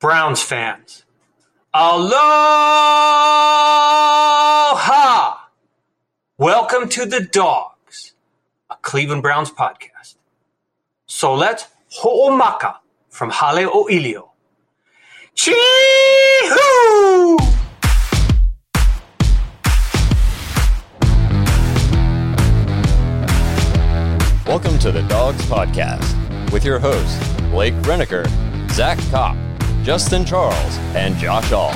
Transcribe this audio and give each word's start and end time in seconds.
Browns 0.00 0.40
fans, 0.40 1.04
aloha! 1.74 2.20
Welcome 6.38 6.88
to 6.90 7.04
the 7.04 7.18
Dawgs, 7.18 8.12
a 8.70 8.76
Cleveland 8.76 9.22
Browns 9.22 9.50
podcast. 9.50 10.14
So 11.06 11.34
let's 11.34 11.66
ho'omaka 12.00 12.76
from 13.08 13.30
Hale 13.30 13.68
'O 13.72 13.88
Ilio. 13.90 14.28
Chee-hoo! 15.34 15.58
Welcome 24.46 24.78
to 24.78 24.92
the 24.92 25.02
Dawgs 25.08 25.44
Podcast 25.46 26.52
with 26.52 26.64
your 26.64 26.78
hosts, 26.78 27.18
Blake 27.50 27.74
Renneker, 27.82 28.28
Zach 28.70 28.96
Kopp, 29.10 29.36
Justin 29.88 30.22
Charles, 30.22 30.76
and 30.94 31.16
Josh 31.16 31.50
All. 31.50 31.72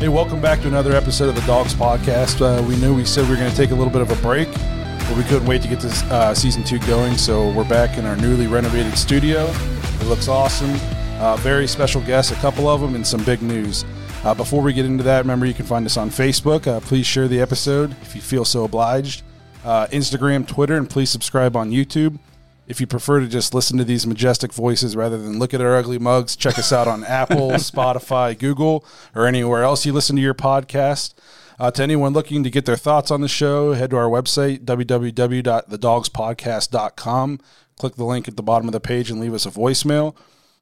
Hey, 0.00 0.08
welcome 0.08 0.40
back 0.40 0.60
to 0.62 0.66
another 0.66 0.90
episode 0.94 1.28
of 1.28 1.36
the 1.36 1.42
Dawgs 1.42 1.72
Podcast. 1.72 2.40
Uh, 2.40 2.60
we 2.66 2.74
knew 2.74 2.92
we 2.92 3.04
said 3.04 3.22
we 3.22 3.30
were 3.30 3.36
going 3.36 3.48
to 3.48 3.56
take 3.56 3.70
a 3.70 3.74
little 3.76 3.92
bit 3.92 4.02
of 4.02 4.10
a 4.10 4.20
break, 4.20 4.52
but 4.52 5.16
we 5.16 5.22
couldn't 5.22 5.46
wait 5.46 5.62
to 5.62 5.68
get 5.68 5.78
this 5.78 6.02
uh, 6.10 6.34
season 6.34 6.64
two 6.64 6.80
going. 6.88 7.16
So 7.16 7.52
we're 7.52 7.68
back 7.68 7.98
in 7.98 8.04
our 8.04 8.16
newly 8.16 8.48
renovated 8.48 8.98
studio. 8.98 9.44
It 9.44 10.06
looks 10.06 10.26
awesome. 10.26 10.74
Uh, 11.20 11.36
very 11.36 11.68
special 11.68 12.00
guests, 12.00 12.32
a 12.32 12.36
couple 12.40 12.68
of 12.68 12.80
them, 12.80 12.96
and 12.96 13.06
some 13.06 13.22
big 13.22 13.42
news. 13.42 13.84
Uh, 14.24 14.34
before 14.34 14.60
we 14.60 14.72
get 14.72 14.86
into 14.86 15.04
that, 15.04 15.20
remember 15.20 15.46
you 15.46 15.54
can 15.54 15.66
find 15.66 15.86
us 15.86 15.96
on 15.96 16.10
Facebook. 16.10 16.66
Uh, 16.66 16.80
please 16.80 17.06
share 17.06 17.28
the 17.28 17.40
episode 17.40 17.94
if 18.02 18.16
you 18.16 18.20
feel 18.20 18.44
so 18.44 18.64
obliged. 18.64 19.22
Uh, 19.64 19.86
Instagram, 19.92 20.48
Twitter, 20.48 20.76
and 20.76 20.90
please 20.90 21.10
subscribe 21.10 21.54
on 21.54 21.70
YouTube. 21.70 22.18
If 22.66 22.80
you 22.80 22.86
prefer 22.86 23.20
to 23.20 23.28
just 23.28 23.54
listen 23.54 23.78
to 23.78 23.84
these 23.84 24.06
majestic 24.06 24.52
voices 24.52 24.96
rather 24.96 25.18
than 25.18 25.38
look 25.38 25.54
at 25.54 25.60
our 25.60 25.76
ugly 25.76 25.98
mugs, 25.98 26.34
check 26.34 26.58
us 26.58 26.72
out 26.72 26.88
on 26.88 27.04
Apple, 27.04 27.52
Spotify, 27.52 28.36
Google, 28.36 28.84
or 29.14 29.26
anywhere 29.26 29.62
else 29.62 29.86
you 29.86 29.92
listen 29.92 30.16
to 30.16 30.22
your 30.22 30.34
podcast. 30.34 31.14
Uh, 31.58 31.70
to 31.70 31.82
anyone 31.82 32.12
looking 32.12 32.44
to 32.44 32.50
get 32.50 32.66
their 32.66 32.76
thoughts 32.76 33.10
on 33.10 33.22
the 33.22 33.28
show, 33.28 33.72
head 33.72 33.88
to 33.90 33.96
our 33.96 34.10
website, 34.10 34.64
www.thedogspodcast.com. 34.64 37.40
Click 37.78 37.94
the 37.94 38.04
link 38.04 38.28
at 38.28 38.36
the 38.36 38.42
bottom 38.42 38.68
of 38.68 38.72
the 38.72 38.80
page 38.80 39.10
and 39.10 39.18
leave 39.20 39.32
us 39.32 39.46
a 39.46 39.50
voicemail. 39.50 40.14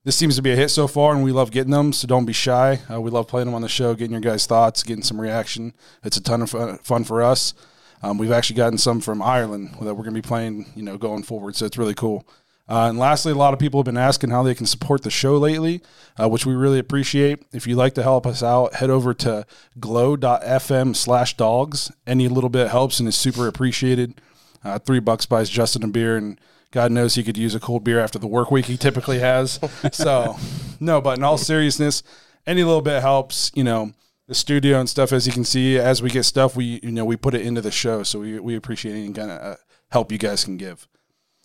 This 0.05 0.15
seems 0.17 0.37
to 0.37 0.43
be 0.43 0.53
a 0.53 0.57
hit 0.57 0.71
so 0.71 0.87
far, 0.87 1.15
and 1.15 1.25
we 1.25 1.33
love 1.33 1.51
getting 1.51 1.71
them, 1.71 1.95
so 1.95 2.07
don't 2.07 2.27
be 2.27 2.35
shy. 2.35 2.81
Uh, 2.93 3.01
we 3.01 3.11
love 3.11 3.27
playing 3.27 3.47
them 3.47 3.55
on 3.55 3.63
the 3.63 3.69
show, 3.69 3.95
getting 3.95 4.13
your 4.13 4.21
guys' 4.21 4.45
thoughts, 4.47 4.83
getting 4.83 5.03
some 5.03 5.19
reaction. 5.21 5.73
It's 6.05 6.19
a 6.19 6.23
ton 6.23 6.43
of 6.43 6.51
fun, 6.51 6.77
fun 6.79 7.05
for 7.05 7.23
us. 7.23 7.55
Um, 8.05 8.19
we've 8.19 8.33
actually 8.33 8.57
gotten 8.57 8.77
some 8.77 9.01
from 9.01 9.23
Ireland 9.23 9.71
that 9.81 9.95
we're 9.95 10.03
going 10.03 10.15
to 10.15 10.21
be 10.21 10.21
playing, 10.21 10.71
you 10.77 10.83
know, 10.83 10.99
going 10.99 11.23
forward. 11.23 11.57
So 11.57 11.65
it's 11.65 11.79
really 11.79 11.95
cool. 11.95 12.29
Uh, 12.69 12.89
and 12.91 12.99
lastly, 12.99 13.33
a 13.33 13.35
lot 13.35 13.55
of 13.55 13.59
people 13.59 13.81
have 13.81 13.87
been 13.87 13.97
asking 13.97 14.29
how 14.29 14.43
they 14.43 14.55
can 14.55 14.67
support 14.67 15.03
the 15.03 15.11
show 15.11 15.39
lately, 15.39 15.81
uh, 16.21 16.29
which 16.29 16.45
we 16.45 16.55
really 16.55 16.79
appreciate. 16.79 17.43
If 17.55 17.67
you'd 17.67 17.77
like 17.77 17.95
to 17.95 18.03
help 18.03 18.27
us 18.27 18.43
out, 18.43 18.75
head 18.75 18.91
over 18.91 19.15
to 19.15 19.47
glow.fm 19.81 20.95
slash 20.95 21.35
dogs. 21.39 21.91
Any 22.07 22.29
little 22.29 22.51
bit 22.51 22.69
helps 22.69 23.01
and 23.01 23.09
is 23.09 23.17
super 23.17 23.49
appreciated. 23.49 24.21
Uh, 24.63 24.79
three 24.79 25.01
bucks 25.01 25.25
buys 25.25 25.49
Justin 25.49 25.83
a 25.83 25.89
beer, 25.89 26.19
and 26.19 26.39
God 26.73 26.93
knows 26.93 27.15
he 27.15 27.23
could 27.23 27.39
use 27.39 27.55
a 27.55 27.61
cold 27.61 27.85
beer 27.85 28.01
after 28.01 28.19
the 28.19 28.27
work 28.27 28.51
week 28.51 28.67
he 28.67 28.77
typically 28.77 29.21
has. 29.21 29.59
so, 29.93 30.37
no, 30.79 31.01
but 31.01 31.17
in 31.17 31.25
all 31.25 31.39
seriousness, 31.39 32.03
any 32.47 32.65
little 32.65 32.83
bit 32.83 33.01
helps. 33.01 33.51
You 33.55 33.65
know, 33.65 33.93
the 34.27 34.35
studio 34.35 34.81
and 34.81 34.89
stuff. 34.89 35.13
As 35.13 35.27
you 35.27 35.33
can 35.33 35.45
see, 35.45 35.79
as 35.79 36.03
we 36.03 36.11
get 36.11 36.25
stuff, 36.25 36.57
we 36.57 36.81
you 36.83 36.93
know 36.93 37.05
we 37.05 37.17
put 37.17 37.35
it 37.35 37.43
into 37.43 37.61
the 37.61 37.71
show, 37.71 38.03
so 38.03 38.21
we 38.21 38.39
we 38.39 38.57
appreciate 38.57 38.93
any 38.93 39.13
kind 39.13 39.31
of 39.31 39.41
uh, 39.41 39.57
help 39.91 40.11
you 40.13 40.19
guys 40.19 40.45
can 40.45 40.57
give. 40.57 40.89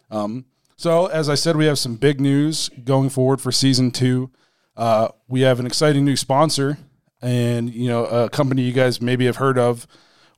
Um, 0.09 0.45
so 0.75 1.07
as 1.07 1.29
I 1.29 1.35
said, 1.35 1.55
we 1.55 1.65
have 1.65 1.79
some 1.79 1.95
big 1.95 2.21
news 2.21 2.69
going 2.83 3.09
forward 3.09 3.41
for 3.41 3.51
season 3.51 3.91
two. 3.91 4.31
Uh, 4.77 5.09
we 5.27 5.41
have 5.41 5.59
an 5.59 5.65
exciting 5.65 6.05
new 6.05 6.15
sponsor, 6.15 6.77
and 7.21 7.73
you 7.73 7.89
know 7.89 8.05
a 8.05 8.29
company 8.29 8.61
you 8.61 8.73
guys 8.73 9.01
maybe 9.01 9.25
have 9.25 9.37
heard 9.37 9.57
of. 9.57 9.87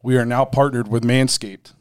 We 0.03 0.17
are 0.17 0.25
now 0.25 0.45
partnered 0.45 0.87
with 0.87 1.03
Manscaped. 1.03 1.73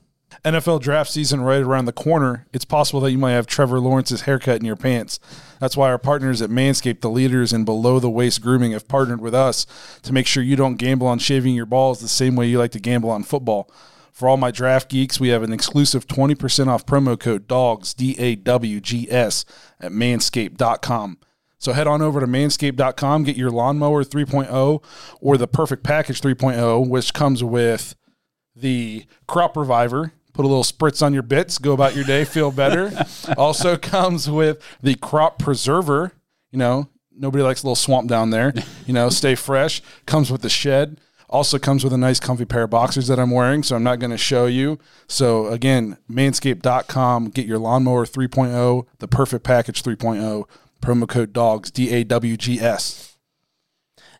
NFL 0.44 0.80
draft 0.80 1.10
season 1.10 1.41
right 1.41 1.60
around 1.60 1.84
the 1.84 1.92
corner, 1.92 2.46
it's 2.52 2.64
possible 2.64 3.00
that 3.00 3.10
you 3.10 3.18
might 3.18 3.32
have 3.32 3.46
Trevor 3.46 3.80
Lawrence's 3.80 4.22
haircut 4.22 4.60
in 4.60 4.64
your 4.64 4.76
pants. 4.76 5.20
That's 5.58 5.76
why 5.76 5.91
our 5.91 5.98
partners 5.98 6.41
at 6.41 6.50
Manscaped, 6.50 7.00
the 7.00 7.10
leaders 7.10 7.52
in 7.52 7.64
below 7.64 7.98
the 7.98 8.10
waist 8.10 8.41
grooming, 8.41 8.72
have 8.72 8.88
partnered 8.88 9.20
with 9.20 9.34
us 9.34 9.66
to 10.02 10.12
make 10.12 10.26
sure 10.26 10.42
you 10.42 10.56
don't 10.56 10.76
gamble 10.76 11.06
on 11.06 11.18
shaving 11.18 11.54
your 11.54 11.66
balls 11.66 12.00
the 12.00 12.08
same 12.08 12.36
way 12.36 12.46
you 12.46 12.58
like 12.58 12.70
to 12.72 12.80
gamble 12.80 13.10
on 13.10 13.22
football. 13.22 13.70
For 14.12 14.28
all 14.28 14.36
my 14.36 14.50
draft 14.50 14.91
geeks, 14.91 15.18
we 15.20 15.28
have 15.28 15.42
an 15.42 15.52
exclusive 15.52 16.06
20% 16.06 16.68
off 16.68 16.86
promo 16.86 17.18
code 17.18 17.47
DAWGS, 17.47 17.94
D 17.94 18.16
A 18.18 18.36
W 18.36 18.80
G 18.80 19.10
S, 19.10 19.44
at 19.80 19.92
manscaped.com. 19.92 21.18
So 21.58 21.72
head 21.72 21.86
on 21.86 22.00
over 22.00 22.20
to 22.20 22.26
manscaped.com, 22.26 23.24
get 23.24 23.36
your 23.36 23.50
lawnmower 23.50 24.02
3.0 24.02 24.82
or 25.20 25.36
the 25.36 25.47
perfect 25.47 25.84
package 25.84 26.20
3.0, 26.20 26.88
which 26.88 27.12
comes 27.12 27.44
with 27.44 27.94
the 28.56 29.04
crop 29.26 29.56
reviver, 29.56 30.12
put 30.32 30.44
a 30.44 30.48
little 30.48 30.64
spritz 30.64 31.02
on 31.04 31.12
your 31.12 31.22
bits, 31.22 31.58
go 31.58 31.72
about 31.72 31.94
your 31.94 32.04
day, 32.04 32.24
feel 32.24 32.50
better. 32.50 32.92
also 33.36 33.76
comes 33.76 34.28
with 34.30 34.62
the 34.82 34.94
crop 34.96 35.38
preserver. 35.38 36.12
You 36.50 36.58
know, 36.58 36.88
nobody 37.16 37.44
likes 37.44 37.62
a 37.62 37.66
little 37.66 37.76
swamp 37.76 38.08
down 38.08 38.30
there. 38.30 38.52
You 38.86 38.94
know, 38.94 39.08
stay 39.08 39.34
fresh. 39.34 39.82
Comes 40.06 40.30
with 40.30 40.42
the 40.42 40.48
shed. 40.48 41.00
Also 41.28 41.60
comes 41.60 41.84
with 41.84 41.92
a 41.92 41.98
nice 41.98 42.18
comfy 42.18 42.44
pair 42.44 42.64
of 42.64 42.70
boxers 42.70 43.06
that 43.06 43.20
I'm 43.20 43.30
wearing, 43.30 43.62
so 43.62 43.76
I'm 43.76 43.84
not 43.84 44.00
going 44.00 44.10
to 44.10 44.18
show 44.18 44.46
you. 44.46 44.80
So 45.06 45.46
again, 45.46 45.96
manscaped.com, 46.10 47.30
get 47.30 47.47
your 47.47 47.58
lawnmower 47.58 48.04
3.0, 48.04 48.86
the 48.98 49.06
perfect 49.06 49.44
package 49.44 49.84
3.0, 49.84 50.44
promo 50.82 51.08
code 51.08 51.32
DAWGS, 51.32 51.70
D 51.70 51.91
A 51.91 52.02
W 52.02 52.36
G 52.36 52.58
S. 52.58 53.09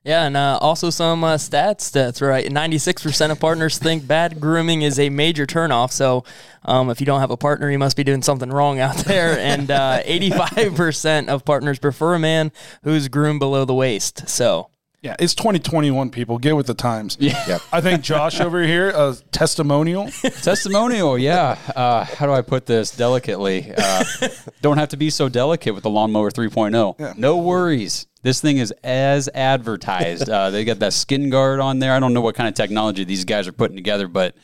Yeah, 0.03 0.25
and 0.25 0.35
uh, 0.35 0.59
also 0.63 0.89
some 0.89 1.23
uh, 1.23 1.37
stats. 1.37 1.91
That's 1.93 2.23
right. 2.23 2.47
96% 2.47 3.31
of 3.31 3.39
partners 3.39 3.79
think 3.79 4.07
bad 4.07 4.41
grooming 4.41 4.81
is 4.81 4.99
a 4.99 5.11
major 5.11 5.45
turnoff. 5.47 5.93
So 5.93 6.25
um, 6.65 6.89
if 6.89 7.01
you 7.01 7.07
don't 7.07 7.21
have 7.21 7.31
a 7.31 7.37
partner, 7.37 7.71
you 7.71 7.79
must 7.79 7.99
be 7.99 8.05
doing 8.05 8.23
something 8.23 8.49
wrong 8.49 8.79
out 8.79 8.97
there. 9.05 9.39
And 9.39 9.71
uh, 9.71 10.03
85% 10.05 11.29
of 11.29 11.45
partners 11.45 11.79
prefer 11.79 12.15
a 12.15 12.19
man 12.19 12.51
who's 12.83 13.09
groomed 13.09 13.41
below 13.41 13.65
the 13.65 13.75
waist. 13.75 14.29
So. 14.29 14.71
Yeah, 15.03 15.17
it's 15.19 15.35
2021, 15.35 16.11
people. 16.11 16.37
Get 16.37 16.57
with 16.57 16.67
the 16.67 16.75
times. 16.75 17.17
Yeah. 17.19 17.59
I 17.73 17.81
think 17.81 18.03
Josh 18.03 18.39
over 18.39 18.63
here, 18.63 18.91
a 18.91 19.17
testimonial. 19.33 20.11
Testimonial, 20.43 21.17
yeah. 21.17 21.57
Uh, 21.75 22.05
how 22.05 22.27
do 22.27 22.33
I 22.33 22.43
put 22.43 22.67
this 22.67 22.95
delicately? 22.95 23.73
Uh, 23.75 24.05
don't 24.61 24.77
have 24.77 24.91
to 24.91 24.99
be 24.99 25.09
so 25.09 25.31
delicate 25.31 25.75
with 25.75 25.85
the 25.85 25.91
lawnmower 25.91 26.31
3.0. 26.31 26.97
Yeah. 26.99 27.15
No 27.17 27.39
worries. 27.39 28.09
This 28.23 28.41
thing 28.41 28.59
is 28.59 28.73
as 28.85 29.29
advertised. 29.35 30.29
Uh, 30.29 30.51
they 30.51 30.65
got 30.65 30.79
that 30.81 30.93
skin 30.93 31.31
guard 31.31 31.61
on 31.61 31.79
there. 31.79 31.93
I 31.95 32.01
don't 32.01 32.13
know 32.13 32.21
what 32.21 32.35
kind 32.35 32.49
of 32.49 32.55
technology 32.55 33.05
these 33.05 33.25
guys 33.25 33.49
are 33.49 33.53
putting 33.53 33.77
together, 33.77 34.09
but 34.09 34.35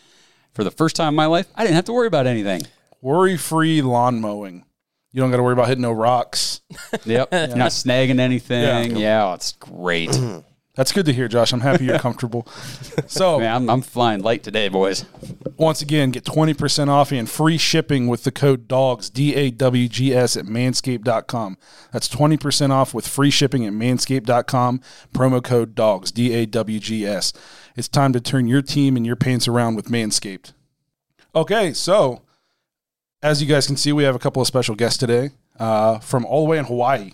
for 0.52 0.64
the 0.64 0.70
first 0.70 0.96
time 0.96 1.08
in 1.08 1.14
my 1.14 1.26
life, 1.26 1.46
I 1.54 1.62
didn't 1.64 1.76
have 1.76 1.84
to 1.86 1.92
worry 1.92 2.06
about 2.06 2.26
anything. 2.26 2.62
Worry 3.02 3.36
free 3.36 3.82
lawn 3.82 4.20
mowing. 4.20 4.64
You 5.12 5.20
don't 5.20 5.30
got 5.30 5.36
to 5.38 5.42
worry 5.42 5.52
about 5.52 5.68
hitting 5.68 5.82
no 5.82 5.92
rocks. 5.92 6.60
Yep. 7.04 7.28
You're 7.32 7.56
not 7.56 7.70
snagging 7.70 8.18
anything. 8.18 8.96
Yeah. 8.96 8.98
Yeah, 8.98 9.34
it's 9.34 9.52
great. 9.52 10.10
That's 10.76 10.92
good 10.92 11.06
to 11.06 11.12
hear, 11.12 11.26
Josh. 11.26 11.52
I'm 11.52 11.60
happy 11.62 11.86
you're 11.86 11.98
comfortable. 12.08 12.46
So, 13.06 13.40
Man, 13.40 13.54
I'm, 13.54 13.70
I'm 13.70 13.82
flying 13.82 14.20
light 14.22 14.42
today, 14.42 14.68
boys. 14.68 15.06
once 15.56 15.80
again, 15.80 16.10
get 16.10 16.24
20% 16.24 16.88
off 16.88 17.12
and 17.12 17.28
free 17.28 17.56
shipping 17.56 18.08
with 18.08 18.24
the 18.24 18.30
code 18.30 18.68
DAWGS, 18.68 19.10
D 19.10 19.34
A 19.34 19.50
W 19.50 19.88
G 19.88 20.14
S, 20.14 20.36
at 20.36 20.44
manscaped.com. 20.44 21.56
That's 21.92 22.08
20% 22.08 22.70
off 22.70 22.92
with 22.92 23.08
free 23.08 23.30
shipping 23.30 23.64
at 23.64 23.72
manscaped.com. 23.72 24.80
Promo 25.14 25.42
code 25.42 25.74
DAWGS, 25.74 26.12
D 26.12 26.34
A 26.34 26.46
W 26.46 26.78
G 26.78 27.06
S. 27.06 27.32
It's 27.74 27.88
time 27.88 28.12
to 28.12 28.20
turn 28.20 28.46
your 28.46 28.62
team 28.62 28.96
and 28.96 29.06
your 29.06 29.16
pants 29.16 29.48
around 29.48 29.76
with 29.76 29.86
Manscaped. 29.86 30.52
Okay, 31.34 31.72
so 31.72 32.22
as 33.22 33.42
you 33.42 33.48
guys 33.48 33.66
can 33.66 33.76
see, 33.76 33.92
we 33.92 34.04
have 34.04 34.14
a 34.14 34.18
couple 34.18 34.40
of 34.42 34.48
special 34.48 34.74
guests 34.74 34.98
today 34.98 35.30
uh, 35.58 35.98
from 36.00 36.24
all 36.26 36.44
the 36.44 36.50
way 36.50 36.58
in 36.58 36.66
Hawaii. 36.66 37.12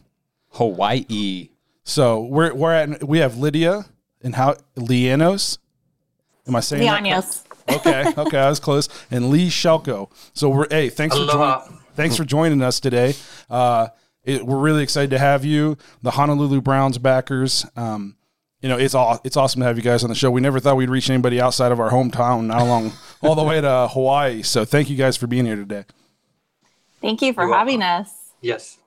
Hawaii. 0.51 1.49
So 1.85 2.23
we're 2.23 2.55
we're 2.55 2.73
at 2.73 3.05
we 3.05 3.19
have 3.19 3.37
Lydia 3.39 3.87
and 4.23 4.35
how 4.35 4.57
Leaños. 4.77 5.59
Am 6.47 6.57
I 6.57 6.61
saying 6.61 6.85
that 6.85 7.03
Leaños. 7.03 7.45
Okay, 7.69 8.13
okay, 8.17 8.39
I 8.39 8.49
was 8.49 8.61
close. 8.61 8.89
And 9.11 9.31
Lee 9.31 9.49
Shellko. 9.49 10.11
So 10.35 10.49
we're 10.49 10.67
hey, 10.69 10.89
thanks 10.89 11.17
for 11.17 11.27
joining. 11.27 11.79
thanks 11.95 12.17
for 12.17 12.25
joining 12.25 12.63
us 12.63 12.81
today. 12.81 13.15
Uh, 13.49 13.89
it, 14.25 14.47
we're 14.47 14.59
really 14.59 14.83
excited 14.83 15.11
to 15.11 15.19
have 15.19 15.45
you, 15.45 15.77
the 16.03 16.13
Honolulu 16.13 16.61
Browns 16.61 16.99
backers. 16.99 17.67
Um, 17.77 18.17
you 18.61 18.69
know, 18.69 18.79
it's 18.79 18.95
all 18.95 19.21
it's 19.25 19.37
awesome 19.37 19.61
to 19.61 19.67
have 19.67 19.77
you 19.77 19.83
guys 19.83 20.05
on 20.05 20.09
the 20.09 20.15
show. 20.15 20.31
We 20.31 20.41
never 20.41 20.61
thought 20.61 20.77
we'd 20.77 20.91
reach 20.91 21.11
anybody 21.11 21.41
outside 21.41 21.73
of 21.73 21.81
our 21.81 21.91
hometown, 21.91 22.47
not 22.47 22.63
along 22.63 22.93
all 23.23 23.35
the 23.35 23.43
way 23.43 23.61
to 23.61 23.89
Hawaii. 23.91 24.43
So 24.43 24.65
thank 24.65 24.89
you 24.89 24.97
guys 24.97 25.17
for 25.17 25.27
being 25.27 25.47
here 25.47 25.57
today. 25.57 25.85
Thank 27.01 27.23
you 27.23 27.33
for 27.33 27.49
having 27.49 27.83
us. 27.83 28.31
Yes. 28.41 28.79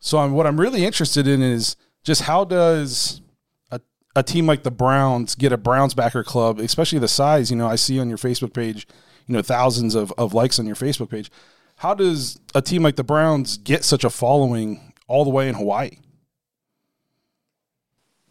So 0.00 0.18
I'm, 0.18 0.32
what 0.32 0.46
I'm 0.46 0.60
really 0.60 0.84
interested 0.84 1.28
in 1.28 1.40
is 1.40 1.76
just 2.04 2.22
how 2.22 2.44
does 2.44 3.22
a, 3.70 3.80
a 4.14 4.22
team 4.22 4.46
like 4.46 4.62
the 4.62 4.70
Browns 4.70 5.34
get 5.34 5.52
a 5.52 5.56
Browns 5.56 5.94
backer 5.94 6.22
club, 6.22 6.60
especially 6.60 6.98
the 6.98 7.08
size, 7.08 7.50
you 7.50 7.56
know, 7.56 7.66
I 7.66 7.76
see 7.76 7.98
on 7.98 8.08
your 8.08 8.18
Facebook 8.18 8.52
page, 8.52 8.86
you 9.26 9.34
know, 9.34 9.42
thousands 9.42 9.94
of, 9.94 10.12
of 10.12 10.34
likes 10.34 10.58
on 10.58 10.66
your 10.66 10.76
Facebook 10.76 11.10
page. 11.10 11.30
How 11.78 11.94
does 11.94 12.38
a 12.54 12.62
team 12.62 12.82
like 12.82 12.96
the 12.96 13.02
Browns 13.02 13.56
get 13.56 13.82
such 13.82 14.04
a 14.04 14.10
following 14.10 14.92
all 15.08 15.24
the 15.24 15.30
way 15.30 15.48
in 15.48 15.54
Hawaii? 15.54 15.98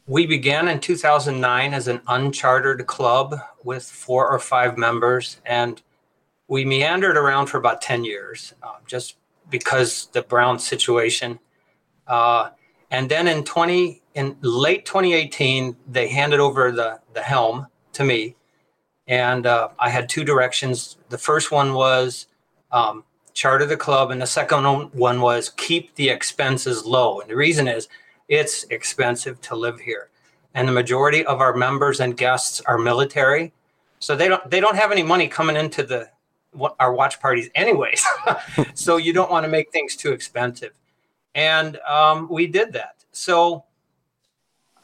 We 0.05 0.25
began 0.25 0.67
in 0.67 0.79
2009 0.79 1.73
as 1.73 1.87
an 1.87 2.01
unchartered 2.07 2.85
club 2.87 3.35
with 3.63 3.83
four 3.83 4.29
or 4.29 4.37
five 4.37 4.77
members, 4.77 5.37
and 5.45 5.81
we 6.47 6.65
meandered 6.65 7.17
around 7.17 7.47
for 7.47 7.57
about 7.57 7.81
10 7.81 8.03
years 8.03 8.53
uh, 8.61 8.75
just 8.85 9.15
because 9.49 10.07
the 10.07 10.21
Brown 10.21 10.59
situation. 10.59 11.39
Uh, 12.05 12.49
and 12.93 13.09
then 13.09 13.27
in 13.27 13.43
20 13.43 14.01
in 14.13 14.37
late 14.41 14.85
2018, 14.85 15.75
they 15.89 16.07
handed 16.07 16.39
over 16.39 16.71
the 16.71 16.99
the 17.13 17.21
helm 17.21 17.67
to 17.93 18.03
me, 18.03 18.35
and 19.07 19.45
uh, 19.47 19.69
I 19.79 19.89
had 19.89 20.07
two 20.07 20.23
directions. 20.23 20.97
The 21.09 21.17
first 21.17 21.51
one 21.51 21.73
was 21.73 22.27
um, 22.71 23.03
charter 23.33 23.65
the 23.65 23.75
club, 23.75 24.11
and 24.11 24.21
the 24.21 24.27
second 24.27 24.63
one 24.93 25.21
was 25.21 25.49
keep 25.57 25.95
the 25.95 26.09
expenses 26.09 26.85
low. 26.85 27.19
And 27.19 27.29
the 27.29 27.35
reason 27.35 27.67
is 27.67 27.89
it's 28.29 28.63
expensive 28.65 29.41
to 29.41 29.55
live 29.55 29.79
here, 29.79 30.09
and 30.53 30.67
the 30.67 30.71
majority 30.71 31.25
of 31.25 31.41
our 31.41 31.55
members 31.55 31.99
and 31.99 32.15
guests 32.15 32.61
are 32.61 32.77
military, 32.77 33.53
so 33.97 34.15
they 34.15 34.27
don't 34.27 34.47
they 34.51 34.59
don't 34.59 34.75
have 34.75 34.91
any 34.91 35.03
money 35.03 35.27
coming 35.27 35.55
into 35.55 35.81
the 35.81 36.09
our 36.79 36.93
watch 36.93 37.19
parties 37.19 37.49
anyways. 37.55 38.05
so 38.75 38.97
you 38.97 39.13
don't 39.13 39.31
want 39.31 39.45
to 39.45 39.49
make 39.49 39.71
things 39.71 39.95
too 39.95 40.11
expensive, 40.11 40.73
and 41.35 41.77
um, 41.87 42.27
we 42.29 42.47
did 42.47 42.73
that. 42.73 43.03
So. 43.11 43.65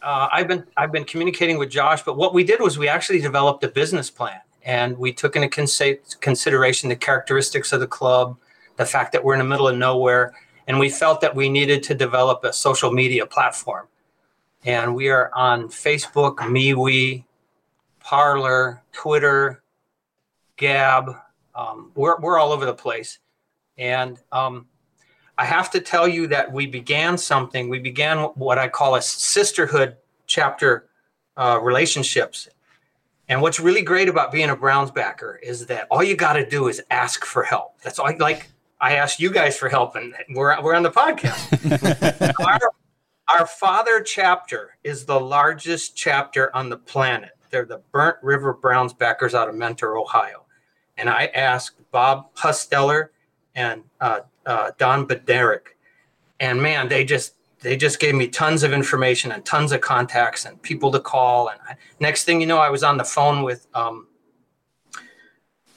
Uh, 0.02 0.30
I've 0.32 0.48
been 0.48 0.66
I've 0.78 0.94
been 0.94 1.04
communicating 1.04 1.58
with 1.58 1.70
Josh, 1.70 2.04
but 2.04 2.16
what 2.16 2.34
we 2.34 2.46
did 2.46 2.62
was 2.62 2.78
we 2.78 2.88
actually 2.88 3.20
developed 3.20 3.66
a 3.66 3.68
business 3.68 4.10
plan 4.10 4.40
and 4.64 4.98
we 4.98 5.12
took 5.12 5.36
into 5.36 5.98
consideration 6.20 6.90
the 6.90 6.96
characteristics 6.96 7.74
of 7.74 7.80
the 7.80 7.88
club, 7.88 8.38
the 8.78 8.86
fact 8.86 9.12
that 9.14 9.24
we're 9.24 9.34
in 9.34 9.40
the 9.40 9.46
middle 9.46 9.68
of 9.68 9.78
nowhere, 9.78 10.34
and 10.68 10.78
we 10.78 10.90
felt 10.90 11.22
that 11.22 11.36
we 11.36 11.50
needed 11.50 11.82
to 11.84 11.96
develop 11.96 12.44
a 12.44 12.54
social 12.54 12.92
media 12.92 13.26
platform. 13.26 13.88
And 14.66 14.94
we 14.94 15.10
are 15.10 15.32
on 15.34 15.70
Facebook, 15.70 16.36
MeWe, 16.38 17.24
Parler, 18.00 18.82
Twitter, 18.92 19.64
Gab. 20.58 21.16
Um, 21.56 21.92
we're 21.96 22.20
we're 22.20 22.38
all 22.38 22.52
over 22.52 22.66
the 22.66 22.74
place, 22.74 23.20
and 23.78 24.20
um, 24.32 24.68
I 25.40 25.46
have 25.46 25.72
to 25.72 25.80
tell 25.80 26.06
you 26.06 26.28
that 26.28 26.52
we 26.52 26.68
began 26.68 27.18
something. 27.18 27.70
We 27.70 27.80
began 27.80 28.18
what 28.36 28.58
I 28.58 28.68
call 28.68 28.96
a 28.96 29.02
sisterhood 29.02 29.96
chapter 30.28 30.90
uh, 31.38 31.62
relationships. 31.64 32.50
And 33.30 33.42
what's 33.42 33.58
really 33.58 33.82
great 33.82 34.10
about 34.10 34.34
being 34.34 34.50
a 34.50 34.56
Browns 34.56 34.92
backer 34.92 35.40
is 35.42 35.66
that 35.68 35.88
all 35.90 36.04
you 36.04 36.18
got 36.18 36.34
to 36.34 36.46
do 36.46 36.68
is 36.68 36.82
ask 36.92 37.24
for 37.24 37.44
help. 37.44 37.80
That's 37.82 38.00
all. 38.00 38.08
I 38.08 38.18
like 38.18 38.50
I 38.82 38.96
asked 38.96 39.22
you 39.22 39.32
guys 39.32 39.58
for 39.58 39.70
help, 39.70 39.96
and 39.96 40.14
we're 40.32 40.62
we're 40.62 40.76
on 40.76 40.84
the 40.84 40.92
podcast. 40.92 42.34
our, 42.46 42.60
our 43.30 43.48
father 43.48 44.02
chapter 44.02 44.76
is 44.84 45.06
the 45.06 45.20
largest 45.20 45.96
chapter 45.96 46.54
on 46.54 46.68
the 46.68 46.78
planet. 46.78 47.32
They're 47.50 47.66
the 47.66 47.82
Burnt 47.94 48.18
River 48.22 48.52
Browns 48.52 48.92
backers 48.92 49.34
out 49.34 49.48
of 49.48 49.56
Mentor, 49.56 49.98
Ohio. 49.98 50.46
And 50.98 51.10
I 51.10 51.28
asked 51.28 51.78
Bob 51.92 52.36
Husteller 52.36 53.10
and 53.56 53.84
uh, 54.02 54.22
uh, 54.50 54.72
Don 54.80 55.06
Bederick, 55.06 55.78
and 56.40 56.62
man, 56.62 56.90
they 56.90 57.06
just 57.06 57.36
they 57.62 57.78
just 57.78 58.00
gave 58.00 58.16
me 58.16 58.28
tons 58.28 58.64
of 58.64 58.74
information 58.74 59.32
and 59.32 59.46
tons 59.46 59.72
of 59.72 59.82
contacts 59.82 60.46
and 60.46 60.60
people 60.62 60.92
to 60.92 61.00
call. 61.00 61.50
And 61.50 61.60
I, 61.68 61.76
next 62.00 62.24
thing 62.24 62.42
you 62.42 62.48
know, 62.48 62.58
I 62.58 62.70
was 62.70 62.84
on 62.84 62.98
the 62.98 63.04
phone 63.04 63.44
with 63.44 63.68
um, 63.76 64.08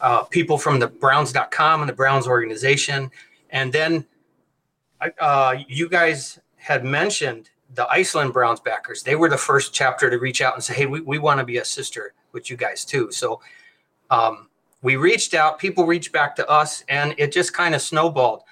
uh, 0.01 0.23
people 0.25 0.57
from 0.57 0.79
the 0.79 0.87
Browns.com 0.87 1.83
and 1.83 1.89
the 1.89 1.93
Browns 1.95 2.27
organization, 2.27 3.11
and 3.51 3.73
then 3.73 4.07
uh, 5.21 5.57
you 5.69 5.89
guys 5.89 6.39
had 6.57 6.83
mentioned 6.83 7.51
the 7.75 7.87
Iceland 7.89 8.33
Browns 8.33 8.61
backers. 8.61 9.03
They 9.03 9.17
were 9.17 9.29
the 9.29 9.37
first 9.37 9.75
chapter 9.75 10.09
to 10.09 10.19
reach 10.19 10.41
out 10.41 10.55
and 10.55 10.65
say, 10.65 10.75
"Hey, 10.75 10.87
we, 10.87 11.03
we 11.03 11.19
want 11.19 11.41
to 11.41 11.45
be 11.45 11.59
a 11.59 11.65
sister 11.65 12.15
with 12.33 12.49
you 12.49 12.57
guys 12.57 12.85
too." 12.87 13.13
So. 13.13 13.41
Um, 14.11 14.49
we 14.83 14.97
reached 14.97 15.33
out, 15.33 15.61
people 15.61 15.87
reached 15.87 16.11
back 16.11 16.35
to 16.35 16.49
us, 16.49 16.85
and 16.89 17.15
it 17.17 17.31
just 17.31 17.55
kind 17.55 17.73
of 17.73 17.81
snowballed 17.81 18.43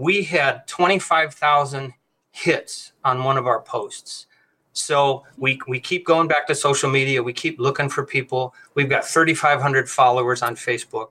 we 0.00 0.22
had 0.22 0.66
25,000 0.66 1.92
hits 2.32 2.92
on 3.04 3.22
one 3.22 3.36
of 3.36 3.46
our 3.46 3.60
posts. 3.60 4.26
So 4.72 5.24
we, 5.36 5.60
we 5.68 5.78
keep 5.78 6.06
going 6.06 6.26
back 6.26 6.46
to 6.46 6.54
social 6.54 6.88
media. 6.88 7.22
We 7.22 7.34
keep 7.34 7.60
looking 7.60 7.90
for 7.90 8.06
people. 8.06 8.54
We've 8.74 8.88
got 8.88 9.04
3,500 9.04 9.90
followers 9.90 10.40
on 10.40 10.56
Facebook. 10.56 11.10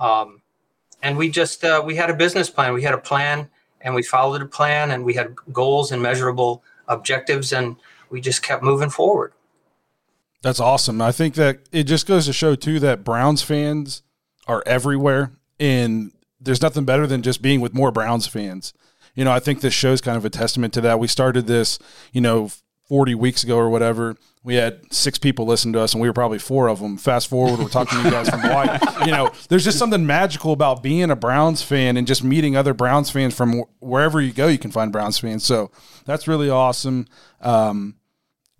Um, 0.00 0.42
and 1.04 1.16
we 1.16 1.30
just, 1.30 1.62
uh, 1.62 1.80
we 1.86 1.94
had 1.94 2.10
a 2.10 2.14
business 2.14 2.50
plan. 2.50 2.74
We 2.74 2.82
had 2.82 2.94
a 2.94 2.98
plan 2.98 3.48
and 3.80 3.94
we 3.94 4.02
followed 4.02 4.42
a 4.42 4.46
plan 4.46 4.90
and 4.90 5.04
we 5.04 5.14
had 5.14 5.36
goals 5.52 5.92
and 5.92 6.02
measurable 6.02 6.64
objectives 6.88 7.52
and 7.52 7.76
we 8.10 8.20
just 8.20 8.42
kept 8.42 8.64
moving 8.64 8.90
forward. 8.90 9.34
That's 10.42 10.58
awesome. 10.58 11.00
I 11.00 11.12
think 11.12 11.36
that 11.36 11.60
it 11.70 11.84
just 11.84 12.08
goes 12.08 12.26
to 12.26 12.32
show 12.32 12.56
too 12.56 12.80
that 12.80 13.04
Browns 13.04 13.42
fans 13.42 14.02
are 14.48 14.64
everywhere 14.66 15.32
and 15.60 16.10
there's 16.40 16.62
nothing 16.62 16.84
better 16.84 17.06
than 17.06 17.22
just 17.22 17.42
being 17.42 17.60
with 17.60 17.74
more 17.74 17.90
Browns 17.90 18.26
fans. 18.26 18.72
You 19.14 19.24
know, 19.24 19.32
I 19.32 19.40
think 19.40 19.60
this 19.60 19.74
show's 19.74 20.00
kind 20.00 20.16
of 20.16 20.24
a 20.24 20.30
testament 20.30 20.74
to 20.74 20.80
that. 20.82 20.98
We 20.98 21.08
started 21.08 21.46
this, 21.46 21.78
you 22.12 22.20
know, 22.20 22.50
40 22.88 23.14
weeks 23.14 23.42
ago 23.42 23.56
or 23.56 23.68
whatever. 23.68 24.16
We 24.44 24.54
had 24.54 24.92
six 24.92 25.18
people 25.18 25.44
listen 25.44 25.72
to 25.72 25.80
us, 25.80 25.92
and 25.92 26.00
we 26.00 26.08
were 26.08 26.12
probably 26.12 26.38
four 26.38 26.68
of 26.68 26.78
them. 26.78 26.98
Fast 26.98 27.28
forward, 27.28 27.58
we're 27.58 27.68
talking 27.68 27.98
to 27.98 28.04
you 28.04 28.10
guys 28.10 28.28
from 28.28 28.40
Hawaii. 28.42 28.78
You 29.04 29.10
know, 29.10 29.32
there's 29.48 29.64
just 29.64 29.78
something 29.78 30.06
magical 30.06 30.52
about 30.52 30.82
being 30.82 31.10
a 31.10 31.16
Browns 31.16 31.62
fan 31.62 31.96
and 31.96 32.06
just 32.06 32.22
meeting 32.22 32.56
other 32.56 32.72
Browns 32.74 33.10
fans 33.10 33.34
from 33.34 33.64
wherever 33.80 34.20
you 34.20 34.32
go. 34.32 34.46
You 34.46 34.58
can 34.58 34.70
find 34.70 34.92
Browns 34.92 35.18
fans, 35.18 35.44
so 35.44 35.72
that's 36.04 36.28
really 36.28 36.48
awesome. 36.48 37.08
Um, 37.40 37.96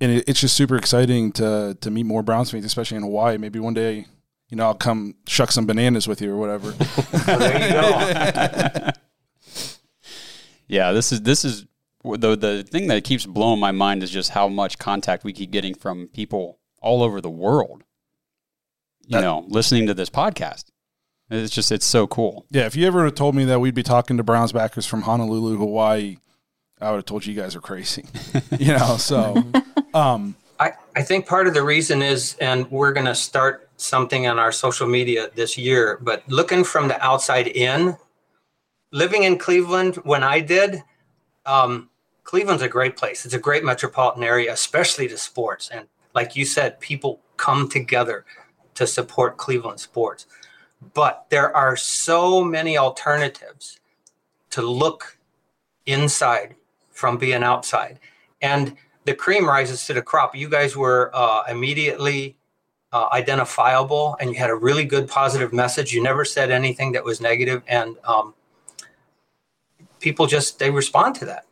and 0.01 0.11
it, 0.11 0.25
it's 0.27 0.41
just 0.41 0.57
super 0.57 0.77
exciting 0.77 1.31
to 1.33 1.77
to 1.81 1.91
meet 1.91 2.07
more 2.07 2.23
Browns 2.23 2.51
fans, 2.51 2.65
especially 2.65 2.97
in 2.97 3.05
Hawaii. 3.05 3.39
Maybe 3.39 3.61
one 3.61 3.75
day 3.75 4.07
you 4.49 4.57
know, 4.57 4.65
I'll 4.65 4.75
come 4.75 5.15
shuck 5.27 5.51
some 5.51 5.67
bananas 5.67 6.07
with 6.07 6.21
you 6.21 6.33
or 6.33 6.37
whatever. 6.37 6.71
there 7.27 7.63
you 7.67 7.73
go. 7.73 8.91
yeah, 10.69 10.93
this 10.93 11.13
is 11.13 11.23
this 11.23 11.45
is 11.45 11.67
the 12.05 12.37
the 12.37 12.63
thing 12.63 12.87
that 12.89 13.05
keeps 13.05 13.27
blowing 13.27 13.59
my 13.59 13.73
mind 13.73 14.03
is 14.03 14.11
just 14.11 14.31
how 14.31 14.49
much 14.49 14.79
contact 14.79 15.25
we 15.25 15.33
keep 15.33 15.51
getting 15.51 15.75
from 15.75 16.09
people 16.09 16.59
all 16.81 17.03
over 17.03 17.21
the 17.21 17.31
world. 17.31 17.83
You 19.07 19.19
that, 19.19 19.21
know, 19.23 19.45
listening 19.49 19.87
to 19.87 19.95
this 19.95 20.11
podcast. 20.11 20.67
It's 21.29 21.53
just 21.53 21.73
it's 21.73 21.87
so 21.87 22.07
cool. 22.07 22.47
Yeah, 22.51 22.67
if 22.67 22.77
you 22.77 22.87
ever 22.87 23.11
told 23.11 23.35
me 23.35 23.45
that 23.47 23.59
we'd 23.59 23.75
be 23.75 23.83
talking 23.83 24.17
to 24.17 24.23
Browns 24.23 24.53
backers 24.53 24.87
from 24.87 25.03
Honolulu, 25.03 25.57
Hawaii, 25.59 26.19
I 26.81 26.91
would 26.91 26.99
have 26.99 27.05
told 27.05 27.27
you 27.27 27.33
you 27.33 27.41
guys 27.41 27.57
are 27.57 27.61
crazy. 27.61 28.05
you 28.61 28.73
know, 28.73 28.97
so 28.97 29.43
um 29.95 30.37
I, 30.59 30.73
I 30.95 31.03
think 31.03 31.27
part 31.27 31.47
of 31.47 31.55
the 31.55 31.63
reason 31.63 32.03
is, 32.03 32.37
and 32.41 32.71
we're 32.71 32.93
going 32.93 33.07
to 33.07 33.15
start 33.15 33.66
something 33.77 34.27
on 34.27 34.39
our 34.39 34.53
social 34.53 34.87
media 34.87 35.31
this 35.35 35.57
year, 35.59 35.99
but 36.03 36.23
looking 36.29 36.65
from 36.65 36.89
the 36.89 37.03
outside 37.05 37.49
in, 37.49 37.97
living 38.91 39.25
in 39.25 39.39
Cleveland 39.39 39.97
when 39.97 40.23
I 40.23 40.41
did, 40.41 40.83
um, 41.45 41.91
Cleveland's 42.25 42.63
a 42.63 42.69
great 42.69 42.97
place. 42.97 43.25
It's 43.25 43.35
a 43.35 43.39
great 43.39 43.65
metropolitan 43.65 44.25
area, 44.25 44.53
especially 44.53 45.07
to 45.09 45.17
sports. 45.17 45.69
And 45.69 45.87
like 46.15 46.35
you 46.35 46.45
said, 46.45 46.81
people 46.81 47.21
come 47.37 47.69
together 47.69 48.25
to 48.75 48.87
support 48.87 49.37
Cleveland 49.37 49.81
sports. 49.81 50.27
But 50.95 51.27
there 51.31 51.55
are 51.57 51.77
so 51.77 52.43
many 52.43 52.77
alternatives 52.77 53.81
to 54.51 54.63
look 54.63 55.19
inside 55.87 56.57
from 56.91 57.17
being 57.17 57.43
outside. 57.43 58.01
And 58.43 58.77
the 59.05 59.15
cream 59.15 59.47
rises 59.47 59.87
to 59.87 59.95
the 59.95 60.03
crop. 60.03 60.35
You 60.35 60.49
guys 60.49 60.77
were 60.77 61.11
uh, 61.15 61.45
immediately 61.49 62.37
uh, 62.93 63.09
identifiable, 63.13 64.17
and 64.21 64.31
you 64.31 64.37
had 64.37 64.51
a 64.51 64.55
really 64.55 64.85
good 64.85 65.09
positive 65.09 65.53
message. 65.53 65.93
You 65.93 66.03
never 66.03 66.25
said 66.25 66.51
anything 66.51 66.93
that 66.93 67.05
was 67.05 67.21
negative, 67.21 67.63
and 67.67 67.97
um, 68.05 68.35
people 70.01 70.27
just 70.27 70.59
they 70.59 70.71
respond 70.71 71.15
to 71.17 71.25
that. 71.27 71.47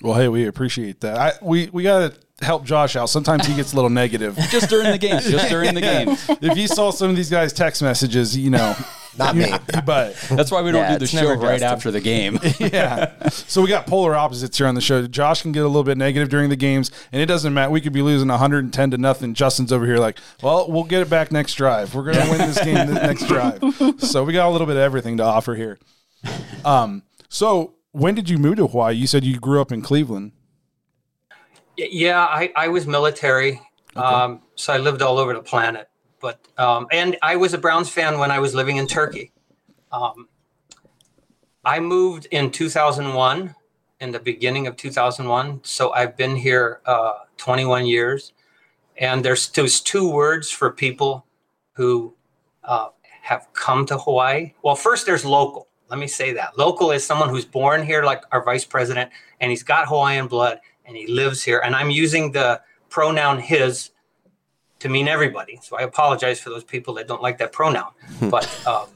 Well, 0.00 0.14
hey, 0.14 0.28
we 0.28 0.46
appreciate 0.46 1.00
that. 1.00 1.16
I, 1.16 1.32
we 1.42 1.68
we 1.72 1.82
got 1.84 2.12
to 2.12 2.44
help 2.44 2.64
Josh 2.64 2.96
out. 2.96 3.06
Sometimes 3.06 3.46
he 3.46 3.54
gets 3.54 3.72
a 3.72 3.76
little 3.76 3.90
negative 3.90 4.36
just 4.50 4.68
during 4.68 4.90
the 4.90 4.98
game. 4.98 5.20
Just 5.20 5.48
during 5.48 5.74
the 5.74 5.80
game. 5.92 6.16
if 6.40 6.56
you 6.56 6.66
saw 6.66 6.90
some 6.90 7.10
of 7.10 7.16
these 7.16 7.30
guys' 7.30 7.52
text 7.52 7.82
messages, 7.82 8.36
you 8.36 8.50
know, 8.50 8.74
Not 9.18 9.36
me. 9.36 9.52
but 9.84 10.14
That's 10.30 10.50
why 10.50 10.62
we 10.62 10.72
don't 10.72 10.82
Yeah, 10.82 10.92
do 10.94 10.98
the 10.98 11.02
it's 11.04 11.12
show 11.12 11.20
never 11.28 11.36
right 11.42 11.60
Justin. 11.60 11.68
after 11.68 11.90
the 11.90 12.00
game. 12.00 12.38
yeah. 12.58 13.28
So 13.28 13.60
we 13.62 13.68
got 13.68 13.86
polar 13.86 14.14
opposites 14.14 14.56
here 14.56 14.66
on 14.66 14.74
the 14.74 14.80
show. 14.80 15.06
Josh 15.06 15.42
can 15.42 15.52
get 15.52 15.64
a 15.64 15.66
little 15.66 15.84
bit 15.84 15.98
negative 15.98 16.28
during 16.30 16.48
the 16.48 16.56
games, 16.56 16.90
and 17.12 17.20
it 17.20 17.26
doesn't 17.26 17.52
matter. 17.52 17.70
We 17.70 17.80
could 17.80 17.92
be 17.92 18.00
losing 18.02 18.28
110 18.28 18.90
to 18.90 18.98
nothing. 18.98 19.34
Justin's 19.34 19.72
over 19.72 19.84
here 19.86 19.98
like, 19.98 20.18
well, 20.42 20.70
we'll 20.70 20.84
get 20.84 21.02
it 21.02 21.10
back 21.10 21.30
next 21.30 21.54
drive. 21.54 21.94
We're 21.94 22.04
going 22.04 22.16
to 22.24 22.30
win 22.30 22.38
this 22.38 22.62
game 22.64 22.86
the 22.86 22.94
next 22.94 23.26
drive. 23.26 23.62
So 24.02 24.24
we 24.24 24.32
got 24.32 24.48
a 24.48 24.50
little 24.50 24.66
bit 24.66 24.76
of 24.76 24.82
everything 24.82 25.16
to 25.18 25.22
offer 25.24 25.54
here. 25.54 25.78
Um. 26.64 27.02
So 27.28 27.74
when 27.92 28.14
did 28.14 28.28
you 28.30 28.38
move 28.38 28.56
to 28.56 28.66
Hawaii? 28.66 28.94
You 28.94 29.06
said 29.06 29.24
you 29.24 29.38
grew 29.38 29.60
up 29.60 29.70
in 29.72 29.82
Cleveland. 29.82 30.32
Y- 31.78 31.88
Yeah, 31.90 32.20
I, 32.20 32.52
I 32.56 32.68
was 32.68 32.86
military, 32.86 33.60
um, 33.96 34.42
so 34.54 34.72
I 34.72 34.78
lived 34.78 35.02
all 35.02 35.18
over 35.18 35.34
the 35.34 35.42
planet. 35.42 35.88
But 36.22 36.40
um, 36.56 36.86
and 36.90 37.18
I 37.20 37.36
was 37.36 37.52
a 37.52 37.58
Browns 37.58 37.90
fan 37.90 38.18
when 38.18 38.30
I 38.30 38.38
was 38.38 38.54
living 38.54 38.78
in 38.78 38.86
Turkey. 38.86 39.32
Um, 39.90 40.28
I 41.64 41.80
moved 41.80 42.26
in 42.30 42.50
2001, 42.50 43.54
in 44.00 44.10
the 44.12 44.18
beginning 44.18 44.66
of 44.66 44.76
2001. 44.76 45.60
So 45.64 45.92
I've 45.92 46.16
been 46.16 46.34
here 46.34 46.80
uh, 46.86 47.12
21 47.36 47.86
years, 47.86 48.32
and 48.96 49.24
there's 49.24 49.50
there's 49.50 49.80
two 49.80 50.10
words 50.10 50.50
for 50.50 50.70
people 50.70 51.26
who 51.72 52.14
uh, 52.64 52.88
have 53.22 53.48
come 53.52 53.84
to 53.86 53.98
Hawaii. 53.98 54.54
Well, 54.62 54.76
first 54.76 55.04
there's 55.04 55.24
local. 55.24 55.68
Let 55.90 55.98
me 55.98 56.06
say 56.06 56.32
that 56.32 56.56
local 56.56 56.92
is 56.92 57.04
someone 57.04 57.28
who's 57.28 57.44
born 57.44 57.84
here, 57.84 58.02
like 58.02 58.22
our 58.32 58.42
vice 58.42 58.64
president, 58.64 59.10
and 59.40 59.50
he's 59.50 59.62
got 59.62 59.88
Hawaiian 59.88 60.26
blood 60.26 60.60
and 60.84 60.96
he 60.96 61.06
lives 61.06 61.42
here. 61.42 61.60
And 61.64 61.74
I'm 61.76 61.90
using 61.90 62.32
the 62.32 62.60
pronoun 62.88 63.38
his 63.38 63.90
to 64.82 64.88
mean 64.88 65.06
everybody. 65.06 65.60
So 65.62 65.76
I 65.78 65.82
apologize 65.82 66.40
for 66.40 66.50
those 66.50 66.64
people 66.64 66.94
that 66.94 67.06
don't 67.06 67.22
like 67.22 67.38
that 67.38 67.52
pronoun. 67.52 67.92
But 68.34 68.46
um, 68.66 68.86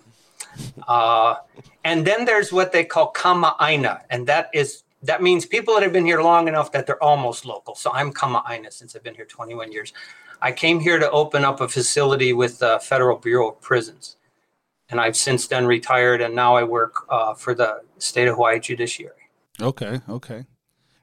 uh, 0.89 1.37
and 1.85 2.05
then 2.05 2.25
there's 2.25 2.53
what 2.53 2.73
they 2.73 2.85
call 2.85 3.13
kama'aina, 3.13 4.03
and 4.11 4.27
that 4.27 4.51
is 4.53 4.83
that 5.03 5.23
means 5.23 5.47
people 5.47 5.75
that 5.75 5.83
have 5.85 5.93
been 5.93 6.05
here 6.05 6.23
long 6.23 6.49
enough 6.49 6.73
that 6.73 6.87
they're 6.87 7.03
almost 7.03 7.47
local. 7.47 7.75
So 7.77 7.93
I'm 7.93 8.13
kama'aina 8.13 8.73
since 8.73 8.97
I've 8.97 9.05
been 9.05 9.15
here 9.15 9.27
21 9.27 9.71
years. 9.71 9.93
I 10.43 10.51
came 10.53 10.81
here 10.81 10.99
to 10.99 11.09
open 11.11 11.45
up 11.45 11.61
a 11.61 11.69
facility 11.69 12.33
with 12.33 12.59
the 12.59 12.81
Federal 12.83 13.17
Bureau 13.17 13.51
of 13.51 13.61
Prisons, 13.61 14.17
and 14.91 15.01
I've 15.01 15.17
since 15.17 15.47
then 15.47 15.67
retired, 15.67 16.21
and 16.21 16.35
now 16.35 16.57
I 16.57 16.65
work 16.65 17.07
uh, 17.09 17.35
for 17.35 17.55
the 17.55 17.83
state 17.99 18.27
of 18.27 18.35
Hawaii 18.35 18.59
Judiciary. 18.59 19.25
Okay. 19.61 20.01
Okay. 20.09 20.45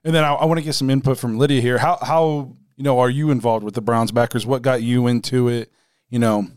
And 0.03 0.13
then 0.13 0.25
I, 0.25 0.33
I 0.33 0.45
want 0.45 0.59
to 0.59 0.63
get 0.63 0.73
some 0.73 0.89
input 0.89 1.17
from 1.17 1.37
Lydia 1.37 1.61
here. 1.61 1.77
How 1.77 1.97
how 2.01 2.55
you 2.75 2.83
know 2.83 2.99
are 2.99 3.09
you 3.09 3.31
involved 3.31 3.63
with 3.63 3.73
the 3.73 3.81
Browns 3.81 4.11
backers? 4.11 4.45
What 4.45 4.61
got 4.61 4.81
you 4.81 5.07
into 5.07 5.47
it? 5.47 5.71
You 6.09 6.19
know. 6.19 6.47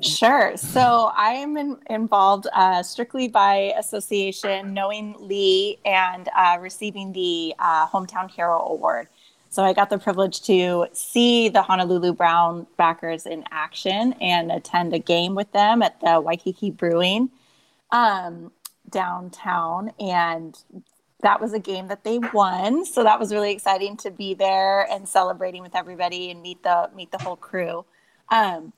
Sure. 0.00 0.56
So 0.56 1.12
I 1.16 1.34
am 1.34 1.56
in, 1.56 1.78
involved 1.88 2.48
uh, 2.52 2.82
strictly 2.82 3.28
by 3.28 3.72
association, 3.78 4.74
knowing 4.74 5.14
Lee 5.20 5.78
and 5.84 6.28
uh, 6.36 6.58
receiving 6.60 7.12
the 7.12 7.54
uh, 7.60 7.86
Hometown 7.86 8.28
Hero 8.28 8.60
Award. 8.60 9.06
So 9.50 9.62
I 9.62 9.72
got 9.72 9.88
the 9.88 9.98
privilege 9.98 10.42
to 10.42 10.88
see 10.92 11.48
the 11.48 11.62
Honolulu 11.62 12.12
Brown 12.14 12.66
backers 12.76 13.24
in 13.24 13.44
action 13.52 14.14
and 14.14 14.50
attend 14.50 14.92
a 14.92 14.98
game 14.98 15.36
with 15.36 15.52
them 15.52 15.80
at 15.80 16.00
the 16.00 16.20
Waikiki 16.20 16.72
Brewing 16.72 17.30
um, 17.92 18.50
downtown. 18.90 19.92
And 20.00 20.58
that 21.24 21.40
was 21.40 21.52
a 21.52 21.58
game 21.58 21.88
that 21.88 22.04
they 22.04 22.18
won. 22.32 22.86
So 22.86 23.02
that 23.02 23.18
was 23.18 23.32
really 23.32 23.50
exciting 23.50 23.96
to 23.98 24.10
be 24.12 24.34
there 24.34 24.88
and 24.90 25.08
celebrating 25.08 25.62
with 25.62 25.74
everybody 25.74 26.30
and 26.30 26.40
meet 26.40 26.62
the 26.62 26.88
meet 26.94 27.10
the 27.10 27.18
whole 27.18 27.36
crew. 27.36 27.84
Um, 28.30 28.72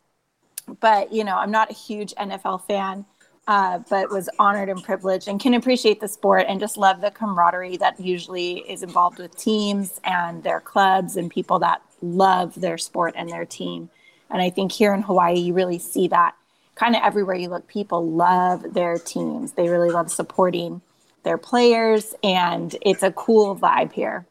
but 0.81 1.13
you 1.13 1.25
know 1.25 1.37
i'm 1.37 1.51
not 1.51 1.71
a 1.71 1.75
huge 1.75 2.15
nfl 2.15 2.63
fan 2.67 3.05
uh, 3.49 3.79
but 3.89 4.11
was 4.11 4.29
honored 4.41 4.69
and 4.69 4.83
privileged 4.83 5.29
and 5.29 5.41
can 5.41 5.55
appreciate 5.55 6.01
the 6.01 6.09
sport 6.09 6.47
and 6.49 6.59
just 6.59 6.77
love 6.77 7.01
the 7.01 7.13
camaraderie 7.13 7.77
that 7.77 7.99
usually 8.01 8.59
is 8.69 8.83
involved 8.83 9.21
with 9.21 9.37
teams 9.37 10.01
and 10.03 10.43
their 10.43 10.59
clubs 10.59 11.17
and 11.17 11.31
people 11.31 11.61
that 11.61 11.81
love 12.03 12.61
their 12.61 12.77
sport 12.77 13.15
and 13.17 13.29
their 13.29 13.45
team 13.45 13.89
and 14.31 14.43
i 14.43 14.51
think 14.51 14.73
here 14.73 14.93
in 14.93 15.03
hawaii 15.03 15.39
you 15.39 15.53
really 15.53 15.79
see 15.79 16.09
that 16.09 16.35
kind 16.75 16.97
of 16.97 17.03
everywhere 17.05 17.37
you 17.37 17.49
look 17.49 17.67
people 17.69 18.11
love 18.11 18.75
their 18.75 18.99
teams 18.99 19.53
they 19.53 19.69
really 19.69 19.91
love 19.91 20.11
supporting 20.11 20.81
their 21.27 21.37
players 21.37 22.15
and 22.23 22.77
it's 22.81 23.03
a 23.03 23.11
cool 23.13 23.55
vibe 23.57 23.93
here 23.93 24.25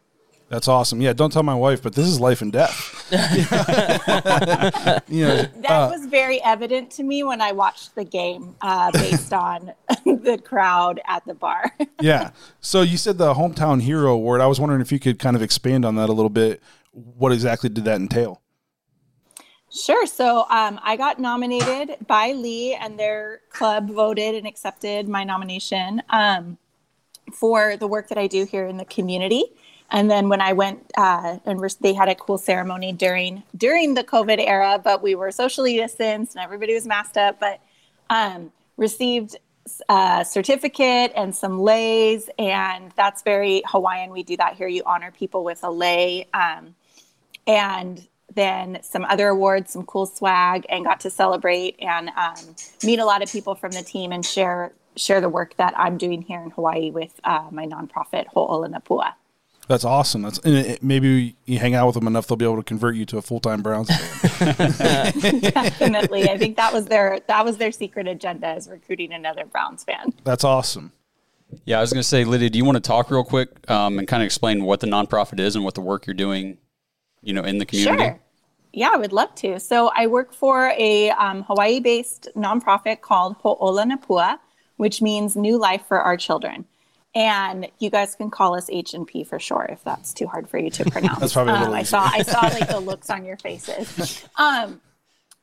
That's 0.47 0.67
awesome. 0.67 1.01
Yeah, 1.01 1.13
don't 1.13 1.33
tell 1.33 1.43
my 1.43 1.55
wife, 1.55 1.81
but 1.81 1.95
this 1.95 2.05
is 2.05 2.19
life 2.19 2.41
and 2.41 2.51
death. 2.51 3.07
you 5.09 5.25
know, 5.25 5.41
that 5.63 5.71
uh, 5.71 5.89
was 5.91 6.05
very 6.05 6.39
evident 6.43 6.91
to 6.91 7.03
me 7.03 7.23
when 7.23 7.41
I 7.41 7.51
watched 7.51 7.95
the 7.95 8.05
game 8.05 8.55
uh, 8.61 8.91
based 8.91 9.33
on 9.47 9.73
the 10.05 10.39
crowd 10.43 11.01
at 11.07 11.25
the 11.25 11.33
bar. 11.33 11.75
yeah. 11.99 12.29
So 12.61 12.83
you 12.83 12.97
said 12.97 13.17
the 13.17 13.33
hometown 13.33 13.81
hero 13.81 14.13
award. 14.13 14.39
I 14.39 14.45
was 14.45 14.59
wondering 14.59 14.81
if 14.81 14.91
you 14.91 14.99
could 14.99 15.17
kind 15.17 15.35
of 15.35 15.41
expand 15.41 15.83
on 15.83 15.95
that 15.95 16.09
a 16.09 16.13
little 16.13 16.29
bit. 16.29 16.61
What 16.91 17.31
exactly 17.31 17.69
did 17.69 17.83
that 17.85 17.99
entail? 17.99 18.41
Sure. 19.75 20.05
So 20.05 20.45
um, 20.49 20.79
I 20.83 20.95
got 20.95 21.19
nominated 21.19 21.97
by 22.07 22.31
Lee, 22.31 22.75
and 22.75 22.97
their 22.97 23.41
club 23.49 23.89
voted 23.89 24.35
and 24.35 24.47
accepted 24.47 25.09
my 25.09 25.23
nomination 25.25 26.01
um, 26.09 26.57
for 27.33 27.77
the 27.77 27.87
work 27.87 28.09
that 28.09 28.17
I 28.17 28.27
do 28.27 28.45
here 28.45 28.65
in 28.65 28.77
the 28.77 28.85
community. 28.85 29.43
And 29.91 30.09
then 30.09 30.29
when 30.29 30.41
I 30.41 30.53
went 30.53 30.91
uh, 30.97 31.37
and 31.45 31.61
re- 31.61 31.69
they 31.79 31.93
had 31.93 32.09
a 32.09 32.15
cool 32.15 32.37
ceremony 32.37 32.91
during 32.91 33.43
during 33.55 33.93
the 33.93 34.03
COVID 34.03 34.43
era, 34.45 34.79
but 34.83 35.03
we 35.03 35.15
were 35.15 35.31
socially 35.31 35.75
distanced 35.77 36.35
and 36.35 36.43
everybody 36.43 36.73
was 36.73 36.87
masked 36.87 37.17
up. 37.17 37.39
But 37.39 37.59
um, 38.09 38.51
received 38.77 39.37
a 39.89 40.25
certificate 40.27 41.11
and 41.15 41.35
some 41.35 41.59
leis, 41.59 42.29
and 42.37 42.91
that's 42.95 43.21
very 43.23 43.63
Hawaiian. 43.65 44.11
We 44.11 44.23
do 44.23 44.37
that 44.37 44.55
here. 44.55 44.67
You 44.67 44.83
honor 44.85 45.11
people 45.11 45.43
with 45.43 45.63
a 45.63 45.71
lei, 45.71 46.27
um, 46.33 46.75
and 47.47 48.07
then 48.33 48.79
some 48.83 49.05
other 49.05 49.29
awards, 49.29 49.71
some 49.71 49.85
cool 49.85 50.05
swag, 50.05 50.65
and 50.69 50.83
got 50.83 50.99
to 51.01 51.09
celebrate 51.09 51.77
and 51.79 52.09
um, 52.09 52.55
meet 52.83 52.99
a 52.99 53.05
lot 53.05 53.23
of 53.23 53.31
people 53.31 53.55
from 53.55 53.71
the 53.71 53.81
team 53.81 54.11
and 54.11 54.25
share 54.25 54.73
share 54.95 55.21
the 55.21 55.29
work 55.29 55.55
that 55.57 55.73
I'm 55.77 55.97
doing 55.97 56.21
here 56.21 56.41
in 56.41 56.51
Hawaii 56.51 56.91
with 56.91 57.19
uh, 57.23 57.47
my 57.51 57.65
nonprofit 57.65 58.27
Ho'ola 58.27 58.69
Na 58.69 58.79
Pua. 58.79 59.13
That's 59.67 59.83
awesome. 59.83 60.21
That's 60.21 60.37
and 60.39 60.55
it, 60.55 60.83
maybe 60.83 61.35
you 61.45 61.57
hang 61.57 61.73
out 61.73 61.87
with 61.87 61.95
them 61.95 62.05
enough, 62.07 62.27
they'll 62.27 62.37
be 62.37 62.45
able 62.45 62.57
to 62.57 62.63
convert 62.63 62.95
you 62.95 63.05
to 63.05 63.17
a 63.17 63.21
full 63.21 63.39
time 63.39 63.61
Browns 63.61 63.89
fan. 63.89 64.71
Definitely, 65.41 66.29
I 66.29 66.37
think 66.37 66.55
that 66.57 66.71
was 66.71 66.85
their 66.85 67.19
that 67.27 67.43
was 67.43 67.57
their 67.57 67.71
secret 67.71 68.07
agenda 68.07 68.55
is 68.55 68.69
recruiting 68.69 69.13
another 69.13 69.45
Browns 69.45 69.83
fan. 69.83 70.13
That's 70.23 70.43
awesome. 70.43 70.91
Yeah, 71.63 71.77
I 71.77 71.81
was 71.81 71.93
going 71.93 72.01
to 72.01 72.07
say, 72.07 72.25
Lydia, 72.25 72.49
do 72.49 72.57
you 72.57 72.65
want 72.65 72.75
to 72.75 72.81
talk 72.81 73.09
real 73.09 73.23
quick 73.23 73.69
um, 73.69 73.99
and 73.99 74.07
kind 74.07 74.21
of 74.21 74.25
explain 74.25 74.65
what 74.65 74.79
the 74.79 74.87
nonprofit 74.87 75.39
is 75.39 75.55
and 75.55 75.63
what 75.63 75.75
the 75.75 75.81
work 75.81 76.05
you're 76.05 76.13
doing, 76.13 76.57
you 77.21 77.33
know, 77.33 77.43
in 77.43 77.59
the 77.59 77.65
community? 77.65 78.03
Sure. 78.03 78.19
Yeah, 78.73 78.89
I 78.93 78.97
would 78.97 79.13
love 79.13 79.33
to. 79.35 79.59
So 79.59 79.89
I 79.95 80.07
work 80.07 80.33
for 80.33 80.73
a 80.77 81.11
um, 81.11 81.43
Hawaii-based 81.43 82.29
nonprofit 82.35 83.01
called 83.01 83.37
Ho'ola 83.37 83.85
Na 83.85 83.95
Pua, 83.95 84.37
which 84.77 85.01
means 85.01 85.35
New 85.35 85.57
Life 85.57 85.83
for 85.87 85.99
Our 85.99 86.17
Children. 86.17 86.65
And 87.13 87.69
you 87.79 87.89
guys 87.89 88.13
can 88.13 88.29
call 88.29 88.55
us 88.55 88.69
H 88.69 88.93
and 88.93 89.07
P 89.07 89.23
for 89.23 89.39
short 89.39 89.69
if 89.69 89.83
that's 89.83 90.13
too 90.13 90.27
hard 90.27 90.49
for 90.49 90.57
you 90.57 90.69
to 90.71 90.85
pronounce. 90.91 91.19
That's 91.19 91.33
probably 91.33 91.53
um, 91.53 91.73
I 91.73 91.83
saw 91.83 92.03
I 92.03 92.23
saw 92.23 92.41
like 92.41 92.67
the 92.69 92.79
looks 92.79 93.09
on 93.09 93.25
your 93.25 93.37
faces. 93.37 94.27
Um, 94.37 94.81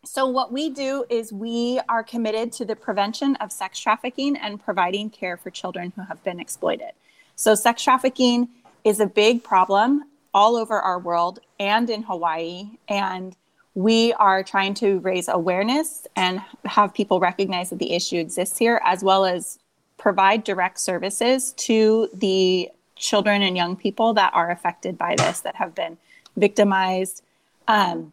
so 0.05 0.27
what 0.27 0.53
we 0.53 0.69
do 0.69 1.05
is 1.09 1.33
we 1.33 1.81
are 1.89 2.03
committed 2.03 2.53
to 2.53 2.65
the 2.65 2.75
prevention 2.75 3.37
of 3.37 3.53
sex 3.53 3.79
trafficking 3.79 4.37
and 4.37 4.63
providing 4.63 5.11
care 5.11 5.37
for 5.37 5.51
children 5.51 5.93
who 5.95 6.03
have 6.03 6.23
been 6.25 6.41
exploited. 6.41 6.91
So 7.37 7.55
sex 7.55 7.83
trafficking 7.83 8.49
is 8.85 9.01
a 9.01 9.07
big 9.07 9.45
problem 9.45 10.05
all 10.35 10.57
over 10.57 10.81
our 10.81 10.99
world 10.99 11.39
and 11.61 11.89
in 11.89 12.03
Hawaii 12.03 12.71
and 12.89 13.37
we 13.75 14.13
are 14.15 14.43
trying 14.43 14.75
to 14.75 14.99
raise 15.01 15.29
awareness 15.29 16.07
and 16.15 16.43
have 16.65 16.93
people 16.93 17.21
recognize 17.21 17.71
that 17.71 17.79
the 17.79 17.93
issue 17.93 18.17
exists 18.17 18.59
here 18.59 18.81
as 18.85 19.03
well 19.03 19.25
as 19.25 19.59
provide 19.97 20.45
direct 20.45 20.79
services 20.79 21.53
to 21.53 22.09
the 22.13 22.69
children 22.97 23.43
and 23.43 23.57
young 23.57 23.77
people 23.77 24.13
that 24.15 24.33
are 24.35 24.51
affected 24.51 24.99
by 24.99 25.15
this 25.17 25.41
that 25.41 25.57
have 25.57 25.75
been 25.75 25.97
victimized 26.37 27.23
um, 27.69 28.13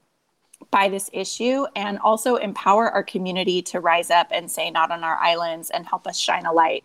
by 0.72 0.88
this 0.88 1.10
issue 1.13 1.66
and 1.75 2.00
also 2.00 2.36
empower 2.36 2.89
our 2.92 3.04
community 3.04 3.62
to 3.62 3.80
rise 3.80 4.10
up 4.10 4.28
and 4.32 4.50
say 4.50 4.70
not 4.70 4.92
on 4.92 5.04
our 5.04 5.18
islands 5.18 5.70
and 5.70 5.86
help 5.86 6.08
us 6.08 6.18
shine 6.18 6.46
a 6.46 6.54
light 6.54 6.84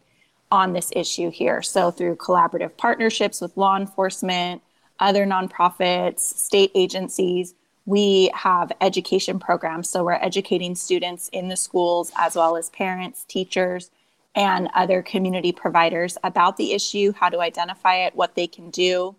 on 0.51 0.73
this 0.73 0.91
issue 0.95 1.31
here. 1.31 1.63
So, 1.63 1.91
through 1.91 2.17
collaborative 2.17 2.77
partnerships 2.77 3.41
with 3.41 3.57
law 3.57 3.77
enforcement, 3.77 4.63
other 5.01 5.27
nonprofits, 5.27 6.21
state 6.21 6.71
agencies, 6.75 7.55
we 7.87 8.31
have 8.35 8.73
education 8.81 9.39
programs. 9.39 9.89
So, 9.89 10.05
we're 10.05 10.15
educating 10.15 10.75
students 10.75 11.29
in 11.29 11.49
the 11.49 11.57
schools 11.57 12.13
as 12.17 12.37
well 12.37 12.57
as 12.57 12.71
parents, 12.71 13.25
teachers, 13.25 13.91
and 14.35 14.69
other 14.75 15.03
community 15.03 15.53
providers 15.53 16.19
about 16.25 16.57
the 16.57 16.73
issue, 16.73 17.13
how 17.13 17.29
to 17.29 17.41
identify 17.41 17.97
it, 17.97 18.17
what 18.17 18.35
they 18.35 18.47
can 18.47 18.71
do, 18.71 19.15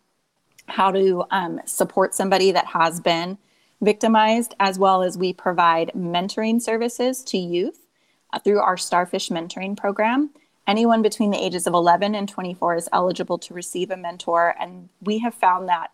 how 0.68 0.92
to 0.92 1.26
um, 1.32 1.62
support 1.66 2.14
somebody 2.14 2.52
that 2.52 2.66
has 2.66 3.00
been 3.00 3.38
victimized, 3.82 4.56
as 4.60 4.80
well 4.80 5.04
as 5.04 5.18
we 5.18 5.32
provide 5.32 5.92
mentoring 5.96 6.62
services 6.62 7.24
to 7.24 7.38
youth 7.38 7.86
uh, 8.34 8.40
through 8.40 8.60
our 8.60 8.78
Starfish 8.78 9.30
Mentoring 9.30 9.78
Program. 9.78 10.30
Anyone 10.68 11.02
between 11.02 11.32
the 11.32 11.44
ages 11.44 11.68
of 11.68 11.74
11 11.74 12.16
and 12.16 12.28
24 12.28 12.76
is 12.76 12.90
eligible 12.92 13.38
to 13.38 13.54
receive 13.54 13.92
a 13.92 13.98
mentor. 13.98 14.56
And 14.60 14.90
we 15.02 15.20
have 15.20 15.36
found 15.36 15.70
that, 15.70 15.92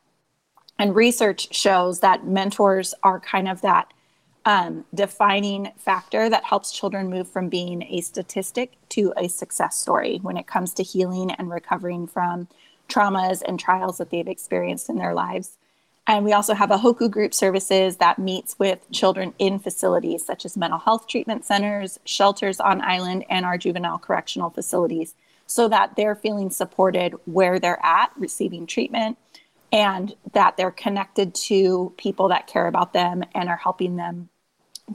and 0.82 0.96
research 0.96 1.54
shows 1.54 2.00
that 2.00 2.26
mentors 2.26 2.96
are 3.04 3.20
kind 3.20 3.48
of 3.48 3.62
that 3.62 3.94
um, 4.46 4.84
defining 4.96 5.72
factor 5.78 6.28
that 6.28 6.44
helps 6.44 6.72
children 6.72 7.08
move 7.08 7.30
from 7.30 7.50
being 7.50 7.84
a 7.84 8.02
statistic 8.02 8.72
to 8.90 9.14
a 9.16 9.30
success 9.30 9.78
story 9.78 10.18
when 10.24 10.38
it 10.38 10.48
comes 10.48 10.74
to 10.74 10.82
healing 10.82 11.30
and 11.30 11.52
recovering 11.52 12.08
from 12.08 12.48
traumas 12.90 13.44
and 13.44 13.60
trials 13.60 14.00
that 14.00 14.10
they've 14.10 14.28
experienced 14.28 14.90
in 14.90 14.98
their 14.98 15.14
lives. 15.14 15.60
And 16.08 16.26
we 16.26 16.34
also 16.34 16.56
have 16.56 16.72
a 16.72 16.80
Hoku 16.80 17.12
group 17.12 17.36
services 17.36 17.98
that 17.98 18.18
meets 18.18 18.58
with 18.58 18.80
children 18.92 19.36
in 19.38 19.60
facilities 19.60 20.26
such 20.26 20.46
as 20.46 20.58
mental 20.58 20.80
health 20.80 21.08
treatment 21.08 21.46
centers, 21.46 22.00
shelters 22.06 22.60
on 22.60 22.82
island, 22.82 23.24
and 23.30 23.46
our 23.46 23.60
juvenile 23.60 24.00
correctional 24.00 24.50
facilities 24.50 25.14
so 25.46 25.68
that 25.68 25.96
they're 25.96 26.16
feeling 26.16 26.50
supported 26.50 27.14
where 27.26 27.60
they're 27.60 27.86
at 27.86 28.12
receiving 28.18 28.66
treatment 28.66 29.20
and 29.72 30.16
that 30.34 30.58
they're 30.58 30.72
connected 30.72 31.34
to 31.34 31.94
people 31.98 32.28
that 32.28 32.48
care 32.48 32.68
about 32.68 32.94
them 32.94 33.24
and 33.34 33.50
are 33.50 33.58
helping 33.58 33.96
them 33.96 34.30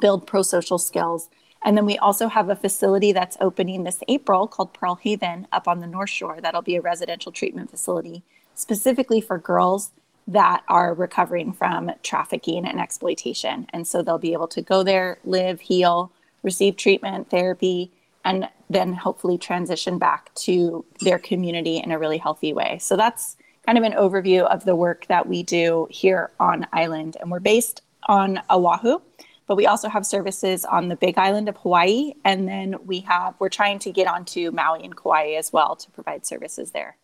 build 0.00 0.26
pro 0.26 0.42
social 0.42 0.78
skills. 0.78 1.30
And 1.64 1.76
then 1.76 1.87
we 1.87 1.99
also 1.99 2.28
have 2.28 2.49
a 2.50 2.56
facility 2.56 3.12
that's 3.12 3.37
opening 3.40 3.85
this 3.85 4.00
April 4.09 4.47
called 4.47 4.75
Pearl 4.75 4.97
Haven 4.97 5.49
up 5.50 5.66
on 5.66 5.80
the 5.80 5.87
North 5.87 6.11
Shore. 6.11 6.40
That'll 6.40 6.62
be 6.62 6.76
a 6.76 6.80
residential 6.83 7.33
treatment 7.33 7.71
facility 7.71 8.23
specifically 8.54 9.21
for 9.21 9.38
girls 9.38 9.90
that 10.28 10.62
are 10.68 10.92
recovering 10.92 11.52
from 11.52 11.92
trafficking 12.02 12.66
and 12.66 12.80
exploitation. 12.80 13.66
And 13.73 13.87
so 13.87 14.02
they'll 14.02 14.18
be 14.18 14.33
able 14.33 14.49
to 14.49 14.62
go 14.62 14.83
there, 14.83 15.18
live, 15.25 15.61
heal, 15.61 16.11
receive 16.42 16.76
treatment, 16.76 17.30
therapy, 17.30 17.92
and 18.25 18.49
then 18.68 18.92
hopefully 18.92 19.38
transition 19.38 19.99
back 19.99 20.35
to 20.35 20.85
their 21.00 21.18
community 21.18 21.76
in 21.78 21.92
a 21.92 21.99
really 21.99 22.18
healthy 22.18 22.52
way. 22.52 22.78
So 22.80 22.97
that's 22.97 23.37
kind 23.67 23.77
of 23.77 23.85
an 23.85 23.93
overview 23.93 24.43
of 24.45 24.65
the 24.65 24.75
work 24.77 25.07
that 25.09 25.29
we 25.29 25.43
do 25.43 25.89
here 25.91 26.31
on 26.41 26.67
island. 26.73 27.17
And 27.21 27.31
we're 27.31 27.41
based 27.41 27.83
on 28.09 28.41
Oahu, 28.49 29.01
but 29.47 29.57
we 29.57 29.67
also 29.67 29.89
have 29.89 30.07
services 30.07 30.65
on 30.65 30.89
the 30.89 30.97
big 30.97 31.19
island 31.19 31.49
of 31.49 31.57
Hawaii. 31.59 32.15
And 32.25 32.49
then 32.49 32.77
we 32.87 33.01
have, 33.01 33.35
we're 33.39 33.49
trying 33.49 33.81
to 33.81 33.93
get 33.93 34.07
onto 34.07 34.51
Maui 34.53 34.85
and 34.85 34.97
Kauai 34.97 35.33
as 35.33 35.53
well 35.53 35.77
to 35.77 35.91
provide 35.91 36.25
services 36.25 36.71
there. 36.71 36.97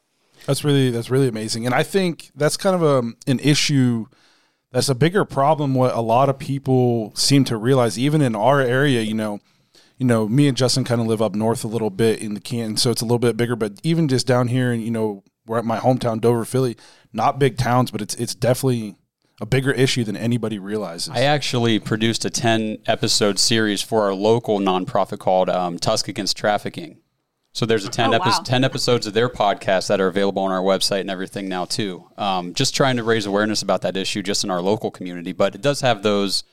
That's 0.47 0.65
really 0.65 0.91
that's 0.91 1.11
really 1.11 1.29
amazing, 1.29 1.67
and 1.67 1.75
I 1.75 1.83
think 1.83 2.31
that's 2.35 2.57
kind 2.57 2.75
of 2.75 2.83
a 2.83 3.31
an 3.31 3.39
issue. 3.39 4.07
That's 4.73 4.89
a 4.89 4.95
bigger 4.95 5.25
problem. 5.25 5.75
What 5.75 5.95
a 5.95 6.01
lot 6.01 6.29
of 6.29 6.39
people 6.39 7.13
seem 7.15 7.45
to 7.45 7.57
realize, 7.57 7.99
even 7.99 8.23
in 8.23 8.35
our 8.35 8.61
area, 8.61 9.03
you 9.03 9.15
know, 9.15 9.41
you 9.99 10.07
know, 10.07 10.27
me 10.27 10.49
and 10.49 10.57
Justin 10.57 10.83
kind 10.83 11.01
of 11.01 11.07
live 11.07 11.23
up 11.23 11.35
north 11.35 11.63
a 11.63 11.69
little 11.69 11.91
bit 11.91 12.21
in 12.21 12.35
the 12.35 12.41
Canton, 12.41 12.77
so 12.77 12.91
it's 12.91 13.03
a 13.03 13.05
little 13.05 13.19
bit 13.19 13.37
bigger. 13.37 13.55
But 13.55 13.75
even 13.83 14.09
just 14.09 14.27
down 14.27 14.49
here, 14.49 14.73
and 14.73 14.83
you 14.83 14.91
know, 14.91 15.23
we're 15.47 15.59
at 15.59 15.65
my 15.65 15.79
hometown, 15.79 16.21
Dover, 16.21 16.45
Philly, 16.45 16.77
not 17.13 17.39
big 17.39 17.57
towns, 17.59 17.91
but 17.91 18.01
it's 18.01 18.15
it's 18.17 18.35
definitely 18.35 18.97
a 19.41 19.47
bigger 19.47 19.73
issue 19.73 20.05
than 20.05 20.17
anybody 20.17 20.59
realizes. 20.59 21.09
I 21.09 21.23
actually 21.23 21.79
produced 21.81 22.25
a 22.25 22.31
10 22.31 22.79
episode 22.87 23.39
series 23.41 23.83
for 23.83 24.03
our 24.03 24.15
local 24.15 24.61
nonprofit 24.61 25.19
called 25.19 25.51
um, 25.51 25.79
Tusc 25.79 26.07
Against 26.07 26.37
Trafficking. 26.37 26.99
So 27.55 27.67
there's 27.67 27.85
a 27.85 27.91
10, 27.91 28.11
Oh, 28.15 28.17
epi- 28.19 28.29
wow. 28.31 28.41
10 28.45 28.63
episodes 28.65 29.07
of 29.07 29.15
their 29.15 29.29
podcast 29.29 29.89
that 29.89 30.01
are 30.01 30.07
available 30.07 30.43
on 30.43 30.53
our 30.53 30.63
website 30.63 31.01
and 31.01 31.11
everything 31.11 31.49
now 31.49 31.65
too. 31.65 32.09
Um, 32.17 32.55
just 32.55 32.75
trying 32.75 32.97
to 32.99 33.03
raise 33.03 33.27
awareness 33.27 33.63
about 33.63 33.83
that 33.83 33.97
issue 33.97 34.23
just 34.23 34.45
in 34.45 34.51
our 34.51 34.63
local 34.63 34.91
community, 34.91 35.33
but 35.33 35.55
it 35.57 35.61
does 35.61 35.81
have 35.81 36.03
those, 36.05 36.45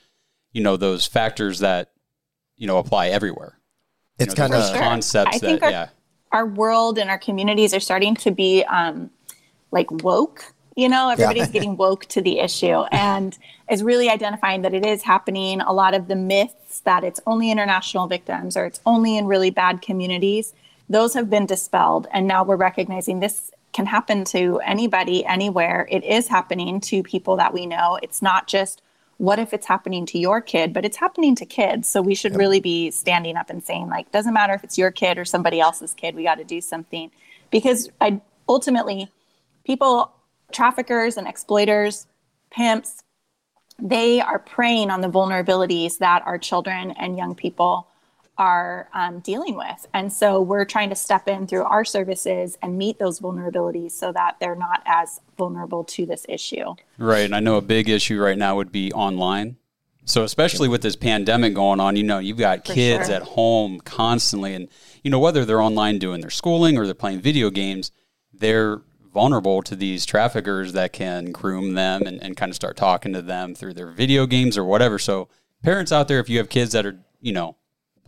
you 0.52 0.62
know, 0.62 0.76
those 0.76 1.06
factors 1.06 1.60
that, 1.60 1.92
you 2.56 2.66
know, 2.66 2.78
apply 2.78 3.08
everywhere. 3.08 3.58
You 4.18 4.24
It's 4.24 4.34
know, 4.36 4.42
kind 4.42 4.52
those 4.52 4.68
of 4.70 4.74
Sure. 4.76 4.82
concepts 4.84 5.36
I 5.36 5.38
that, 5.38 5.46
think 5.46 5.62
our- 5.62 5.70
yeah. 5.70 5.88
Our 6.32 6.46
world 6.46 6.98
and 6.98 7.10
our 7.10 7.18
communities 7.18 7.74
are 7.74 7.80
starting 7.80 8.14
to 8.16 8.30
be 8.30 8.64
um, 8.64 9.10
like 9.70 9.90
woke. 10.02 10.52
You 10.76 10.88
know, 10.88 11.10
everybody's 11.10 11.48
getting 11.48 11.76
woke 11.76 12.06
to 12.06 12.22
the 12.22 12.38
issue 12.38 12.82
and 12.92 13.36
is 13.70 13.82
really 13.82 14.08
identifying 14.08 14.62
that 14.62 14.72
it 14.72 14.86
is 14.86 15.02
happening. 15.02 15.60
A 15.60 15.72
lot 15.72 15.94
of 15.94 16.08
the 16.08 16.16
myths 16.16 16.80
that 16.80 17.04
it's 17.04 17.20
only 17.26 17.50
international 17.50 18.06
victims 18.06 18.56
or 18.56 18.64
it's 18.64 18.80
only 18.86 19.16
in 19.16 19.26
really 19.26 19.50
bad 19.50 19.82
communities, 19.82 20.54
those 20.88 21.14
have 21.14 21.28
been 21.28 21.46
dispelled. 21.46 22.06
And 22.12 22.26
now 22.26 22.44
we're 22.44 22.56
recognizing 22.56 23.20
this 23.20 23.50
can 23.72 23.86
happen 23.86 24.24
to 24.24 24.60
anybody, 24.60 25.24
anywhere. 25.24 25.86
It 25.90 26.02
is 26.04 26.28
happening 26.28 26.80
to 26.82 27.02
people 27.02 27.36
that 27.36 27.52
we 27.52 27.66
know. 27.66 27.98
It's 28.02 28.20
not 28.20 28.48
just 28.48 28.82
what 29.20 29.38
if 29.38 29.52
it's 29.52 29.66
happening 29.66 30.06
to 30.06 30.18
your 30.18 30.40
kid, 30.40 30.72
but 30.72 30.86
it's 30.86 30.96
happening 30.96 31.36
to 31.36 31.44
kids. 31.44 31.86
So 31.86 32.00
we 32.00 32.14
should 32.14 32.36
really 32.36 32.58
be 32.58 32.90
standing 32.90 33.36
up 33.36 33.50
and 33.50 33.62
saying, 33.62 33.90
like, 33.90 34.10
doesn't 34.10 34.32
matter 34.32 34.54
if 34.54 34.64
it's 34.64 34.78
your 34.78 34.90
kid 34.90 35.18
or 35.18 35.26
somebody 35.26 35.60
else's 35.60 35.92
kid, 35.92 36.14
we 36.14 36.22
got 36.22 36.36
to 36.36 36.44
do 36.44 36.62
something. 36.62 37.10
Because 37.50 37.90
I 38.00 38.22
ultimately, 38.48 39.10
people, 39.64 40.10
traffickers 40.52 41.18
and 41.18 41.28
exploiters, 41.28 42.06
pimps, 42.50 43.02
they 43.78 44.22
are 44.22 44.38
preying 44.38 44.90
on 44.90 45.02
the 45.02 45.08
vulnerabilities 45.08 45.98
that 45.98 46.22
our 46.24 46.38
children 46.38 46.92
and 46.92 47.18
young 47.18 47.34
people 47.34 47.88
are 48.40 48.88
um, 48.94 49.20
dealing 49.20 49.54
with. 49.54 49.86
And 49.92 50.10
so 50.10 50.40
we're 50.40 50.64
trying 50.64 50.88
to 50.88 50.96
step 50.96 51.28
in 51.28 51.46
through 51.46 51.64
our 51.64 51.84
services 51.84 52.56
and 52.62 52.78
meet 52.78 52.98
those 52.98 53.20
vulnerabilities 53.20 53.92
so 53.92 54.12
that 54.12 54.36
they're 54.40 54.56
not 54.56 54.82
as 54.86 55.20
vulnerable 55.36 55.84
to 55.84 56.06
this 56.06 56.24
issue. 56.26 56.74
Right. 56.96 57.26
And 57.26 57.36
I 57.36 57.40
know 57.40 57.56
a 57.56 57.60
big 57.60 57.90
issue 57.90 58.18
right 58.18 58.38
now 58.38 58.56
would 58.56 58.72
be 58.72 58.90
online. 58.94 59.56
So 60.06 60.24
especially 60.24 60.68
with 60.68 60.80
this 60.80 60.96
pandemic 60.96 61.52
going 61.52 61.80
on, 61.80 61.96
you 61.96 62.02
know, 62.02 62.18
you've 62.18 62.38
got 62.38 62.66
For 62.66 62.72
kids 62.72 63.08
sure. 63.08 63.16
at 63.16 63.22
home 63.22 63.78
constantly 63.80 64.54
and 64.54 64.68
you 65.04 65.10
know 65.10 65.18
whether 65.18 65.44
they're 65.44 65.60
online 65.60 65.98
doing 65.98 66.22
their 66.22 66.30
schooling 66.30 66.78
or 66.78 66.86
they're 66.86 66.94
playing 66.94 67.20
video 67.20 67.50
games, 67.50 67.92
they're 68.32 68.80
vulnerable 69.12 69.60
to 69.62 69.76
these 69.76 70.06
traffickers 70.06 70.72
that 70.72 70.94
can 70.94 71.30
groom 71.30 71.74
them 71.74 72.02
and, 72.06 72.22
and 72.22 72.38
kind 72.38 72.48
of 72.48 72.56
start 72.56 72.78
talking 72.78 73.12
to 73.12 73.20
them 73.20 73.54
through 73.54 73.74
their 73.74 73.90
video 73.90 74.24
games 74.24 74.56
or 74.56 74.64
whatever. 74.64 74.98
So 74.98 75.28
parents 75.62 75.92
out 75.92 76.08
there 76.08 76.20
if 76.20 76.30
you 76.30 76.38
have 76.38 76.48
kids 76.48 76.72
that 76.72 76.86
are, 76.86 76.98
you 77.20 77.32
know, 77.32 77.56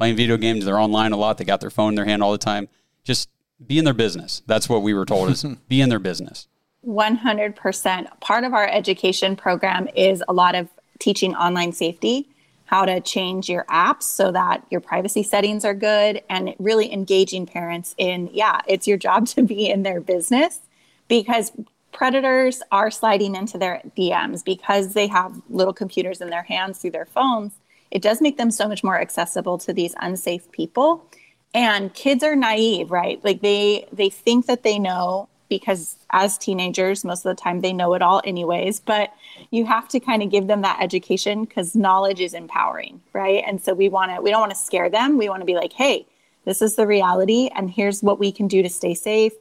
playing 0.03 0.17
video 0.17 0.37
games, 0.37 0.65
they're 0.65 0.81
online 0.81 1.13
a 1.13 1.17
lot, 1.17 1.39
they 1.39 1.45
got 1.45 1.61
their 1.61 1.71
phone 1.71 1.91
in 1.91 1.95
their 1.95 2.05
hand 2.05 2.25
all 2.25 2.33
the 2.33 2.39
time, 2.39 2.69
just 3.05 3.29
be 3.65 3.79
in 3.79 3.85
their 3.85 3.95
business. 3.95 4.43
That's 4.49 4.69
what 4.69 4.83
we 4.83 4.95
were 4.95 5.07
told 5.07 5.31
is 5.31 5.45
be 5.69 5.81
in 5.81 5.91
their 5.91 6.01
business. 6.01 6.49
100%. 6.85 8.21
Part 8.21 8.43
of 8.43 8.53
our 8.53 8.67
education 8.67 9.37
program 9.37 9.87
is 9.95 10.21
a 10.27 10.33
lot 10.33 10.57
of 10.57 10.69
teaching 10.99 11.37
online 11.37 11.71
safety, 11.71 12.29
how 12.65 12.85
to 12.85 13.01
change 13.01 13.49
your 13.49 13.65
apps 13.67 14.03
so 14.03 14.33
that 14.33 14.67
your 14.71 14.81
privacy 14.81 15.23
settings 15.23 15.65
are 15.65 15.73
good, 15.73 16.21
and 16.29 16.53
really 16.59 16.93
engaging 16.93 17.47
parents 17.47 17.95
in, 17.97 18.29
yeah, 18.33 18.61
it's 18.67 18.89
your 18.89 18.97
job 18.97 19.27
to 19.37 19.45
be 19.45 19.71
in 19.71 19.85
their 19.85 20.01
business 20.01 20.63
because 21.07 21.53
predators 21.93 22.61
are 22.73 22.91
sliding 22.91 23.37
into 23.37 23.57
their 23.57 23.81
DMs 23.97 24.45
because 24.45 24.95
they 24.95 25.07
have 25.07 25.41
little 25.49 25.73
computers 25.73 26.21
in 26.21 26.29
their 26.29 26.43
hands 26.43 26.81
through 26.81 26.91
their 26.91 27.07
phones. 27.07 27.53
It 27.93 28.01
does 28.01 28.23
make 28.23 28.39
them 28.39 28.51
so 28.51 28.67
much 28.67 28.83
more 28.83 28.99
accessible 28.99 29.59
to 29.59 29.73
these 29.73 29.95
unsafe 30.01 30.51
people. 30.51 31.07
And 31.55 31.93
kids 31.93 32.25
are 32.25 32.35
naive 32.35 32.91
right? 32.91 33.23
Like 33.23 33.43
they 33.43 33.87
they 33.93 34.09
think 34.09 34.47
that 34.47 34.63
they 34.63 34.79
know 34.79 35.29
because 35.51 35.97
as 36.11 36.39
teenagers 36.39 37.05
most 37.05 37.27
of 37.27 37.37
the 37.37 37.41
time 37.41 37.61
they 37.61 37.75
know 37.75 37.93
it 37.93 38.01
all 38.01 38.23
anyways 38.25 38.81
but 38.81 39.13
you 39.51 39.67
have 39.67 39.87
to 39.87 40.01
kind 40.01 40.23
of 40.23 40.31
give 40.31 40.47
them 40.47 40.63
that 40.63 40.81
education 40.81 41.45
because 41.45 41.77
knowledge 41.77 42.21
is 42.21 42.33
empowering 42.33 43.03
right? 43.13 43.45
And 43.47 43.63
so 43.63 43.75
we 43.75 43.91
want 43.91 44.11
to 44.17 44.23
we 44.23 44.31
don't 44.31 44.41
want 44.41 44.53
to 44.53 44.59
scare 44.59 44.89
them. 44.89 45.19
We 45.19 45.29
want 45.29 45.43
to 45.43 45.47
be 45.47 45.55
like 45.55 45.75
hey 45.75 46.07
this 46.47 46.63
is 46.63 46.77
the 46.77 46.87
reality 46.87 47.51
and 47.55 47.71
here's 47.71 48.03
what 48.03 48.19
we 48.19 48.33
can 48.33 48.49
do 48.49 48.63
to 48.63 48.71
stay 48.71 48.95
safe. 48.95 49.35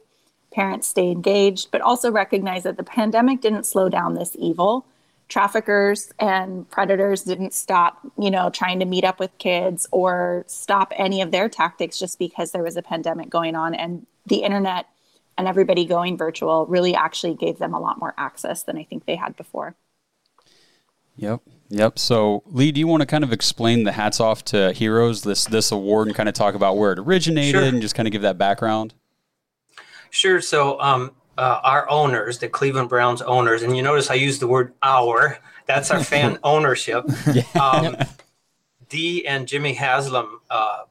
Parents 0.52 0.86
stay 0.86 1.10
engaged 1.10 1.70
but 1.70 1.80
also 1.80 2.12
recognize 2.12 2.64
that 2.64 2.76
the 2.76 2.84
pandemic 2.84 3.40
didn't 3.40 3.64
slow 3.64 3.88
down 3.88 4.12
this 4.12 4.36
evil 4.38 4.84
traffickers 5.32 6.12
and 6.18 6.68
predators 6.68 7.22
didn't 7.22 7.54
stop, 7.54 7.98
you 8.18 8.30
know, 8.30 8.50
trying 8.50 8.78
to 8.78 8.84
meet 8.84 9.02
up 9.02 9.18
with 9.18 9.30
kids 9.38 9.88
or 9.90 10.44
stop 10.46 10.92
any 10.94 11.22
of 11.22 11.30
their 11.30 11.48
tactics 11.48 11.98
just 11.98 12.18
because 12.18 12.52
there 12.52 12.62
was 12.62 12.76
a 12.76 12.82
pandemic 12.82 13.30
going 13.30 13.56
on. 13.56 13.74
And 13.74 14.06
the 14.26 14.42
internet 14.42 14.86
and 15.38 15.48
everybody 15.48 15.86
going 15.86 16.18
virtual 16.18 16.66
really 16.66 16.94
actually 16.94 17.34
gave 17.34 17.58
them 17.58 17.72
a 17.72 17.80
lot 17.80 17.98
more 17.98 18.12
access 18.18 18.64
than 18.64 18.76
I 18.76 18.84
think 18.84 19.06
they 19.06 19.16
had 19.16 19.34
before. 19.34 19.74
Yep. 21.16 21.40
Yep. 21.70 21.98
So, 21.98 22.42
Lee, 22.44 22.70
do 22.70 22.78
you 22.80 22.86
want 22.86 23.00
to 23.00 23.06
kind 23.06 23.24
of 23.24 23.32
explain 23.32 23.84
the 23.84 23.92
hats 23.92 24.20
off 24.20 24.44
to 24.46 24.72
heroes 24.72 25.22
this 25.22 25.46
this 25.46 25.72
award 25.72 26.08
and 26.08 26.14
kind 26.14 26.28
of 26.28 26.34
talk 26.34 26.54
about 26.54 26.76
where 26.76 26.92
it 26.92 26.98
originated 26.98 27.52
Sure. 27.52 27.64
and 27.64 27.80
just 27.80 27.94
kind 27.94 28.06
of 28.06 28.12
give 28.12 28.20
that 28.20 28.36
background? 28.36 28.92
Sure. 30.10 30.42
So, 30.42 30.78
um, 30.78 31.12
uh, 31.38 31.60
our 31.62 31.88
owners, 31.88 32.38
the 32.38 32.48
Cleveland 32.48 32.88
Browns 32.88 33.22
owners, 33.22 33.62
and 33.62 33.76
you 33.76 33.82
notice 33.82 34.10
I 34.10 34.14
use 34.14 34.38
the 34.38 34.46
word 34.46 34.74
our. 34.82 35.38
That's 35.66 35.90
our 35.90 36.02
fan 36.02 36.38
ownership. 36.44 37.04
Um, 37.58 37.96
Dee 38.88 39.26
and 39.26 39.48
Jimmy 39.48 39.72
Haslam, 39.72 40.40
uh, 40.50 40.82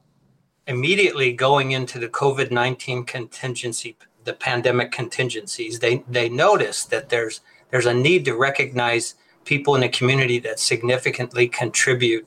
immediately 0.66 1.32
going 1.32 1.72
into 1.72 1.98
the 1.98 2.08
COVID 2.08 2.50
nineteen 2.50 3.04
contingency, 3.04 3.96
the 4.24 4.32
pandemic 4.32 4.90
contingencies, 4.90 5.78
they 5.78 6.02
they 6.08 6.28
noticed 6.28 6.90
that 6.90 7.08
there's 7.10 7.40
there's 7.70 7.86
a 7.86 7.94
need 7.94 8.24
to 8.24 8.34
recognize 8.34 9.14
people 9.44 9.74
in 9.74 9.80
the 9.80 9.88
community 9.88 10.38
that 10.40 10.58
significantly 10.58 11.48
contribute 11.48 12.26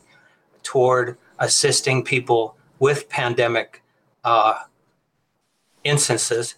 toward 0.64 1.18
assisting 1.40 2.04
people 2.04 2.56
with 2.80 3.10
pandemic 3.10 3.84
uh, 4.24 4.56
instances, 5.84 6.56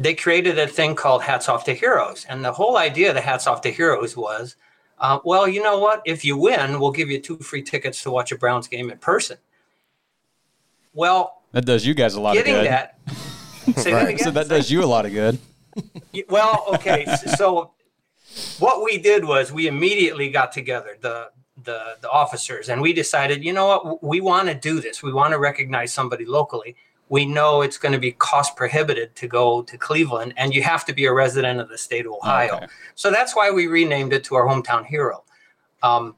they 0.00 0.14
created 0.14 0.58
a 0.58 0.66
thing 0.66 0.94
called 0.94 1.22
Hats 1.22 1.48
Off 1.48 1.64
to 1.64 1.74
Heroes. 1.74 2.26
And 2.28 2.42
the 2.42 2.52
whole 2.52 2.78
idea 2.78 3.10
of 3.10 3.14
the 3.14 3.20
Hats 3.20 3.46
Off 3.46 3.60
to 3.60 3.70
Heroes 3.70 4.16
was 4.16 4.56
uh, 4.98 5.18
well, 5.24 5.48
you 5.48 5.62
know 5.62 5.78
what? 5.78 6.02
If 6.04 6.24
you 6.24 6.36
win, 6.36 6.78
we'll 6.80 6.90
give 6.90 7.10
you 7.10 7.20
two 7.20 7.38
free 7.38 7.62
tickets 7.62 8.02
to 8.02 8.10
watch 8.10 8.32
a 8.32 8.36
Browns 8.36 8.68
game 8.68 8.90
in 8.90 8.98
person. 8.98 9.38
Well, 10.92 11.42
that 11.52 11.64
does 11.64 11.86
you 11.86 11.94
guys 11.94 12.14
a 12.14 12.20
lot 12.20 12.36
of 12.36 12.44
good. 12.44 12.66
That, 12.66 12.98
right. 13.66 14.18
That 14.18 14.20
so 14.20 14.30
that 14.30 14.48
does 14.48 14.70
you 14.70 14.82
a 14.82 14.86
lot 14.86 15.06
of 15.06 15.12
good. 15.12 15.38
well, 16.28 16.64
okay. 16.74 17.06
So 17.36 17.72
what 18.58 18.84
we 18.84 18.98
did 18.98 19.24
was 19.24 19.52
we 19.52 19.68
immediately 19.68 20.30
got 20.30 20.52
together 20.52 20.96
the 21.00 21.30
the 21.62 21.96
the 22.00 22.10
officers 22.10 22.68
and 22.68 22.80
we 22.80 22.92
decided, 22.92 23.44
you 23.44 23.52
know 23.52 23.66
what, 23.66 24.02
we 24.02 24.20
want 24.20 24.48
to 24.48 24.54
do 24.54 24.80
this. 24.80 25.02
We 25.02 25.12
want 25.12 25.32
to 25.32 25.38
recognize 25.38 25.92
somebody 25.92 26.24
locally 26.24 26.76
we 27.10 27.26
know 27.26 27.60
it's 27.60 27.76
going 27.76 27.92
to 27.92 27.98
be 27.98 28.12
cost 28.12 28.56
prohibited 28.56 29.14
to 29.16 29.26
go 29.26 29.62
to 29.62 29.76
Cleveland, 29.76 30.32
and 30.36 30.54
you 30.54 30.62
have 30.62 30.84
to 30.86 30.92
be 30.94 31.06
a 31.06 31.12
resident 31.12 31.60
of 31.60 31.68
the 31.68 31.76
state 31.76 32.06
of 32.06 32.12
Ohio. 32.12 32.54
Okay. 32.54 32.66
So 32.94 33.10
that's 33.10 33.34
why 33.34 33.50
we 33.50 33.66
renamed 33.66 34.12
it 34.12 34.22
to 34.24 34.36
our 34.36 34.46
hometown 34.46 34.86
hero. 34.86 35.24
Um, 35.82 36.14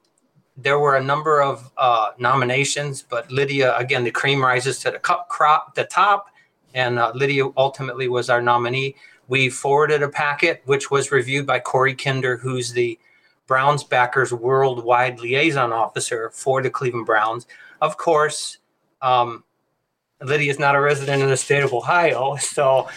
there 0.59 0.79
were 0.79 0.97
a 0.97 1.03
number 1.03 1.41
of 1.43 1.71
uh, 1.79 2.11
nominations, 2.19 3.03
but 3.03 3.33
Lydia, 3.33 3.75
again, 3.79 4.05
the 4.05 4.11
cream 4.11 4.45
rises 4.45 4.79
to 4.81 4.91
the 4.91 4.99
cup 4.99 5.31
crop, 5.31 5.75
the 5.75 5.85
top, 5.85 6.27
and 6.75 6.99
uh, 6.99 7.11
Lydia 7.15 7.45
ultimately 7.57 8.07
was 8.07 8.29
our 8.29 8.43
nominee. 8.43 8.95
We 9.29 9.49
forwarded 9.49 10.03
a 10.03 10.11
packet 10.11 10.61
which 10.67 10.91
was 10.91 11.11
reviewed 11.11 11.47
by 11.47 11.61
Corey 11.61 11.95
Kinder, 11.95 12.37
who's 12.37 12.71
the 12.71 12.99
Browns 13.47 13.83
backers 13.83 14.31
worldwide 14.31 15.21
liaison 15.21 15.73
officer 15.73 16.29
for 16.35 16.63
the 16.63 16.69
Cleveland 16.69 17.07
Browns. 17.07 17.47
Of 17.81 17.97
course, 17.97 18.59
um, 19.01 19.45
Lydia 20.25 20.51
is 20.51 20.59
not 20.59 20.75
a 20.75 20.81
resident 20.81 21.23
in 21.23 21.29
the 21.29 21.37
state 21.37 21.63
of 21.63 21.73
Ohio, 21.73 22.37
so 22.37 22.89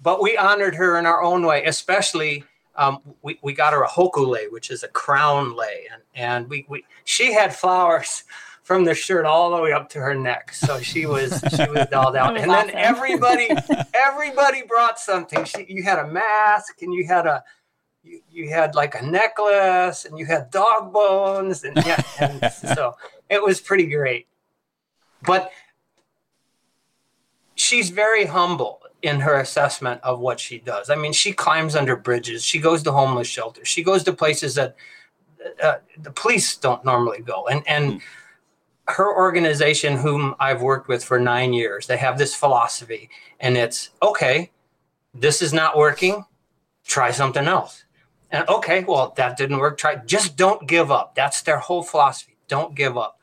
but 0.00 0.22
we 0.22 0.36
honored 0.36 0.74
her 0.74 0.98
in 0.98 1.06
our 1.06 1.22
own 1.22 1.44
way, 1.44 1.64
especially 1.64 2.44
um, 2.76 3.00
we, 3.22 3.38
we 3.42 3.52
got 3.52 3.72
her 3.72 3.82
a 3.82 3.88
hoku 3.88 4.26
lei, 4.26 4.46
which 4.46 4.70
is 4.70 4.84
a 4.84 4.88
crown 4.88 5.56
lei, 5.56 5.88
and, 5.92 6.02
and 6.14 6.48
we, 6.48 6.64
we 6.68 6.84
she 7.04 7.32
had 7.32 7.54
flowers 7.54 8.24
from 8.62 8.84
the 8.84 8.94
shirt 8.94 9.24
all 9.24 9.56
the 9.56 9.62
way 9.62 9.72
up 9.72 9.88
to 9.88 9.98
her 9.98 10.14
neck. 10.14 10.52
So 10.52 10.78
she 10.78 11.06
was 11.06 11.42
she 11.56 11.68
was 11.70 11.86
dolled 11.90 12.16
out. 12.16 12.34
Was 12.34 12.42
and 12.42 12.52
awesome. 12.52 12.68
then 12.68 12.76
everybody 12.76 13.48
everybody 13.94 14.62
brought 14.62 14.98
something. 14.98 15.44
She, 15.44 15.66
you 15.68 15.82
had 15.82 15.98
a 15.98 16.06
mask 16.06 16.82
and 16.82 16.94
you 16.94 17.06
had 17.06 17.26
a 17.26 17.42
you, 18.04 18.20
you 18.30 18.50
had 18.50 18.74
like 18.74 18.94
a 18.94 19.04
necklace 19.04 20.04
and 20.04 20.18
you 20.18 20.26
had 20.26 20.50
dog 20.50 20.92
bones 20.92 21.64
and 21.64 21.76
yeah, 21.84 22.02
and 22.20 22.52
so 22.52 22.94
it 23.28 23.42
was 23.42 23.60
pretty 23.60 23.86
great. 23.86 24.28
But 25.22 25.50
she's 27.58 27.90
very 27.90 28.24
humble 28.24 28.80
in 29.02 29.20
her 29.20 29.40
assessment 29.40 30.00
of 30.02 30.20
what 30.20 30.40
she 30.40 30.58
does. 30.58 30.90
I 30.90 30.96
mean, 30.96 31.12
she 31.12 31.32
climbs 31.32 31.76
under 31.76 31.96
bridges, 31.96 32.42
she 32.42 32.58
goes 32.58 32.82
to 32.84 32.92
homeless 32.92 33.28
shelters, 33.28 33.68
she 33.68 33.82
goes 33.82 34.02
to 34.04 34.12
places 34.12 34.54
that 34.54 34.76
uh, 35.62 35.76
the 35.98 36.10
police 36.10 36.56
don't 36.56 36.84
normally 36.84 37.20
go. 37.20 37.46
And 37.48 37.62
and 37.66 37.92
mm. 37.94 38.00
her 38.88 39.14
organization, 39.14 39.96
whom 39.96 40.34
I've 40.40 40.62
worked 40.62 40.88
with 40.88 41.04
for 41.04 41.18
nine 41.18 41.52
years, 41.52 41.86
they 41.86 41.96
have 41.96 42.18
this 42.18 42.34
philosophy, 42.34 43.10
and 43.40 43.56
it's 43.56 43.90
okay. 44.02 44.50
This 45.14 45.42
is 45.42 45.52
not 45.52 45.76
working. 45.76 46.24
Try 46.84 47.10
something 47.10 47.46
else. 47.46 47.84
And 48.30 48.48
okay, 48.48 48.84
well 48.84 49.12
that 49.16 49.36
didn't 49.36 49.58
work. 49.58 49.78
Try. 49.78 49.96
Just 49.96 50.36
don't 50.36 50.66
give 50.66 50.90
up. 50.90 51.14
That's 51.14 51.42
their 51.42 51.58
whole 51.58 51.82
philosophy. 51.82 52.36
Don't 52.46 52.74
give 52.74 52.96
up. 52.96 53.17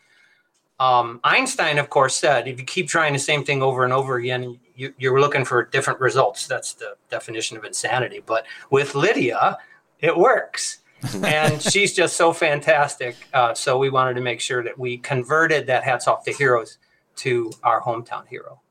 Um, 0.79 1.21
Einstein, 1.23 1.77
of 1.77 1.89
course, 1.89 2.15
said 2.15 2.47
if 2.47 2.59
you 2.59 2.65
keep 2.65 2.87
trying 2.87 3.13
the 3.13 3.19
same 3.19 3.43
thing 3.43 3.61
over 3.61 3.83
and 3.83 3.93
over 3.93 4.17
again, 4.17 4.59
you, 4.75 4.93
you're 4.97 5.19
looking 5.19 5.45
for 5.45 5.63
different 5.63 5.99
results. 5.99 6.47
That's 6.47 6.73
the 6.73 6.95
definition 7.09 7.55
of 7.57 7.63
insanity. 7.63 8.21
But 8.25 8.45
with 8.69 8.93
Lydia, 8.95 9.57
it 9.99 10.17
works. 10.17 10.79
and 11.23 11.61
she's 11.61 11.93
just 11.93 12.15
so 12.17 12.33
fantastic. 12.33 13.15
Uh, 13.33 13.53
so 13.53 13.77
we 13.77 13.89
wanted 13.89 14.15
to 14.15 14.21
make 14.21 14.41
sure 14.41 14.63
that 14.63 14.77
we 14.77 14.97
converted 14.97 15.67
that 15.67 15.83
hats 15.83 16.07
off 16.07 16.23
to 16.25 16.31
heroes 16.31 16.77
to 17.17 17.51
our 17.63 17.81
hometown 17.81 18.27
hero. 18.27 18.61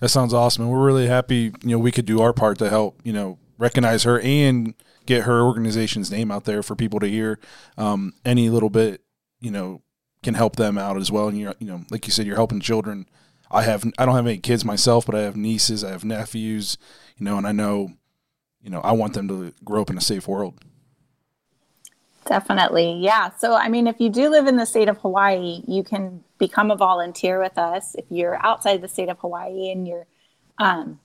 That 0.00 0.08
sounds 0.08 0.32
awesome. 0.32 0.64
And 0.64 0.72
we're 0.72 0.84
really 0.84 1.06
happy, 1.06 1.52
you 1.62 1.70
know, 1.70 1.78
we 1.78 1.92
could 1.92 2.06
do 2.06 2.20
our 2.20 2.32
part 2.32 2.58
to 2.58 2.68
help, 2.68 3.00
you 3.04 3.12
know, 3.12 3.38
recognize 3.58 4.04
her 4.04 4.20
and 4.20 4.74
get 5.06 5.24
her 5.24 5.42
organization's 5.42 6.10
name 6.10 6.30
out 6.30 6.44
there 6.44 6.62
for 6.62 6.76
people 6.76 7.00
to 7.00 7.08
hear 7.08 7.38
um, 7.76 8.12
any 8.24 8.48
little 8.48 8.70
bit, 8.70 9.02
you 9.40 9.50
know, 9.50 9.82
can 10.28 10.34
help 10.34 10.56
them 10.56 10.76
out 10.76 10.98
as 10.98 11.10
well. 11.10 11.28
And 11.28 11.38
you're, 11.38 11.54
you 11.58 11.66
know, 11.66 11.80
like 11.88 12.06
you 12.06 12.12
said, 12.12 12.26
you're 12.26 12.36
helping 12.36 12.60
children. 12.60 13.08
I 13.50 13.62
have, 13.62 13.82
I 13.96 14.04
don't 14.04 14.14
have 14.14 14.26
any 14.26 14.36
kids 14.36 14.62
myself, 14.62 15.06
but 15.06 15.14
I 15.14 15.20
have 15.20 15.36
nieces, 15.36 15.82
I 15.82 15.90
have 15.90 16.04
nephews, 16.04 16.76
you 17.16 17.24
know, 17.24 17.38
and 17.38 17.46
I 17.46 17.52
know, 17.52 17.92
you 18.60 18.68
know, 18.68 18.80
I 18.80 18.92
want 18.92 19.14
them 19.14 19.26
to 19.28 19.54
grow 19.64 19.80
up 19.80 19.88
in 19.88 19.96
a 19.96 20.02
safe 20.02 20.28
world. 20.28 20.60
Definitely. 22.26 22.98
Yeah. 23.00 23.30
So, 23.38 23.54
I 23.54 23.70
mean, 23.70 23.86
if 23.86 23.98
you 24.00 24.10
do 24.10 24.28
live 24.28 24.46
in 24.46 24.56
the 24.56 24.66
state 24.66 24.90
of 24.90 24.98
Hawaii, 24.98 25.62
you 25.66 25.82
can 25.82 26.22
become 26.36 26.70
a 26.70 26.76
volunteer 26.76 27.40
with 27.40 27.56
us. 27.56 27.94
If 27.94 28.04
you're 28.10 28.36
outside 28.44 28.82
the 28.82 28.88
state 28.88 29.08
of 29.08 29.18
Hawaii 29.20 29.70
and 29.70 29.88
you're 29.88 30.06
um, 30.58 31.00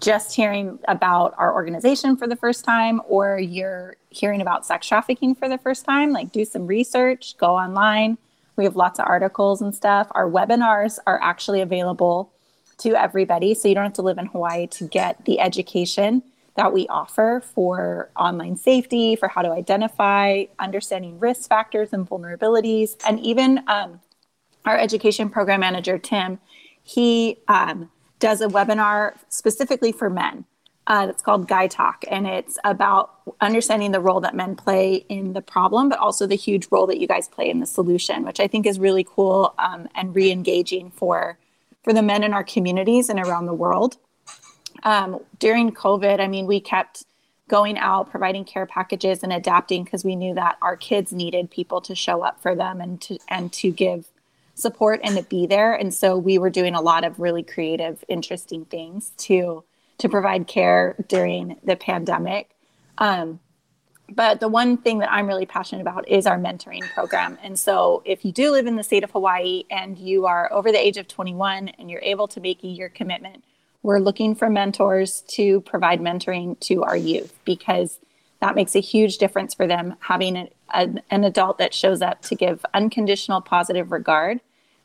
just 0.00 0.34
hearing 0.34 0.78
about 0.88 1.34
our 1.36 1.52
organization 1.52 2.16
for 2.16 2.26
the 2.26 2.36
first 2.36 2.64
time, 2.64 3.02
or 3.08 3.38
you're 3.38 3.96
hearing 4.08 4.40
about 4.40 4.64
sex 4.64 4.86
trafficking 4.86 5.34
for 5.34 5.50
the 5.50 5.58
first 5.58 5.84
time, 5.84 6.12
like 6.12 6.32
do 6.32 6.46
some 6.46 6.66
research, 6.66 7.36
go 7.36 7.54
online, 7.54 8.16
we 8.58 8.64
have 8.64 8.76
lots 8.76 8.98
of 8.98 9.06
articles 9.06 9.62
and 9.62 9.74
stuff. 9.74 10.08
Our 10.10 10.28
webinars 10.28 10.98
are 11.06 11.18
actually 11.22 11.60
available 11.60 12.32
to 12.78 12.94
everybody. 12.94 13.54
So 13.54 13.68
you 13.68 13.74
don't 13.74 13.84
have 13.84 13.92
to 13.94 14.02
live 14.02 14.18
in 14.18 14.26
Hawaii 14.26 14.66
to 14.68 14.86
get 14.86 15.24
the 15.24 15.40
education 15.40 16.22
that 16.56 16.72
we 16.72 16.88
offer 16.88 17.42
for 17.54 18.10
online 18.16 18.56
safety, 18.56 19.14
for 19.14 19.28
how 19.28 19.42
to 19.42 19.50
identify, 19.50 20.44
understanding 20.58 21.18
risk 21.18 21.48
factors 21.48 21.92
and 21.92 22.08
vulnerabilities. 22.08 22.96
And 23.06 23.20
even 23.20 23.62
um, 23.68 24.00
our 24.64 24.76
education 24.76 25.30
program 25.30 25.60
manager, 25.60 25.98
Tim, 25.98 26.40
he 26.82 27.38
um, 27.46 27.90
does 28.18 28.40
a 28.40 28.48
webinar 28.48 29.12
specifically 29.28 29.92
for 29.92 30.10
men 30.10 30.44
uh, 30.88 31.04
that's 31.04 31.22
called 31.22 31.46
Guy 31.46 31.66
Talk, 31.66 32.02
and 32.10 32.26
it's 32.26 32.58
about 32.64 33.12
understanding 33.42 33.92
the 33.92 34.00
role 34.00 34.20
that 34.20 34.34
men 34.34 34.56
play 34.56 35.04
in 35.10 35.34
the 35.34 35.42
problem, 35.42 35.90
but 35.90 35.98
also 35.98 36.26
the 36.26 36.34
huge 36.34 36.66
role 36.70 36.86
that 36.86 36.98
you 36.98 37.06
guys 37.06 37.28
play 37.28 37.50
in 37.50 37.60
the 37.60 37.66
solution, 37.66 38.24
which 38.24 38.40
I 38.40 38.46
think 38.46 38.66
is 38.66 38.80
really 38.80 39.04
cool 39.04 39.54
um, 39.58 39.88
and 39.94 40.14
re-engaging 40.14 40.90
for 40.90 41.38
for 41.84 41.92
the 41.92 42.02
men 42.02 42.24
in 42.24 42.32
our 42.32 42.42
communities 42.42 43.08
and 43.08 43.20
around 43.20 43.46
the 43.46 43.54
world. 43.54 43.98
Um, 44.82 45.20
during 45.38 45.72
COVID, 45.72 46.20
I 46.20 46.26
mean, 46.26 46.46
we 46.46 46.58
kept 46.58 47.04
going 47.48 47.78
out, 47.78 48.10
providing 48.10 48.44
care 48.44 48.66
packages, 48.66 49.22
and 49.22 49.32
adapting 49.32 49.84
because 49.84 50.04
we 50.04 50.16
knew 50.16 50.34
that 50.34 50.56
our 50.62 50.76
kids 50.76 51.12
needed 51.12 51.50
people 51.50 51.82
to 51.82 51.94
show 51.94 52.22
up 52.22 52.40
for 52.40 52.54
them 52.54 52.80
and 52.80 52.98
to 53.02 53.18
and 53.28 53.52
to 53.52 53.70
give 53.70 54.06
support 54.54 55.00
and 55.04 55.16
to 55.18 55.22
be 55.22 55.46
there. 55.46 55.74
And 55.74 55.92
so 55.92 56.16
we 56.16 56.38
were 56.38 56.50
doing 56.50 56.74
a 56.74 56.80
lot 56.80 57.04
of 57.04 57.20
really 57.20 57.42
creative, 57.42 58.02
interesting 58.08 58.64
things 58.64 59.12
to 59.18 59.64
to 59.98 60.08
provide 60.08 60.46
care 60.46 60.96
during 61.08 61.58
the 61.64 61.76
pandemic. 61.76 62.50
Um, 62.98 63.40
but 64.10 64.40
the 64.40 64.48
one 64.48 64.78
thing 64.78 64.98
that 65.00 65.12
I'm 65.12 65.26
really 65.26 65.44
passionate 65.44 65.82
about 65.82 66.08
is 66.08 66.26
our 66.26 66.38
mentoring 66.38 66.82
program. 66.94 67.38
And 67.42 67.58
so, 67.58 68.02
if 68.06 68.24
you 68.24 68.32
do 68.32 68.50
live 68.50 68.66
in 68.66 68.76
the 68.76 68.82
state 68.82 69.04
of 69.04 69.10
Hawaii 69.10 69.64
and 69.70 69.98
you 69.98 70.24
are 70.24 70.50
over 70.52 70.72
the 70.72 70.78
age 70.78 70.96
of 70.96 71.08
21 71.08 71.68
and 71.68 71.90
you're 71.90 72.00
able 72.00 72.26
to 72.28 72.40
make 72.40 72.64
a 72.64 72.68
year 72.68 72.88
commitment, 72.88 73.44
we're 73.82 73.98
looking 73.98 74.34
for 74.34 74.48
mentors 74.48 75.22
to 75.28 75.60
provide 75.60 76.00
mentoring 76.00 76.58
to 76.60 76.82
our 76.84 76.96
youth 76.96 77.38
because 77.44 77.98
that 78.40 78.54
makes 78.54 78.74
a 78.74 78.80
huge 78.80 79.18
difference 79.18 79.54
for 79.54 79.66
them 79.66 79.96
having 80.00 80.36
a, 80.36 80.50
a, 80.70 80.88
an 81.10 81.24
adult 81.24 81.58
that 81.58 81.74
shows 81.74 82.00
up 82.00 82.22
to 82.22 82.34
give 82.34 82.64
unconditional 82.72 83.40
positive 83.40 83.92
regard 83.92 84.40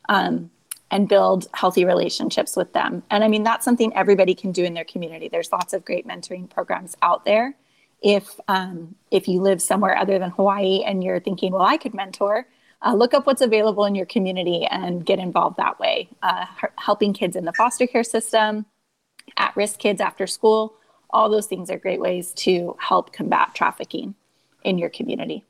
um, 0.10 0.52
and 0.91 1.10
build 1.10 1.48
healthy 1.54 1.86
relationships 1.86 2.56
with 2.56 2.74
them. 2.74 3.04
And 3.10 3.24
I 3.24 3.28
mean, 3.28 3.43
that's 3.43 3.65
something 3.65 3.96
everybody 3.96 4.36
can 4.36 4.52
do 4.52 4.63
in 4.63 4.74
their 4.74 4.84
community. 4.86 5.28
There's 5.28 5.52
lots 5.52 5.74
of 5.74 5.84
great 5.84 6.08
mentoring 6.08 6.50
programs 6.50 6.96
out 7.02 7.26
there. 7.26 7.56
If 8.02 8.39
um, 8.48 8.96
if 9.12 9.28
you 9.28 9.41
live 9.41 9.62
somewhere 9.62 9.98
other 9.98 10.19
than 10.19 10.32
Hawaii 10.32 10.84
and 10.84 11.04
you're 11.04 11.19
thinking, 11.19 11.54
well, 11.54 11.62
I 11.63 11.78
could 11.78 11.93
mentor, 11.93 12.48
uh, 12.86 12.93
look 12.93 13.13
up 13.13 13.26
what's 13.26 13.41
available 13.41 13.86
in 13.86 13.96
your 13.96 14.06
community 14.06 14.65
and 14.65 15.06
get 15.06 15.19
involved 15.19 15.58
that 15.58 15.80
way. 15.80 16.10
Uh, 16.22 16.46
helping 16.78 17.13
kids 17.13 17.36
in 17.36 17.46
the 17.46 17.54
foster 17.54 17.88
care 17.88 18.04
system, 18.04 18.65
at 19.38 19.56
risk 19.56 19.80
kids 19.80 20.02
after 20.02 20.28
school, 20.28 20.76
all 21.10 21.30
those 21.30 21.48
things 21.48 21.69
are 21.69 21.78
great 21.78 22.02
ways 22.02 22.34
to 22.34 22.76
help 22.80 23.13
combat 23.13 23.56
trafficking 23.56 24.15
in 24.63 24.78
your 24.78 24.89
community. 24.89 25.46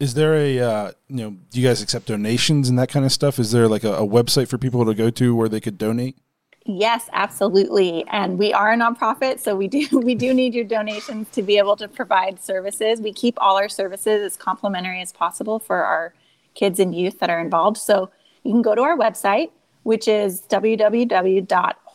Is 0.00 0.14
there 0.14 0.34
a 0.34 0.58
uh, 0.58 0.92
you 1.08 1.16
know? 1.16 1.30
Do 1.50 1.60
you 1.60 1.68
guys 1.68 1.82
accept 1.82 2.06
donations 2.06 2.68
and 2.68 2.78
that 2.78 2.88
kind 2.88 3.04
of 3.04 3.12
stuff? 3.12 3.38
Is 3.38 3.52
there 3.52 3.68
like 3.68 3.84
a, 3.84 3.94
a 3.96 4.06
website 4.06 4.48
for 4.48 4.56
people 4.58 4.84
to 4.86 4.94
go 4.94 5.10
to 5.10 5.36
where 5.36 5.48
they 5.48 5.60
could 5.60 5.76
donate? 5.76 6.16
Yes, 6.66 7.08
absolutely. 7.12 8.06
And 8.08 8.38
we 8.38 8.52
are 8.52 8.72
a 8.72 8.76
nonprofit, 8.76 9.40
so 9.40 9.54
we 9.56 9.68
do 9.68 9.86
we 9.98 10.14
do 10.14 10.32
need 10.32 10.54
your 10.54 10.64
donations 10.64 11.28
to 11.32 11.42
be 11.42 11.58
able 11.58 11.76
to 11.76 11.86
provide 11.86 12.42
services. 12.42 13.00
We 13.00 13.12
keep 13.12 13.36
all 13.38 13.58
our 13.58 13.68
services 13.68 14.22
as 14.22 14.36
complimentary 14.36 15.02
as 15.02 15.12
possible 15.12 15.58
for 15.58 15.84
our 15.84 16.14
kids 16.54 16.80
and 16.80 16.94
youth 16.94 17.18
that 17.20 17.28
are 17.30 17.40
involved. 17.40 17.76
So 17.76 18.10
you 18.42 18.52
can 18.52 18.62
go 18.62 18.74
to 18.74 18.82
our 18.82 18.96
website, 18.96 19.50
which 19.82 20.08
is 20.08 20.40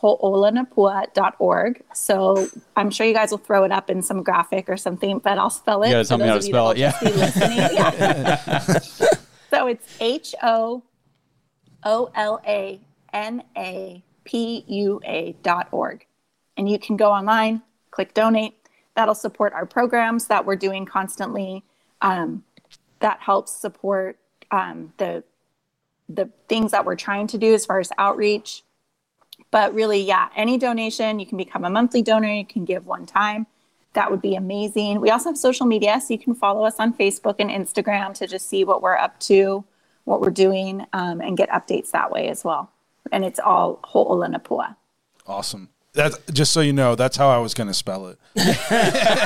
www.ho'olanapua.org. 0.02 1.82
So 1.92 2.48
I'm 2.76 2.90
sure 2.90 3.06
you 3.06 3.14
guys 3.14 3.30
will 3.30 3.38
throw 3.38 3.64
it 3.64 3.72
up 3.72 3.90
in 3.90 4.02
some 4.02 4.22
graphic 4.22 4.68
or 4.68 4.76
something, 4.76 5.18
but 5.18 5.38
I'll 5.38 5.50
spell 5.50 5.82
it. 5.82 5.88
You 5.88 5.94
gotta 5.94 6.08
tell 6.08 6.18
me 6.18 6.26
how 6.26 6.34
to 6.36 6.42
spell 6.42 6.70
it. 6.70 6.78
Yeah. 6.78 6.96
yeah. 7.02 8.78
so 9.50 9.66
it's 9.66 9.96
H 10.00 10.34
O 10.42 10.82
O 11.84 12.10
L 12.14 12.40
A 12.46 12.80
N 13.12 13.42
A 13.56 14.02
P 14.24 14.64
U 14.66 15.00
A 15.04 15.34
dot 15.42 15.68
org. 15.72 16.06
And 16.56 16.68
you 16.68 16.78
can 16.78 16.96
go 16.96 17.10
online, 17.10 17.62
click 17.90 18.14
donate. 18.14 18.54
That'll 18.94 19.14
support 19.14 19.52
our 19.52 19.66
programs 19.66 20.26
that 20.26 20.46
we're 20.46 20.56
doing 20.56 20.86
constantly. 20.86 21.64
Um, 22.00 22.44
that 23.00 23.20
helps 23.20 23.52
support 23.52 24.18
um, 24.50 24.92
the 24.96 25.22
the 26.08 26.30
things 26.48 26.70
that 26.70 26.84
we're 26.84 26.96
trying 26.96 27.26
to 27.26 27.38
do 27.38 27.52
as 27.52 27.66
far 27.66 27.80
as 27.80 27.90
outreach. 27.98 28.62
But 29.50 29.74
really, 29.74 30.00
yeah, 30.00 30.28
any 30.36 30.58
donation, 30.58 31.18
you 31.18 31.26
can 31.26 31.38
become 31.38 31.64
a 31.64 31.70
monthly 31.70 32.02
donor, 32.02 32.28
you 32.28 32.44
can 32.44 32.64
give 32.64 32.86
one 32.86 33.06
time. 33.06 33.46
That 33.94 34.10
would 34.10 34.20
be 34.20 34.34
amazing. 34.34 35.00
We 35.00 35.10
also 35.10 35.30
have 35.30 35.38
social 35.38 35.64
media, 35.66 36.00
so 36.00 36.12
you 36.12 36.18
can 36.18 36.34
follow 36.34 36.64
us 36.64 36.74
on 36.78 36.92
Facebook 36.92 37.36
and 37.38 37.48
Instagram 37.50 38.12
to 38.18 38.26
just 38.26 38.48
see 38.48 38.62
what 38.64 38.82
we're 38.82 38.96
up 38.96 39.18
to, 39.20 39.64
what 40.04 40.20
we're 40.20 40.30
doing, 40.30 40.84
um, 40.92 41.20
and 41.22 41.36
get 41.36 41.48
updates 41.50 41.92
that 41.92 42.10
way 42.10 42.28
as 42.28 42.44
well. 42.44 42.70
And 43.10 43.24
it's 43.24 43.38
all 43.38 43.80
Ho'olanapua. 43.84 44.76
Awesome. 45.26 45.70
That's 45.94 46.18
just 46.30 46.52
so 46.52 46.60
you 46.60 46.74
know, 46.74 46.94
that's 46.94 47.16
how 47.16 47.28
I 47.30 47.38
was 47.38 47.54
going 47.54 47.68
to 47.68 47.74
spell 47.74 48.08
it. 48.08 48.18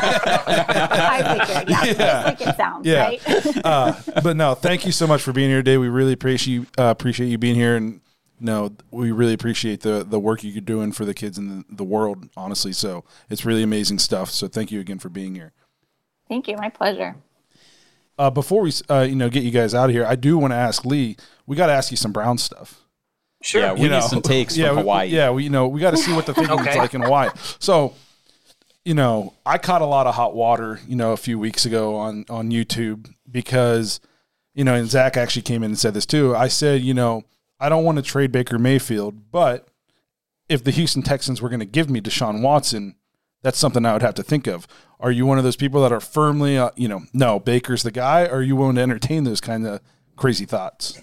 I 0.00 1.38
figured, 1.46 1.68
yeah, 1.68 1.84
just 1.84 1.98
like 2.26 2.40
it 2.40 2.56
sounds, 2.56 2.86
Yeah. 2.86 3.06
right? 3.08 3.20
uh, 3.64 3.94
but 4.22 4.36
no, 4.36 4.54
thank 4.54 4.86
you 4.86 4.92
so 4.92 5.06
much 5.08 5.20
for 5.22 5.32
being 5.32 5.50
here 5.50 5.58
today. 5.58 5.78
We 5.78 5.88
really 5.88 6.12
appreciate 6.12 6.66
uh, 6.78 6.84
appreciate 6.84 7.26
you 7.28 7.38
being 7.38 7.56
here, 7.56 7.74
and 7.76 8.00
no, 8.40 8.74
we 8.90 9.12
really 9.12 9.34
appreciate 9.34 9.80
the 9.82 10.02
the 10.04 10.18
work 10.18 10.42
you're 10.42 10.60
doing 10.60 10.92
for 10.92 11.04
the 11.04 11.14
kids 11.14 11.38
in 11.38 11.48
the, 11.58 11.64
the 11.70 11.84
world. 11.84 12.28
Honestly, 12.36 12.72
so 12.72 13.04
it's 13.28 13.44
really 13.44 13.62
amazing 13.62 13.98
stuff. 13.98 14.30
So 14.30 14.48
thank 14.48 14.70
you 14.72 14.80
again 14.80 14.98
for 14.98 15.08
being 15.08 15.34
here. 15.34 15.52
Thank 16.28 16.48
you. 16.48 16.56
My 16.56 16.68
pleasure. 16.70 17.16
Uh, 18.18 18.30
before 18.30 18.62
we 18.62 18.72
uh, 18.88 19.00
you 19.08 19.16
know 19.16 19.28
get 19.30 19.42
you 19.42 19.50
guys 19.50 19.74
out 19.74 19.88
of 19.88 19.94
here, 19.94 20.04
I 20.04 20.14
do 20.16 20.36
want 20.38 20.52
to 20.52 20.56
ask 20.56 20.84
Lee. 20.84 21.16
We 21.46 21.56
got 21.56 21.66
to 21.66 21.72
ask 21.72 21.90
you 21.90 21.96
some 21.96 22.12
Brown 22.12 22.38
stuff. 22.38 22.80
Sure. 23.42 23.62
Yeah, 23.62 23.72
we 23.72 23.80
you 23.80 23.88
need 23.88 23.94
know, 23.94 24.00
some 24.00 24.20
takes 24.22 24.56
yeah, 24.56 24.68
from 24.68 24.76
we- 24.76 24.82
Hawaii. 24.82 25.08
yeah, 25.08 25.30
we, 25.30 25.44
you 25.44 25.50
know, 25.50 25.66
we 25.68 25.80
got 25.80 25.92
to 25.92 25.96
see 25.96 26.12
what 26.12 26.26
the 26.26 26.34
thinking 26.34 26.58
is 26.58 26.66
Okay. 26.66 26.78
like 26.78 26.92
in 26.92 27.00
Hawaii. 27.00 27.30
So, 27.58 27.94
you 28.84 28.92
know, 28.92 29.32
I 29.46 29.56
caught 29.56 29.80
a 29.80 29.86
lot 29.86 30.06
of 30.06 30.14
hot 30.14 30.34
water, 30.34 30.78
you 30.86 30.94
know, 30.94 31.12
a 31.12 31.16
few 31.16 31.38
weeks 31.38 31.64
ago 31.64 31.96
on 31.96 32.26
on 32.28 32.50
YouTube 32.50 33.10
because, 33.30 34.00
you 34.54 34.64
know, 34.64 34.74
and 34.74 34.88
Zach 34.90 35.16
actually 35.16 35.42
came 35.42 35.62
in 35.62 35.70
and 35.70 35.78
said 35.78 35.94
this 35.94 36.04
too. 36.04 36.36
I 36.36 36.48
said, 36.48 36.82
you 36.82 36.92
know, 36.92 37.24
I 37.60 37.68
don't 37.68 37.84
want 37.84 37.96
to 37.98 38.02
trade 38.02 38.32
Baker 38.32 38.58
Mayfield, 38.58 39.30
but 39.30 39.68
if 40.48 40.64
the 40.64 40.70
Houston 40.70 41.02
Texans 41.02 41.42
were 41.42 41.48
going 41.48 41.60
to 41.60 41.66
give 41.66 41.90
me 41.90 42.00
Deshaun 42.00 42.42
Watson, 42.42 42.96
that's 43.42 43.58
something 43.58 43.84
I 43.84 43.92
would 43.92 44.02
have 44.02 44.14
to 44.14 44.22
think 44.22 44.46
of. 44.46 44.66
Are 44.98 45.10
you 45.10 45.26
one 45.26 45.38
of 45.38 45.44
those 45.44 45.56
people 45.56 45.82
that 45.82 45.92
are 45.92 46.00
firmly, 46.00 46.58
uh, 46.58 46.70
you 46.76 46.88
know, 46.88 47.02
no, 47.12 47.38
Baker's 47.38 47.82
the 47.82 47.90
guy? 47.90 48.24
Or 48.24 48.36
are 48.36 48.42
you 48.42 48.56
willing 48.56 48.76
to 48.76 48.82
entertain 48.82 49.24
those 49.24 49.40
kind 49.40 49.66
of 49.66 49.80
crazy 50.16 50.44
thoughts? 50.44 51.00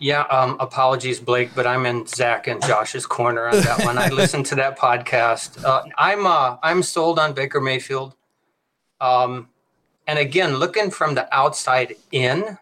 Yeah, 0.00 0.22
um, 0.22 0.56
apologies, 0.58 1.20
Blake, 1.20 1.50
but 1.54 1.66
I'm 1.66 1.86
in 1.86 2.06
Zach 2.06 2.46
and 2.46 2.60
Josh's 2.62 3.06
corner 3.06 3.46
on 3.46 3.60
that 3.60 3.84
one. 3.84 3.96
I 3.96 4.08
listened 4.12 4.46
to 4.46 4.54
that 4.56 4.78
podcast. 4.78 5.64
Uh, 5.64 5.84
I'm 5.96 6.26
uh, 6.26 6.56
I'm 6.62 6.82
sold 6.82 7.18
on 7.18 7.32
Baker 7.32 7.60
Mayfield. 7.60 8.14
Um, 9.00 9.48
and 10.06 10.18
again, 10.18 10.56
looking 10.56 10.90
from 10.90 11.14
the 11.14 11.32
outside 11.34 11.94
in 12.10 12.58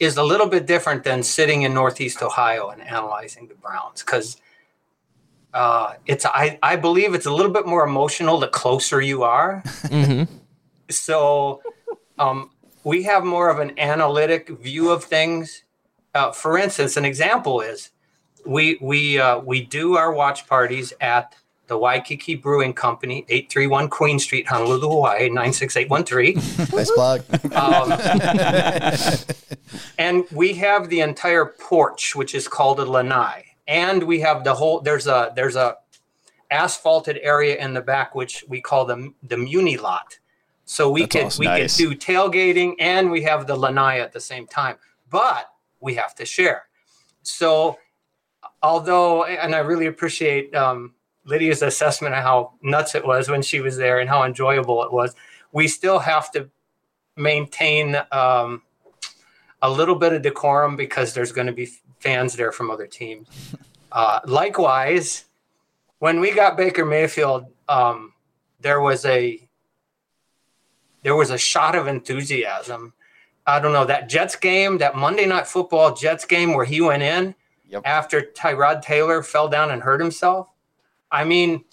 is 0.00 0.16
a 0.16 0.22
little 0.22 0.46
bit 0.46 0.66
different 0.66 1.04
than 1.04 1.22
sitting 1.22 1.62
in 1.62 1.74
Northeast 1.74 2.22
Ohio 2.22 2.68
and 2.68 2.80
analyzing 2.82 3.48
the 3.48 3.54
Browns 3.54 4.02
because 4.02 4.36
uh, 5.54 5.94
it's 6.06 6.24
I, 6.26 6.58
I 6.62 6.76
believe 6.76 7.14
it's 7.14 7.26
a 7.26 7.32
little 7.32 7.52
bit 7.52 7.66
more 7.66 7.84
emotional 7.84 8.38
the 8.38 8.48
closer 8.48 9.00
you 9.00 9.22
are. 9.22 9.62
So 10.90 11.62
um, 12.18 12.50
we 12.84 13.02
have 13.04 13.24
more 13.24 13.50
of 13.50 13.58
an 13.58 13.78
analytic 13.78 14.48
view 14.48 14.90
of 14.90 15.04
things. 15.04 15.64
Uh, 16.14 16.32
for 16.32 16.56
instance, 16.58 16.96
an 16.96 17.04
example 17.04 17.60
is 17.60 17.90
we 18.46 18.78
we 18.80 19.18
uh, 19.18 19.38
we 19.40 19.62
do 19.62 19.96
our 19.96 20.12
watch 20.12 20.46
parties 20.46 20.92
at 21.00 21.34
the 21.68 21.78
Waikiki 21.78 22.34
Brewing 22.34 22.72
Company, 22.72 23.24
eight 23.28 23.50
three 23.50 23.66
one 23.66 23.88
Queen 23.88 24.18
Street, 24.18 24.48
Honolulu, 24.48 24.88
Hawaii 24.88 25.30
nine 25.30 25.52
six 25.52 25.76
eight 25.76 25.88
one 25.88 26.04
three. 26.04 26.34
Nice 26.72 26.90
plug. 26.90 27.22
Um, 27.54 27.92
and 29.98 30.24
we 30.32 30.54
have 30.54 30.88
the 30.88 31.00
entire 31.00 31.46
porch, 31.46 32.16
which 32.16 32.34
is 32.34 32.48
called 32.48 32.80
a 32.80 32.84
lanai, 32.84 33.44
and 33.66 34.02
we 34.02 34.20
have 34.20 34.44
the 34.44 34.54
whole. 34.54 34.80
There's 34.80 35.06
a 35.06 35.32
there's 35.36 35.56
a 35.56 35.76
asphalted 36.50 37.18
area 37.22 37.56
in 37.56 37.74
the 37.74 37.80
back, 37.82 38.14
which 38.14 38.44
we 38.48 38.60
call 38.60 38.84
the 38.84 39.12
the 39.22 39.36
Muni 39.36 39.76
lot. 39.76 40.18
So 40.64 40.90
we 40.90 41.02
That's 41.02 41.12
could 41.14 41.24
awesome. 41.24 41.40
we 41.40 41.46
Nice. 41.46 41.76
could 41.76 41.90
do 41.90 41.94
tailgating, 41.96 42.74
and 42.78 43.10
we 43.10 43.22
have 43.22 43.46
the 43.46 43.56
lanai 43.56 44.00
at 44.00 44.12
the 44.12 44.20
same 44.20 44.46
time, 44.46 44.76
but 45.10 45.50
we 45.80 45.94
have 45.94 46.14
to 46.16 46.26
share. 46.26 46.64
So, 47.22 47.78
although, 48.62 49.24
and 49.24 49.54
I 49.54 49.58
really 49.58 49.86
appreciate 49.86 50.54
um, 50.54 50.94
Lydia's 51.28 51.60
assessment 51.62 52.14
of 52.14 52.22
how 52.22 52.54
nuts 52.62 52.94
it 52.94 53.06
was 53.06 53.28
when 53.28 53.42
she 53.42 53.60
was 53.60 53.76
there 53.76 54.00
and 54.00 54.08
how 54.08 54.24
enjoyable 54.24 54.82
it 54.82 54.92
was. 54.92 55.14
We 55.52 55.68
still 55.68 55.98
have 55.98 56.32
to 56.32 56.48
maintain 57.16 57.96
um, 58.10 58.62
a 59.60 59.70
little 59.70 59.94
bit 59.94 60.14
of 60.14 60.22
decorum 60.22 60.74
because 60.74 61.12
there's 61.12 61.32
going 61.32 61.46
to 61.46 61.52
be 61.52 61.68
fans 62.00 62.34
there 62.34 62.52
from 62.52 62.70
other 62.70 62.86
teams. 62.86 63.28
Uh, 63.90 64.20
likewise, 64.26 65.24
when 65.98 66.20
we 66.20 66.30
got 66.30 66.58
Baker 66.58 66.84
Mayfield, 66.84 67.46
um, 67.70 68.12
there 68.60 68.82
was 68.82 69.06
a 69.06 69.40
there 71.02 71.16
was 71.16 71.30
a 71.30 71.38
shot 71.38 71.74
of 71.74 71.86
enthusiasm. 71.86 72.92
I 73.46 73.60
don't 73.60 73.72
know 73.72 73.86
that 73.86 74.10
Jets 74.10 74.36
game, 74.36 74.76
that 74.76 74.94
Monday 74.94 75.24
Night 75.24 75.46
Football 75.46 75.94
Jets 75.94 76.26
game 76.26 76.52
where 76.52 76.66
he 76.66 76.82
went 76.82 77.02
in 77.02 77.34
Yep. 77.70 77.82
after 77.86 78.20
Tyrod 78.20 78.82
Taylor 78.82 79.22
fell 79.22 79.48
down 79.48 79.70
and 79.70 79.82
hurt 79.82 80.00
himself. 80.00 80.48
I 81.10 81.24
mean, 81.24 81.64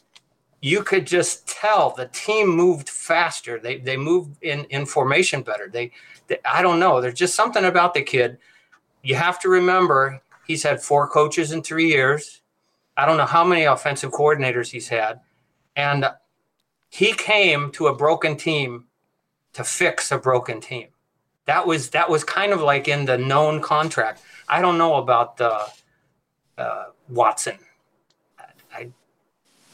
you 0.62 0.84
could 0.84 1.06
just 1.06 1.48
tell 1.48 1.92
the 1.92 2.08
team 2.08 2.48
moved 2.48 2.90
faster. 2.90 3.60
They 3.60 3.78
they 3.78 3.98
moved 3.98 4.42
in 4.42 4.66
in 4.66 4.86
formation 4.86 5.42
better. 5.42 5.70
They, 5.70 5.92
they 6.28 6.40
I 6.44 6.62
don't 6.62 6.80
know. 6.80 7.02
There's 7.02 7.14
just 7.14 7.36
something 7.36 7.66
about 7.66 7.94
the 7.94 8.02
kid. 8.02 8.38
You 9.04 9.16
have 9.16 9.40
to 9.42 9.50
remember 9.50 10.22
he's 10.48 10.64
had 10.64 10.82
four 10.82 11.08
coaches 11.08 11.52
in 11.52 11.62
three 11.62 11.88
years. 11.88 12.42
I 12.98 13.06
don't 13.06 13.18
know 13.18 13.26
how 13.26 13.44
many 13.44 13.66
offensive 13.66 14.12
coordinators 14.12 14.72
he's 14.72 14.88
had, 14.88 15.20
and 15.76 16.06
he 16.90 17.14
came 17.14 17.72
to 17.74 17.88
a 17.88 17.96
broken 17.96 18.38
team 18.38 18.86
to 19.54 19.64
fix 19.64 20.12
a 20.12 20.18
broken 20.18 20.62
team. 20.62 20.88
That 21.46 21.68
was 21.68 21.92
that 21.92 22.10
was 22.10 22.24
kind 22.24 22.54
of 22.54 22.62
like 22.62 22.88
in 22.88 23.06
the 23.06 23.18
known 23.18 23.62
contract. 23.62 24.22
I 24.50 24.62
don't 24.62 24.78
know 24.78 24.96
about 24.96 25.40
uh, 25.40 25.68
uh, 26.58 26.86
Watson. 27.10 27.58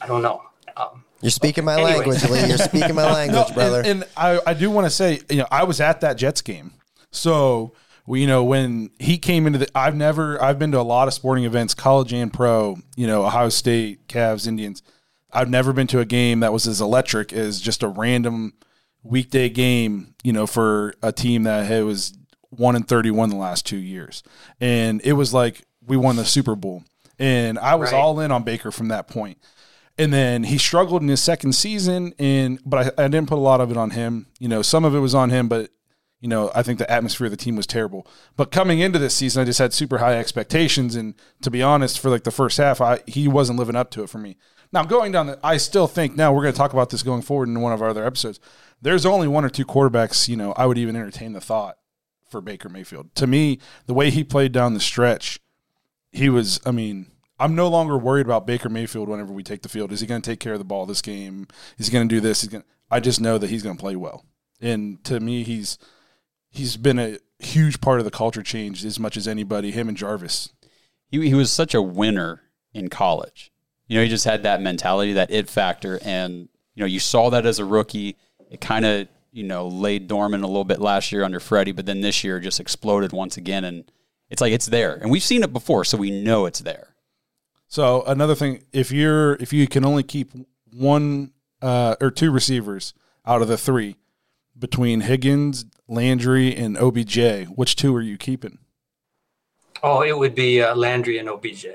I 0.01 0.05
I 0.05 0.07
don't 0.07 0.21
know. 0.21 0.41
Um, 0.77 1.03
You're 1.21 1.29
speaking 1.31 1.65
my 1.65 1.73
Anyways. 1.75 2.23
language, 2.23 2.29
Lee. 2.43 2.47
You're 2.49 2.57
speaking 2.57 2.95
my 2.95 3.03
language, 3.11 3.49
No, 3.49 3.53
brother. 3.53 3.79
And, 3.79 3.87
and 4.03 4.05
I, 4.17 4.39
I 4.47 4.53
do 4.53 4.69
want 4.71 4.85
to 4.85 4.89
say, 4.89 5.21
you 5.29 5.37
know, 5.37 5.47
I 5.51 5.63
was 5.63 5.79
at 5.81 6.01
that 6.01 6.13
Jets 6.17 6.41
game. 6.41 6.73
So, 7.11 7.73
we, 8.07 8.21
you 8.21 8.27
know, 8.27 8.43
when 8.43 8.89
he 8.99 9.17
came 9.17 9.45
into 9.45 9.59
the, 9.59 9.67
I've 9.75 9.95
never, 9.95 10.41
I've 10.41 10.57
been 10.57 10.71
to 10.71 10.79
a 10.79 10.81
lot 10.81 11.07
of 11.07 11.13
sporting 11.13 11.43
events, 11.43 11.73
college 11.73 12.13
and 12.13 12.31
pro, 12.33 12.77
you 12.95 13.05
know, 13.05 13.25
Ohio 13.25 13.49
State, 13.49 14.07
Cavs, 14.07 14.47
Indians. 14.47 14.81
I've 15.31 15.49
never 15.49 15.71
been 15.73 15.87
to 15.87 15.99
a 15.99 16.05
game 16.05 16.39
that 16.39 16.51
was 16.53 16.67
as 16.67 16.81
electric 16.81 17.31
as 17.33 17.61
just 17.61 17.83
a 17.83 17.87
random 17.87 18.53
weekday 19.03 19.49
game, 19.49 20.13
you 20.23 20.33
know, 20.33 20.47
for 20.47 20.93
a 21.03 21.11
team 21.11 21.43
that 21.43 21.65
had, 21.67 21.83
was 21.83 22.13
one 22.49 22.75
and 22.75 22.87
31 22.87 23.29
the 23.29 23.35
last 23.35 23.65
two 23.65 23.77
years. 23.77 24.23
And 24.59 25.01
it 25.03 25.13
was 25.13 25.33
like 25.33 25.61
we 25.85 25.95
won 25.97 26.15
the 26.15 26.25
Super 26.25 26.55
Bowl. 26.55 26.83
And 27.19 27.59
I 27.59 27.75
was 27.75 27.91
Right. 27.91 27.97
all 27.99 28.19
in 28.19 28.31
on 28.31 28.43
Baker 28.43 28.71
from 28.71 28.87
that 28.89 29.07
point. 29.07 29.37
And 29.97 30.11
then 30.11 30.43
he 30.43 30.57
struggled 30.57 31.01
in 31.01 31.09
his 31.09 31.21
second 31.21 31.53
season, 31.53 32.13
and 32.17 32.59
but 32.65 32.99
I, 32.99 33.03
I 33.03 33.07
didn't 33.07 33.27
put 33.27 33.37
a 33.37 33.41
lot 33.41 33.61
of 33.61 33.71
it 33.71 33.77
on 33.77 33.91
him. 33.91 34.27
You 34.39 34.47
know, 34.47 34.61
some 34.61 34.85
of 34.85 34.95
it 34.95 34.99
was 34.99 35.13
on 35.13 35.29
him, 35.29 35.47
but 35.47 35.69
you 36.21 36.27
know, 36.27 36.51
I 36.53 36.63
think 36.63 36.79
the 36.79 36.89
atmosphere 36.89 37.25
of 37.25 37.31
the 37.31 37.37
team 37.37 37.55
was 37.55 37.67
terrible. 37.67 38.07
But 38.37 38.51
coming 38.51 38.79
into 38.79 38.99
this 38.99 39.15
season, 39.15 39.41
I 39.41 39.45
just 39.45 39.59
had 39.59 39.73
super 39.73 39.97
high 39.97 40.17
expectations, 40.17 40.95
and 40.95 41.15
to 41.41 41.51
be 41.51 41.61
honest, 41.61 41.99
for 41.99 42.09
like 42.09 42.23
the 42.23 42.31
first 42.31 42.57
half, 42.57 42.79
I 42.79 43.01
he 43.05 43.27
wasn't 43.27 43.59
living 43.59 43.75
up 43.75 43.91
to 43.91 44.03
it 44.03 44.09
for 44.09 44.19
me. 44.19 44.37
Now 44.71 44.83
going 44.83 45.11
down, 45.11 45.27
the, 45.27 45.39
I 45.43 45.57
still 45.57 45.87
think 45.87 46.15
now 46.15 46.31
we're 46.31 46.43
going 46.43 46.53
to 46.53 46.57
talk 46.57 46.73
about 46.73 46.89
this 46.89 47.03
going 47.03 47.21
forward 47.21 47.49
in 47.49 47.59
one 47.59 47.73
of 47.73 47.81
our 47.81 47.89
other 47.89 48.05
episodes. 48.05 48.39
There's 48.81 49.05
only 49.05 49.27
one 49.27 49.43
or 49.43 49.49
two 49.49 49.65
quarterbacks, 49.65 50.29
you 50.29 50.37
know, 50.37 50.53
I 50.53 50.65
would 50.65 50.77
even 50.77 50.95
entertain 50.95 51.33
the 51.33 51.41
thought 51.41 51.77
for 52.29 52.41
Baker 52.41 52.69
Mayfield. 52.69 53.13
To 53.15 53.27
me, 53.27 53.59
the 53.85 53.93
way 53.93 54.09
he 54.09 54.23
played 54.23 54.53
down 54.53 54.73
the 54.73 54.79
stretch, 54.79 55.39
he 56.11 56.29
was. 56.29 56.61
I 56.65 56.71
mean, 56.71 57.10
I'm 57.41 57.55
no 57.55 57.69
longer 57.69 57.97
worried 57.97 58.27
about 58.27 58.45
Baker 58.45 58.69
Mayfield 58.69 59.09
whenever 59.09 59.33
we 59.33 59.41
take 59.41 59.63
the 59.63 59.69
field. 59.69 59.91
Is 59.91 59.99
he 59.99 60.05
going 60.05 60.21
to 60.21 60.29
take 60.29 60.39
care 60.39 60.53
of 60.53 60.59
the 60.59 60.65
ball 60.65 60.85
this 60.85 61.01
game? 61.01 61.47
Is 61.79 61.87
he 61.87 61.91
going 61.91 62.07
to 62.07 62.15
do 62.15 62.21
this? 62.21 62.41
He's 62.41 62.51
going. 62.51 62.63
I 62.91 62.99
just 62.99 63.19
know 63.19 63.39
that 63.39 63.49
he's 63.49 63.63
going 63.63 63.75
to 63.75 63.81
play 63.81 63.95
well. 63.95 64.25
And 64.61 65.03
to 65.05 65.19
me, 65.19 65.41
he's 65.41 65.79
he's 66.49 66.77
been 66.77 66.99
a 66.99 67.17
huge 67.39 67.81
part 67.81 67.99
of 67.99 68.05
the 68.05 68.11
culture 68.11 68.43
change 68.43 68.85
as 68.85 68.99
much 68.99 69.17
as 69.17 69.27
anybody. 69.27 69.71
Him 69.71 69.89
and 69.89 69.97
Jarvis. 69.97 70.53
He 71.07 71.29
he 71.29 71.33
was 71.33 71.51
such 71.51 71.73
a 71.73 71.81
winner 71.81 72.43
in 72.75 72.89
college. 72.89 73.51
You 73.87 73.97
know, 73.97 74.03
he 74.03 74.09
just 74.09 74.25
had 74.25 74.43
that 74.43 74.61
mentality, 74.61 75.13
that 75.13 75.31
it 75.31 75.49
factor, 75.49 75.99
and 76.03 76.47
you 76.75 76.81
know, 76.81 76.85
you 76.85 76.99
saw 76.99 77.31
that 77.31 77.47
as 77.47 77.57
a 77.57 77.65
rookie. 77.65 78.17
It 78.51 78.61
kind 78.61 78.85
of 78.85 79.07
you 79.31 79.43
know 79.43 79.67
laid 79.67 80.07
dormant 80.07 80.43
a 80.43 80.47
little 80.47 80.63
bit 80.63 80.79
last 80.79 81.11
year 81.11 81.23
under 81.23 81.39
Freddie, 81.39 81.71
but 81.71 81.87
then 81.87 82.01
this 82.01 82.23
year 82.23 82.39
just 82.39 82.59
exploded 82.59 83.13
once 83.13 83.35
again, 83.35 83.63
and 83.63 83.91
it's 84.29 84.41
like 84.41 84.53
it's 84.53 84.67
there, 84.67 84.93
and 84.93 85.09
we've 85.09 85.23
seen 85.23 85.41
it 85.41 85.51
before, 85.51 85.83
so 85.83 85.97
we 85.97 86.11
know 86.11 86.45
it's 86.45 86.59
there. 86.59 86.90
So 87.71 88.03
another 88.03 88.35
thing, 88.35 88.63
if 88.73 88.91
you're 88.91 89.35
if 89.35 89.53
you 89.53 89.65
can 89.65 89.85
only 89.85 90.03
keep 90.03 90.33
one 90.73 91.31
uh, 91.61 91.95
or 92.01 92.11
two 92.11 92.29
receivers 92.29 92.93
out 93.25 93.41
of 93.41 93.47
the 93.47 93.57
three 93.57 93.95
between 94.59 94.99
Higgins, 94.99 95.63
Landry, 95.87 96.53
and 96.53 96.77
OBJ, 96.77 97.45
which 97.55 97.77
two 97.77 97.95
are 97.95 98.01
you 98.01 98.17
keeping? 98.17 98.57
Oh, 99.81 100.01
it 100.01 100.17
would 100.17 100.35
be 100.35 100.61
uh, 100.61 100.75
Landry 100.75 101.17
and 101.17 101.29
OBJ. 101.29 101.67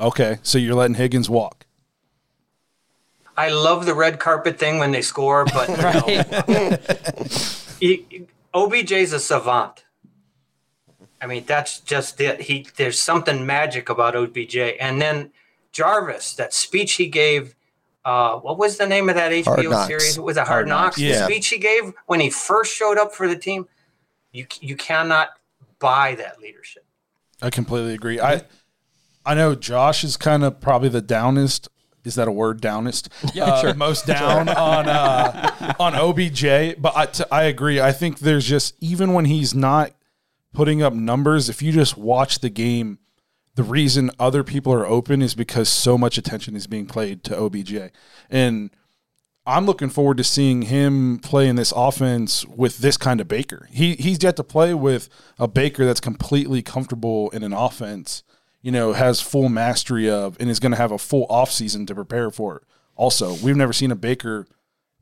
Okay, 0.00 0.38
so 0.42 0.56
you're 0.56 0.74
letting 0.74 0.94
Higgins 0.94 1.28
walk. 1.28 1.66
I 3.36 3.50
love 3.50 3.84
the 3.84 3.94
red 3.94 4.18
carpet 4.18 4.58
thing 4.58 4.78
when 4.78 4.92
they 4.92 5.02
score, 5.02 5.44
but 5.44 5.68
you 6.08 6.16
know, 6.16 6.78
he, 7.80 8.26
OBJ's 8.54 9.12
a 9.12 9.20
savant. 9.20 9.83
I 11.24 11.26
mean, 11.26 11.44
that's 11.46 11.80
just 11.80 12.20
it. 12.20 12.42
He 12.42 12.66
there's 12.76 13.00
something 13.00 13.46
magic 13.46 13.88
about 13.88 14.14
OBJ, 14.14 14.56
and 14.78 15.00
then 15.00 15.30
Jarvis, 15.72 16.34
that 16.34 16.52
speech 16.52 16.92
he 16.94 17.06
gave. 17.06 17.54
Uh, 18.04 18.36
what 18.36 18.58
was 18.58 18.76
the 18.76 18.86
name 18.86 19.08
of 19.08 19.14
that 19.14 19.32
HBO 19.32 19.86
series? 19.86 20.18
It 20.18 20.22
was 20.22 20.36
a 20.36 20.40
Hard, 20.44 20.48
Hard 20.50 20.68
Knocks. 20.68 20.84
Knocks. 20.84 20.96
The 20.96 21.02
Yeah. 21.04 21.24
speech 21.24 21.48
he 21.48 21.56
gave 21.56 21.94
when 22.04 22.20
he 22.20 22.28
first 22.28 22.74
showed 22.74 22.98
up 22.98 23.14
for 23.14 23.26
the 23.26 23.36
team. 23.36 23.66
You 24.32 24.46
you 24.60 24.76
cannot 24.76 25.30
buy 25.78 26.14
that 26.16 26.38
leadership. 26.40 26.84
I 27.40 27.48
completely 27.48 27.94
agree. 27.94 28.20
I 28.20 28.42
I 29.24 29.34
know 29.34 29.54
Josh 29.54 30.04
is 30.04 30.18
kind 30.18 30.44
of 30.44 30.60
probably 30.60 30.90
the 30.90 31.00
downest. 31.00 31.68
Is 32.04 32.16
that 32.16 32.28
a 32.28 32.32
word? 32.32 32.60
Downest. 32.60 33.08
Yeah, 33.34 33.58
sure. 33.62 33.72
Most 33.72 34.06
down 34.06 34.50
on 34.50 34.86
uh, 34.86 35.72
on 35.80 35.94
OBJ, 35.94 36.74
but 36.78 36.92
I, 36.94 37.06
t- 37.06 37.24
I 37.32 37.44
agree. 37.44 37.80
I 37.80 37.92
think 37.92 38.18
there's 38.18 38.44
just 38.44 38.74
even 38.80 39.14
when 39.14 39.24
he's 39.24 39.54
not 39.54 39.92
putting 40.54 40.82
up 40.82 40.94
numbers, 40.94 41.48
if 41.48 41.60
you 41.60 41.72
just 41.72 41.98
watch 41.98 42.38
the 42.38 42.50
game, 42.50 42.98
the 43.56 43.62
reason 43.62 44.10
other 44.18 44.42
people 44.42 44.72
are 44.72 44.86
open 44.86 45.20
is 45.22 45.34
because 45.34 45.68
so 45.68 45.98
much 45.98 46.18
attention 46.18 46.56
is 46.56 46.66
being 46.66 46.86
played 46.86 47.22
to 47.24 47.38
OBJ, 47.38 47.90
and 48.30 48.70
I'm 49.46 49.66
looking 49.66 49.90
forward 49.90 50.16
to 50.16 50.24
seeing 50.24 50.62
him 50.62 51.18
play 51.18 51.48
in 51.48 51.56
this 51.56 51.72
offense 51.76 52.46
with 52.46 52.78
this 52.78 52.96
kind 52.96 53.20
of 53.20 53.28
Baker. 53.28 53.68
He 53.70 53.94
he's 53.94 54.22
yet 54.22 54.36
to 54.36 54.44
play 54.44 54.72
with 54.72 55.08
a 55.38 55.46
Baker 55.46 55.84
that's 55.84 56.00
completely 56.00 56.62
comfortable 56.62 57.30
in 57.30 57.42
an 57.42 57.52
offense, 57.52 58.22
you 58.62 58.72
know, 58.72 58.94
has 58.94 59.20
full 59.20 59.50
mastery 59.50 60.08
of 60.08 60.36
and 60.40 60.48
is 60.48 60.60
going 60.60 60.72
to 60.72 60.78
have 60.78 60.92
a 60.92 60.98
full 60.98 61.28
offseason 61.28 61.86
to 61.86 61.94
prepare 61.94 62.30
for 62.30 62.56
it. 62.56 62.62
Also, 62.96 63.34
we've 63.34 63.56
never 63.56 63.72
seen 63.72 63.90
a 63.90 63.96
Baker 63.96 64.46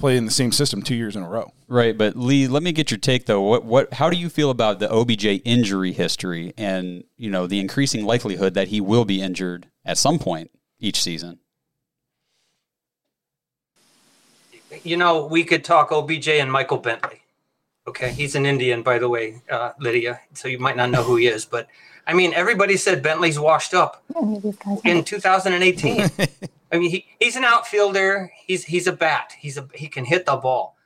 play 0.03 0.17
in 0.17 0.25
the 0.25 0.33
same 0.33 0.51
system 0.51 0.83
2 0.83 0.97
years 0.97 1.15
in 1.15 1.23
a 1.23 1.29
row. 1.29 1.53
Right, 1.69 1.97
but 1.97 2.17
Lee, 2.17 2.49
let 2.49 2.65
me 2.65 2.73
get 2.73 2.91
your 2.91 2.99
take 2.99 3.27
though. 3.27 3.41
What 3.41 3.65
what 3.65 3.95
how 3.95 4.11
do 4.11 4.17
you 4.17 4.29
feel 4.29 4.51
about 4.51 4.81
the 4.81 4.91
OBJ 4.91 5.41
injury 5.45 5.93
history 5.93 6.53
and, 6.59 7.05
you 7.17 7.31
know, 7.31 7.47
the 7.47 7.61
increasing 7.61 8.05
likelihood 8.05 8.55
that 8.55 8.69
he 8.69 8.81
will 8.81 9.05
be 9.05 9.23
injured 9.23 9.69
at 9.85 9.97
some 9.97 10.19
point 10.19 10.51
each 10.81 11.01
season? 11.01 11.39
You 14.83 14.97
know, 14.97 15.25
we 15.27 15.45
could 15.45 15.63
talk 15.65 15.93
OBJ 15.93 16.29
and 16.29 16.51
Michael 16.51 16.83
Brantley. 16.83 17.21
Okay, 17.87 18.11
he's 18.11 18.35
an 18.35 18.45
Indian, 18.45 18.83
by 18.83 18.99
the 18.99 19.09
way, 19.09 19.41
uh, 19.49 19.71
Lydia. 19.79 20.21
So 20.35 20.49
you 20.49 20.59
might 20.59 20.77
not 20.77 20.91
know 20.91 21.05
who 21.05 21.15
he 21.15 21.29
is, 21.29 21.45
but 21.45 21.69
I 22.09 22.15
mean, 22.15 22.35
everybody 22.35 22.77
said 22.77 23.05
Brantley's 23.05 23.39
washed 23.39 23.73
up 23.73 24.03
in 24.85 25.05
2018. 25.05 26.11
I 26.73 26.79
mean, 26.79 26.91
he, 26.91 27.07
he's 27.21 27.37
an 27.37 27.45
outfielder. 27.45 28.33
He's 28.47 28.65
he's 28.65 28.87
a 28.87 28.93
bat. 28.93 29.35
He's 29.39 29.59
a 29.59 29.69
he 29.75 29.89
can 29.89 30.05
hit 30.05 30.25
the 30.27 30.37
ball. 30.37 30.77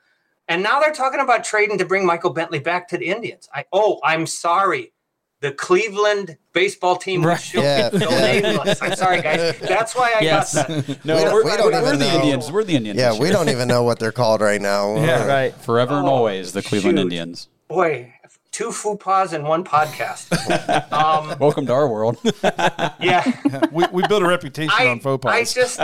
And 0.49 0.63
now 0.63 0.81
they're 0.81 0.93
talking 0.93 1.21
about 1.21 1.45
trading 1.45 1.79
to 1.79 1.85
bring 1.85 2.05
Michael 2.07 2.33
Brantley 2.35 2.63
back 2.63 2.89
to 2.89 2.99
the 2.99 3.07
Indians. 3.07 3.49
I 3.55 3.65
oh, 3.73 4.01
I'm 4.05 4.27
sorry. 4.27 4.93
The 5.41 5.53
Cleveland 5.53 6.39
baseball 6.55 6.97
team 6.97 7.25
Right. 7.25 7.39
should 7.39 7.63
Yeah, 7.63 7.91
be 7.91 7.99
yeah. 7.99 8.41
nameless. 8.41 8.81
I'm 8.81 8.97
sorry, 8.97 9.21
guys. 9.21 9.59
That's 9.61 9.95
why 9.95 10.15
I 10.19 10.23
Yes. 10.23 10.55
got 10.55 10.69
that. 10.69 11.05
No, 11.05 11.15
We 11.17 11.23
don't- 11.23 11.35
we're, 11.35 11.45
we 11.45 11.51
don't 11.51 11.67
we're- 11.67 11.77
even 11.77 11.83
we're 11.85 11.97
the 11.99 12.05
know. 12.09 12.15
Indians. 12.21 12.51
We're 12.53 12.65
the 12.65 12.75
Indians. 12.77 12.99
Yeah, 12.99 13.19
we 13.19 13.29
don't 13.29 13.51
even 13.51 13.69
know 13.69 13.83
what 13.83 13.99
they're 13.99 14.13
called 14.13 14.41
right 14.41 14.61
now. 14.61 14.97
Yeah. 15.05 15.27
Right. 15.27 15.55
forever 15.55 15.99
and 15.99 16.09
Oh, 16.09 16.13
always 16.13 16.53
the 16.53 16.63
Cleveland 16.63 16.97
shoot. 16.97 17.03
Indians. 17.03 17.49
Boy, 17.69 18.15
two 18.57 18.73
faux 18.73 19.05
pas 19.05 19.35
in 19.35 19.43
one 19.43 19.63
podcast. 19.63 20.33
um, 20.93 21.39
Welcome 21.39 21.67
to 21.67 21.75
our 21.75 21.87
world. 21.87 22.17
yeah. 22.99 23.31
we, 23.71 23.85
we 23.93 24.07
built 24.09 24.23
a 24.23 24.27
reputation 24.27 24.73
I, 24.75 24.89
on 24.89 24.99
faux 24.99 25.27
I 25.27 25.45
just, 25.45 25.79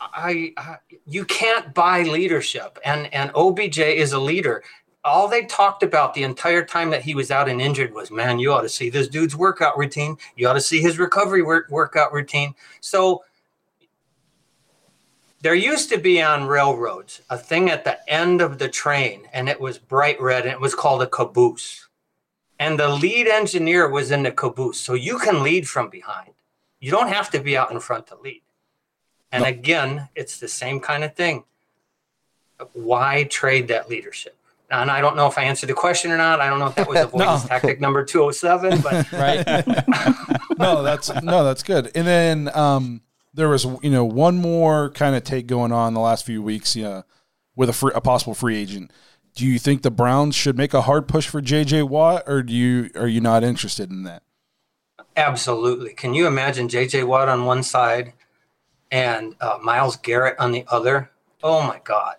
I, 0.00 0.54
I, 0.56 0.76
you 1.04 1.26
can't 1.26 1.74
buy 1.74 2.04
leadership, 2.04 2.78
and 2.86 3.12
and 3.12 3.30
OBJ 3.34 3.80
is 3.80 4.14
a 4.14 4.18
leader. 4.18 4.64
All 5.04 5.28
they 5.28 5.44
talked 5.44 5.82
about 5.82 6.14
the 6.14 6.22
entire 6.22 6.64
time 6.64 6.88
that 6.88 7.02
he 7.02 7.14
was 7.14 7.30
out 7.30 7.50
and 7.50 7.60
injured 7.60 7.92
was, 7.92 8.10
man, 8.10 8.38
you 8.38 8.50
ought 8.50 8.62
to 8.62 8.70
see 8.70 8.88
this 8.88 9.06
dude's 9.06 9.36
workout 9.36 9.76
routine. 9.76 10.16
You 10.36 10.48
ought 10.48 10.54
to 10.54 10.62
see 10.62 10.80
his 10.80 10.98
recovery 10.98 11.42
work, 11.42 11.68
workout 11.68 12.14
routine. 12.14 12.54
So 12.80 13.22
there 15.44 15.54
used 15.54 15.90
to 15.90 15.98
be 15.98 16.22
on 16.22 16.46
railroads 16.46 17.20
a 17.28 17.36
thing 17.36 17.68
at 17.68 17.84
the 17.84 17.98
end 18.10 18.40
of 18.40 18.58
the 18.58 18.66
train, 18.66 19.28
and 19.30 19.46
it 19.46 19.60
was 19.60 19.76
bright 19.76 20.18
red, 20.18 20.44
and 20.44 20.52
it 20.52 20.60
was 20.60 20.74
called 20.74 21.02
a 21.02 21.06
caboose. 21.06 21.86
And 22.58 22.80
the 22.80 22.88
lead 22.88 23.26
engineer 23.26 23.86
was 23.86 24.10
in 24.10 24.22
the 24.22 24.30
caboose, 24.30 24.80
so 24.80 24.94
you 24.94 25.18
can 25.18 25.42
lead 25.42 25.68
from 25.68 25.90
behind. 25.90 26.30
You 26.80 26.90
don't 26.90 27.08
have 27.08 27.28
to 27.32 27.40
be 27.40 27.58
out 27.58 27.70
in 27.70 27.78
front 27.78 28.06
to 28.06 28.16
lead. 28.16 28.40
And 29.30 29.44
again, 29.44 30.08
it's 30.14 30.38
the 30.38 30.48
same 30.48 30.80
kind 30.80 31.04
of 31.04 31.14
thing. 31.14 31.44
Why 32.72 33.24
trade 33.24 33.68
that 33.68 33.90
leadership? 33.90 34.38
And 34.70 34.90
I 34.90 35.02
don't 35.02 35.14
know 35.14 35.26
if 35.26 35.36
I 35.36 35.42
answered 35.42 35.68
the 35.68 35.74
question 35.74 36.10
or 36.10 36.16
not. 36.16 36.40
I 36.40 36.48
don't 36.48 36.58
know 36.58 36.68
if 36.68 36.74
that 36.76 36.88
was 36.88 36.98
avoidance 36.98 37.44
tactic 37.48 37.82
number 37.82 38.02
207, 38.02 38.80
but 38.80 39.12
Right. 39.12 39.46
no, 40.58 40.82
that's 40.82 41.12
no, 41.22 41.44
that's 41.44 41.62
good. 41.62 41.90
And 41.94 42.06
then 42.06 42.50
um, 42.56 43.02
there 43.34 43.48
was 43.48 43.64
you 43.82 43.90
know 43.90 44.04
one 44.04 44.36
more 44.36 44.90
kind 44.90 45.14
of 45.14 45.24
take 45.24 45.46
going 45.46 45.72
on 45.72 45.94
the 45.94 46.00
last 46.00 46.24
few 46.24 46.42
weeks, 46.42 46.74
yeah, 46.74 47.02
with 47.56 47.68
a, 47.68 47.72
free, 47.72 47.92
a 47.94 48.00
possible 48.00 48.34
free 48.34 48.56
agent. 48.56 48.90
Do 49.34 49.44
you 49.44 49.58
think 49.58 49.82
the 49.82 49.90
Browns 49.90 50.34
should 50.34 50.56
make 50.56 50.72
a 50.72 50.82
hard 50.82 51.08
push 51.08 51.26
for 51.26 51.40
J.J. 51.40 51.82
Watt, 51.82 52.22
or 52.26 52.42
do 52.42 52.52
you 52.52 52.90
are 52.94 53.08
you 53.08 53.20
not 53.20 53.44
interested 53.44 53.90
in 53.90 54.04
that? 54.04 54.22
absolutely. 55.16 55.94
Can 55.94 56.14
you 56.14 56.26
imagine 56.26 56.68
JJ 56.68 57.06
Watt 57.06 57.28
on 57.28 57.44
one 57.44 57.62
side 57.62 58.12
and 58.90 59.34
uh, 59.40 59.58
Myles 59.62 59.96
Garrett 59.96 60.38
on 60.38 60.52
the 60.52 60.64
other? 60.68 61.10
Oh 61.42 61.62
my 61.62 61.80
God. 61.84 62.16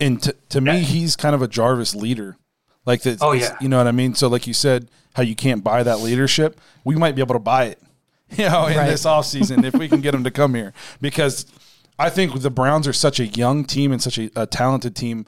And 0.00 0.22
to, 0.22 0.34
to 0.50 0.60
me, 0.60 0.80
he's 0.80 1.16
kind 1.16 1.34
of 1.34 1.42
a 1.42 1.48
Jarvis 1.48 1.94
leader. 1.94 2.36
Like 2.84 3.02
that. 3.02 3.18
Oh, 3.20 3.32
yeah. 3.32 3.56
You 3.60 3.68
know 3.68 3.78
what 3.78 3.86
I 3.86 3.92
mean? 3.92 4.14
So 4.14 4.26
like 4.26 4.46
you 4.46 4.54
said, 4.54 4.88
how 5.14 5.22
you 5.22 5.36
can't 5.36 5.62
buy 5.62 5.82
that 5.84 6.00
leadership, 6.00 6.60
we 6.84 6.96
might 6.96 7.14
be 7.14 7.22
able 7.22 7.34
to 7.34 7.40
buy 7.40 7.66
it. 7.66 7.80
You 8.38 8.48
know, 8.48 8.66
in 8.66 8.76
Right. 8.76 8.88
this 8.88 9.04
offseason 9.04 9.64
if 9.64 9.74
we 9.74 9.88
can 9.88 10.00
get 10.00 10.14
him 10.14 10.24
to 10.24 10.30
come 10.30 10.54
here. 10.54 10.72
Because 11.00 11.44
I 11.98 12.08
think 12.10 12.40
the 12.40 12.50
Browns 12.50 12.88
are 12.88 12.92
such 12.92 13.20
a 13.20 13.26
young 13.26 13.64
team 13.64 13.92
and 13.92 14.02
such 14.02 14.18
a, 14.18 14.30
a 14.34 14.46
talented 14.46 14.96
team. 14.96 15.26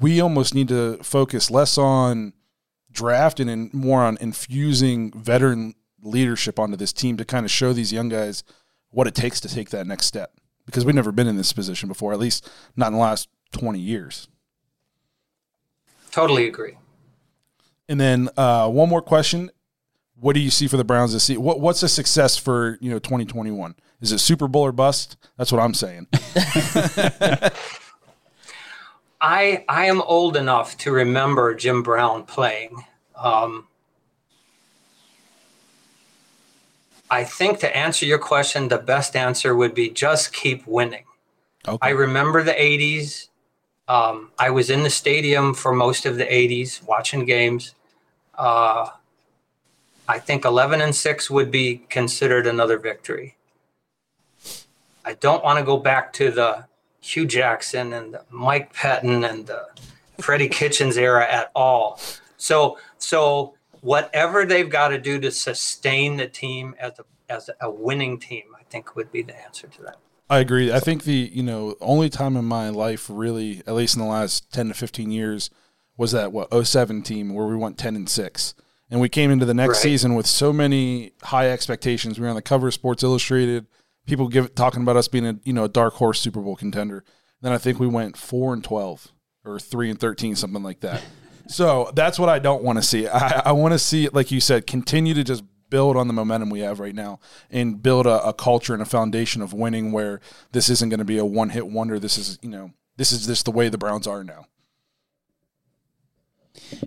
We 0.00 0.20
almost 0.20 0.54
need 0.54 0.68
to 0.68 0.96
focus 1.02 1.50
less 1.50 1.78
on 1.78 2.32
drafting 2.90 3.48
and 3.48 3.72
more 3.72 4.02
on 4.02 4.18
infusing 4.20 5.12
veteran 5.12 5.74
leadership 6.02 6.58
onto 6.58 6.76
this 6.76 6.92
team 6.92 7.16
to 7.16 7.24
kind 7.24 7.44
of 7.46 7.50
show 7.50 7.72
these 7.72 7.92
young 7.92 8.08
guys 8.08 8.42
what 8.90 9.06
it 9.06 9.14
takes 9.14 9.40
to 9.40 9.48
take 9.48 9.70
that 9.70 9.86
next 9.86 10.06
step. 10.06 10.32
Because 10.66 10.84
we've 10.84 10.94
never 10.94 11.12
been 11.12 11.26
in 11.28 11.36
this 11.36 11.52
position 11.52 11.88
before, 11.88 12.12
at 12.12 12.18
least 12.18 12.48
not 12.76 12.88
in 12.88 12.92
the 12.94 12.98
last 12.98 13.28
20 13.52 13.78
years. 13.78 14.28
Totally 16.10 16.46
agree. 16.46 16.76
And 17.88 18.00
then 18.00 18.28
uh, 18.36 18.68
one 18.68 18.88
more 18.88 19.02
question: 19.02 19.50
What 20.22 20.34
do 20.34 20.40
you 20.40 20.50
see 20.50 20.68
for 20.68 20.76
the 20.76 20.84
Browns 20.84 21.12
this 21.12 21.24
season? 21.24 21.42
What, 21.42 21.58
what's 21.58 21.82
a 21.82 21.88
success 21.88 22.36
for 22.36 22.78
you 22.80 22.92
know 22.92 23.00
2021? 23.00 23.74
Is 24.00 24.12
it 24.12 24.18
Super 24.18 24.46
Bowl 24.46 24.62
or 24.62 24.70
bust? 24.70 25.16
That's 25.36 25.50
what 25.50 25.60
I'm 25.60 25.74
saying. 25.74 26.06
I 29.20 29.64
I 29.68 29.86
am 29.86 30.00
old 30.02 30.36
enough 30.36 30.78
to 30.78 30.92
remember 30.92 31.56
Jim 31.56 31.82
Brown 31.82 32.22
playing. 32.22 32.84
Um, 33.16 33.66
I 37.10 37.24
think 37.24 37.58
to 37.58 37.76
answer 37.76 38.06
your 38.06 38.20
question, 38.20 38.68
the 38.68 38.78
best 38.78 39.16
answer 39.16 39.56
would 39.56 39.74
be 39.74 39.90
just 39.90 40.32
keep 40.32 40.64
winning. 40.68 41.04
Okay. 41.66 41.78
I 41.82 41.90
remember 41.90 42.44
the 42.44 42.52
80s. 42.52 43.26
Um, 43.88 44.30
I 44.38 44.50
was 44.50 44.70
in 44.70 44.84
the 44.84 44.90
stadium 44.90 45.52
for 45.52 45.72
most 45.72 46.06
of 46.06 46.16
the 46.16 46.26
80s 46.26 46.80
watching 46.84 47.24
games. 47.24 47.74
Uh, 48.38 48.86
I 50.12 50.18
think 50.18 50.44
11 50.44 50.82
and 50.82 50.94
6 50.94 51.30
would 51.30 51.50
be 51.50 51.86
considered 51.88 52.46
another 52.46 52.78
victory. 52.78 53.36
I 55.06 55.14
don't 55.14 55.42
want 55.42 55.58
to 55.58 55.64
go 55.64 55.78
back 55.78 56.12
to 56.14 56.30
the 56.30 56.66
Hue 57.00 57.24
Jackson 57.24 57.94
and 57.94 58.18
Mike 58.28 58.74
Patton 58.74 59.24
and 59.24 59.46
the 59.46 59.68
Freddie 60.20 60.50
Kitchens 60.50 60.98
era 60.98 61.26
at 61.26 61.50
all. 61.54 61.98
So 62.36 62.76
so 62.98 63.54
whatever 63.80 64.44
they've 64.44 64.68
got 64.68 64.88
to 64.88 64.98
do 64.98 65.18
to 65.18 65.30
sustain 65.30 66.18
the 66.18 66.28
team 66.28 66.74
as 66.78 66.98
a 66.98 67.04
as 67.32 67.48
a 67.62 67.70
winning 67.70 68.18
team, 68.18 68.44
I 68.54 68.64
think 68.64 68.94
would 68.94 69.10
be 69.10 69.22
the 69.22 69.42
answer 69.42 69.66
to 69.66 69.82
that. 69.84 69.96
I 70.28 70.40
agree. 70.40 70.70
I 70.70 70.78
think 70.78 71.04
the 71.04 71.30
you 71.32 71.42
know 71.42 71.74
only 71.80 72.10
time 72.10 72.36
in 72.36 72.44
my 72.44 72.68
life 72.68 73.06
really, 73.10 73.62
at 73.66 73.74
least 73.74 73.96
in 73.96 74.02
the 74.02 74.08
last 74.08 74.52
ten 74.52 74.68
to 74.68 74.74
fifteen 74.74 75.10
years, 75.10 75.48
was 75.96 76.12
that 76.12 76.32
what 76.32 76.52
07 76.66 77.00
team 77.02 77.32
where 77.32 77.46
we 77.46 77.56
went 77.56 77.78
ten 77.78 77.96
and 77.96 78.10
six, 78.10 78.54
and 78.92 79.00
we 79.00 79.08
came 79.08 79.30
into 79.32 79.44
the 79.46 79.54
next 79.54 79.78
Right. 79.78 79.82
season 79.82 80.14
with 80.14 80.26
so 80.26 80.52
many 80.52 81.12
high 81.22 81.50
expectations. 81.50 82.20
We 82.20 82.24
were 82.24 82.28
on 82.28 82.36
the 82.36 82.42
cover 82.42 82.68
of 82.68 82.74
Sports 82.74 83.02
Illustrated. 83.02 83.66
People 84.06 84.28
give 84.28 84.54
talking 84.54 84.82
about 84.82 84.96
us 84.96 85.08
being 85.08 85.26
a 85.26 85.40
you 85.42 85.52
know 85.52 85.64
a 85.64 85.68
dark 85.68 85.94
horse 85.94 86.20
Super 86.20 86.40
Bowl 86.40 86.54
contender. 86.54 87.02
Then 87.40 87.52
I 87.52 87.58
think 87.58 87.80
we 87.80 87.88
went 87.88 88.16
four 88.16 88.52
and 88.52 88.62
twelve 88.62 89.08
or 89.44 89.58
three 89.58 89.90
and 89.90 89.98
thirteen, 89.98 90.36
something 90.36 90.62
like 90.62 90.80
that. 90.80 91.02
so 91.48 91.90
that's 91.94 92.18
what 92.18 92.28
I 92.28 92.38
don't 92.38 92.62
want 92.62 92.78
to 92.78 92.82
see. 92.82 93.08
I, 93.08 93.42
I 93.46 93.52
want 93.52 93.72
to 93.72 93.78
see 93.78 94.04
it, 94.04 94.14
like 94.14 94.30
you 94.30 94.40
said, 94.40 94.66
continue 94.66 95.14
to 95.14 95.24
just 95.24 95.42
build 95.70 95.96
on 95.96 96.06
the 96.06 96.12
momentum 96.12 96.50
we 96.50 96.60
have 96.60 96.78
right 96.80 96.94
now 96.94 97.18
and 97.50 97.82
build 97.82 98.06
a, 98.06 98.22
a 98.28 98.34
culture 98.34 98.74
and 98.74 98.82
a 98.82 98.86
foundation 98.86 99.40
of 99.40 99.54
winning 99.54 99.90
where 99.90 100.20
this 100.52 100.68
isn't 100.68 100.90
going 100.90 100.98
to 100.98 101.04
be 101.04 101.16
a 101.16 101.24
one 101.24 101.48
hit 101.48 101.66
wonder. 101.66 101.98
This 101.98 102.18
is, 102.18 102.38
you 102.42 102.50
know, 102.50 102.72
this 102.98 103.10
is 103.10 103.26
just 103.26 103.46
the 103.46 103.50
way 103.50 103.70
the 103.70 103.78
Browns 103.78 104.06
are 104.06 104.22
now. 104.22 104.44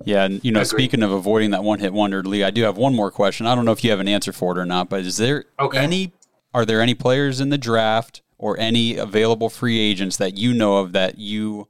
Yeah, 0.05 0.26
and 0.26 0.43
you 0.43 0.51
know, 0.51 0.63
speaking 0.63 1.01
of 1.03 1.11
avoiding 1.11 1.51
that 1.51 1.63
one 1.63 1.80
hit 1.80 1.93
wonder, 1.93 2.22
Lee, 2.24 2.43
I 2.43 2.51
do 2.51 2.63
have 2.63 2.78
one 2.78 2.95
more 2.95 3.11
question. 3.11 3.47
I 3.47 3.55
don't 3.55 3.66
know 3.66 3.72
if 3.72 3.84
you 3.84 3.89
have 3.91 3.99
an 3.99 4.07
answer 4.07 4.32
for 4.32 4.51
it 4.51 4.57
or 4.59 4.66
not, 4.66 4.89
but 4.89 5.01
is 5.01 5.18
there 5.18 5.45
Okay. 5.59 5.78
any 5.80 6.13
are 6.53 6.66
there 6.66 6.82
any 6.82 6.93
players 6.93 7.41
in 7.41 7.49
the 7.49 7.57
draft 7.57 8.22
or 8.38 8.57
any 8.59 8.95
available 8.97 9.49
free 9.49 9.80
agents 9.80 10.18
that 10.18 10.38
you 10.38 10.53
know 10.53 10.78
of 10.78 10.91
that 10.93 11.18
you 11.18 11.68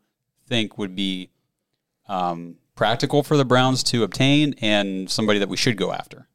think 0.48 0.78
would 0.78 0.96
be 0.96 1.30
um, 2.08 2.56
practical 2.76 3.24
for 3.24 3.36
the 3.38 3.46
Browns 3.46 3.82
to 3.84 4.04
obtain 4.04 4.54
and 4.62 5.10
somebody 5.10 5.40
that 5.40 5.50
we 5.50 5.58
should 5.58 5.78
go 5.78 5.92
after? 5.92 6.28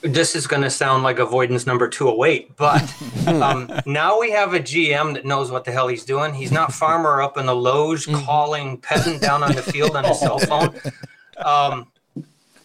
This 0.00 0.36
is 0.36 0.46
going 0.46 0.62
to 0.62 0.70
sound 0.70 1.02
like 1.02 1.18
avoidance 1.18 1.66
number 1.66 1.88
208 1.88 2.56
but 2.56 2.94
um, 3.26 3.70
now 3.86 4.20
we 4.20 4.30
have 4.30 4.54
a 4.54 4.60
gm 4.60 5.14
that 5.14 5.24
knows 5.24 5.50
what 5.50 5.64
the 5.64 5.72
hell 5.72 5.88
he's 5.88 6.04
doing. 6.04 6.34
He's 6.34 6.52
not 6.52 6.72
farmer 6.72 7.20
up 7.20 7.36
in 7.36 7.46
the 7.46 7.54
loge 7.54 8.06
calling 8.06 8.78
peasant 8.78 9.20
down 9.20 9.42
on 9.42 9.54
the 9.54 9.62
field 9.62 9.96
on 9.96 10.04
his 10.04 10.20
cell 10.20 10.38
phone. 10.38 10.74
Um, 11.38 11.86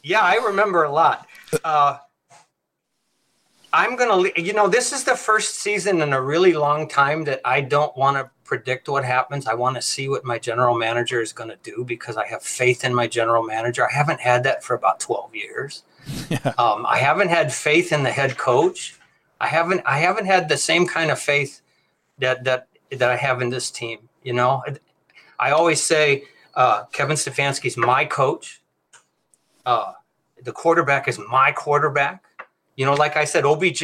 yeah 0.01 0.21
i 0.21 0.37
remember 0.37 0.83
a 0.83 0.91
lot. 0.91 1.27
Uh, 1.63 1.99
i'm 3.73 3.95
going 3.95 4.33
to 4.33 4.41
you 4.41 4.53
know 4.53 4.67
this 4.67 4.93
is 4.93 5.03
the 5.03 5.15
first 5.15 5.55
season 5.55 6.01
in 6.01 6.13
a 6.13 6.21
really 6.21 6.53
long 6.53 6.87
time 6.87 7.23
that 7.23 7.41
i 7.43 7.59
don't 7.59 7.95
want 7.97 8.15
to 8.15 8.29
predict 8.43 8.87
what 8.87 9.03
happens 9.03 9.47
i 9.47 9.53
want 9.53 9.75
to 9.75 9.81
see 9.81 10.07
what 10.07 10.23
my 10.23 10.37
general 10.37 10.77
manager 10.77 11.21
is 11.21 11.33
going 11.33 11.49
to 11.49 11.57
do 11.63 11.83
because 11.83 12.15
i 12.15 12.25
have 12.27 12.43
faith 12.43 12.83
in 12.83 12.93
my 12.93 13.07
general 13.07 13.43
manager 13.43 13.85
i 13.85 13.91
haven't 13.91 14.19
had 14.19 14.43
that 14.43 14.63
for 14.63 14.75
about 14.75 14.99
12 14.99 15.35
years 15.35 15.83
um, 16.57 16.85
I 16.85 16.97
haven't 16.97 17.29
had 17.29 17.53
faith 17.53 17.91
in 17.91 18.03
the 18.03 18.11
head 18.11 18.37
coach. 18.37 18.99
I 19.39 19.47
haven't 19.47 19.81
I 19.85 19.99
haven't 19.99 20.25
had 20.25 20.49
the 20.49 20.57
same 20.57 20.85
kind 20.85 21.11
of 21.11 21.19
faith 21.19 21.61
that 22.19 22.43
that 22.43 22.67
that 22.91 23.09
I 23.09 23.15
have 23.15 23.41
in 23.41 23.49
this 23.49 23.71
team. 23.71 24.09
You 24.23 24.33
know, 24.33 24.63
I 25.39 25.51
always 25.51 25.81
say 25.81 26.23
uh, 26.55 26.83
Kevin 26.85 27.15
Stefanski's 27.15 27.77
my 27.77 28.05
coach. 28.05 28.61
Uh, 29.65 29.93
the 30.43 30.51
quarterback 30.51 31.07
is 31.07 31.19
my 31.19 31.51
quarterback. 31.51 32.23
You 32.75 32.85
know, 32.85 32.93
like 32.93 33.17
I 33.17 33.25
said, 33.25 33.45
OBJ 33.45 33.83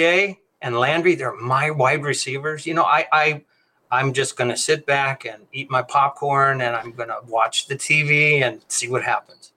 and 0.62 0.78
Landry, 0.80 1.16
they're 1.16 1.36
my 1.36 1.72
wide 1.72 2.04
receivers. 2.04 2.66
You 2.66 2.74
know, 2.74 2.84
I 2.84 3.06
I 3.12 3.44
I'm 3.92 4.14
just 4.14 4.36
gonna 4.38 4.58
sit 4.58 4.86
back 4.86 5.26
and 5.26 5.44
eat 5.54 5.70
my 5.70 5.82
popcorn 5.82 6.62
and 6.62 6.76
I'm 6.76 6.92
gonna 6.92 7.18
watch 7.28 7.68
the 7.68 7.76
TV 7.76 8.42
and 8.42 8.62
see 8.68 8.88
what 8.88 9.04
happens. 9.04 9.52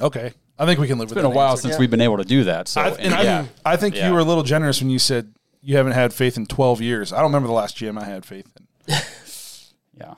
Okay. 0.00 0.32
I 0.58 0.66
think 0.66 0.78
we 0.78 0.86
can 0.86 0.98
live 0.98 1.06
It's 1.06 1.14
with 1.14 1.22
been 1.24 1.30
a 1.32 1.34
while 1.34 1.52
answer. 1.52 1.62
since 1.62 1.78
we've 1.78 1.90
been 1.90 2.00
able 2.00 2.18
to 2.18 2.24
do 2.24 2.44
that. 2.44 2.68
So 2.68 2.80
I, 2.80 2.88
and 2.90 3.12
I, 3.12 3.22
yeah, 3.22 3.46
I 3.64 3.76
think 3.76 3.96
Yeah. 3.96 4.06
you 4.08 4.14
were 4.14 4.20
a 4.20 4.24
little 4.24 4.44
generous 4.44 4.80
when 4.80 4.88
you 4.90 5.00
said 5.00 5.34
you 5.62 5.76
haven't 5.76 5.92
had 5.92 6.12
faith 6.12 6.36
in 6.36 6.46
12 6.46 6.80
years. 6.80 7.12
I 7.12 7.16
don't 7.16 7.26
remember 7.26 7.48
the 7.48 7.54
last 7.54 7.76
GM 7.76 8.00
I 8.00 8.04
had 8.04 8.24
faith 8.24 8.46
in. 8.56 8.94
yeah. 9.98 10.14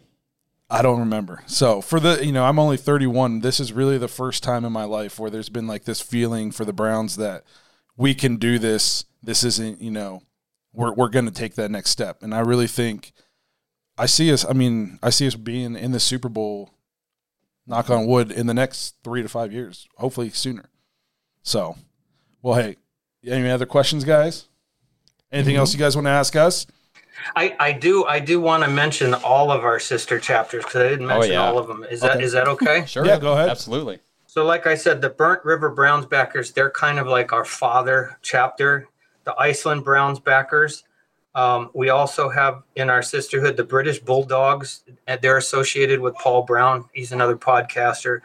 I 0.68 0.82
don't 0.82 0.99
remember. 0.99 1.43
So 1.47 1.80
for 1.80 2.01
the 2.01 2.24
you 2.24 2.32
know, 2.32 2.45
I'm 2.45 2.59
only 2.59 2.76
31. 2.76 3.41
This 3.41 3.61
is 3.61 3.72
really 3.72 3.97
the 3.99 4.09
first 4.09 4.43
time 4.43 4.64
in 4.64 4.72
my 4.72 4.84
life 4.84 5.18
where 5.18 5.30
there's 5.30 5.49
been 5.49 5.66
like 5.66 5.84
this 5.84 6.01
feeling 6.01 6.51
for 6.51 6.64
the 6.64 6.72
Browns 6.72 7.16
that 7.16 7.45
we 7.97 8.15
can 8.15 8.37
do 8.37 8.59
this. 8.59 9.05
This 9.23 9.43
isn't, 9.45 9.81
you 9.81 9.91
know, 9.91 10.23
we're 10.73 10.93
we're 10.93 11.09
going 11.09 11.25
to 11.25 11.31
take 11.31 11.55
that 11.55 11.71
next 11.71 11.91
step. 11.91 12.23
And 12.23 12.35
I 12.35 12.41
really 12.41 12.67
think 12.67 13.13
I 13.99 14.07
see 14.07 14.33
us 14.33 14.45
I 14.45 14.53
mean, 14.53 14.99
I 15.03 15.11
see 15.11 15.27
us 15.27 15.35
being 15.35 15.75
in 15.75 15.93
the 15.93 16.01
Super 16.01 16.29
Bowl 16.29 16.71
knock 17.67 17.91
on 17.91 18.07
wood 18.07 18.31
in 18.31 18.47
the 18.47 18.55
next 18.55 18.95
3 19.03 19.23
to 19.23 19.29
5 19.29 19.53
years, 19.53 19.89
hopefully 19.97 20.31
sooner. 20.31 20.71
So, 21.43 21.77
well, 22.41 22.55
hey, 22.55 22.77
any 23.27 23.51
other 23.51 23.67
questions, 23.67 24.05
guys? 24.05 24.47
Anything 25.33 25.57
else 25.57 25.73
you 25.73 25.79
guys 25.79 25.97
want 25.97 26.07
to 26.07 26.13
ask 26.13 26.37
us? 26.37 26.67
I, 27.35 27.57
I 27.59 27.73
do 27.73 28.05
I 28.05 28.21
do 28.21 28.41
want 28.41 28.63
to 28.63 28.71
mention 28.71 29.15
all 29.15 29.51
of 29.51 29.65
our 29.65 29.81
sister 29.81 30.21
chapters 30.21 30.65
because 30.65 30.83
I 30.83 30.89
didn't 30.89 31.07
oh, 31.07 31.19
mention 31.19 31.33
yeah. 31.33 31.47
all 31.47 31.59
of 31.59 31.67
them. 31.67 31.85
Is 31.85 32.01
that 32.01 32.17
Okay. 32.17 32.25
is 32.25 32.33
that 32.33 32.47
okay? 32.49 32.85
Sure. 32.87 33.05
Yeah, 33.07 33.19
go 33.19 33.33
ahead. 33.33 33.49
Absolutely. 33.49 33.99
So 34.37 34.45
like 34.45 34.66
I 34.66 34.74
said, 34.74 35.01
the 35.01 35.09
Burnt 35.09 35.43
River 35.47 35.70
Browns 35.70 36.05
backers, 36.05 36.53
they're 36.53 36.70
kind 36.70 36.99
of 36.99 37.07
like 37.07 37.32
our 37.32 37.47
father 37.47 38.18
chapter. 38.20 38.87
The 39.24 39.34
Iceland 39.41 39.82
Browns 39.82 40.20
backers. 40.20 40.84
Um, 41.34 41.70
we 41.72 41.89
also 41.89 42.28
have 42.28 42.62
in 42.74 42.91
our 42.91 43.01
sisterhood 43.01 43.57
the 43.57 43.64
British 43.64 43.99
Bulldogs, 43.99 44.84
and 45.07 45.18
they're 45.22 45.39
associated 45.39 46.01
with 46.01 46.14
Paul 46.16 46.43
Brown. 46.43 46.84
He's 46.93 47.12
another 47.12 47.34
podcaster. 47.34 48.20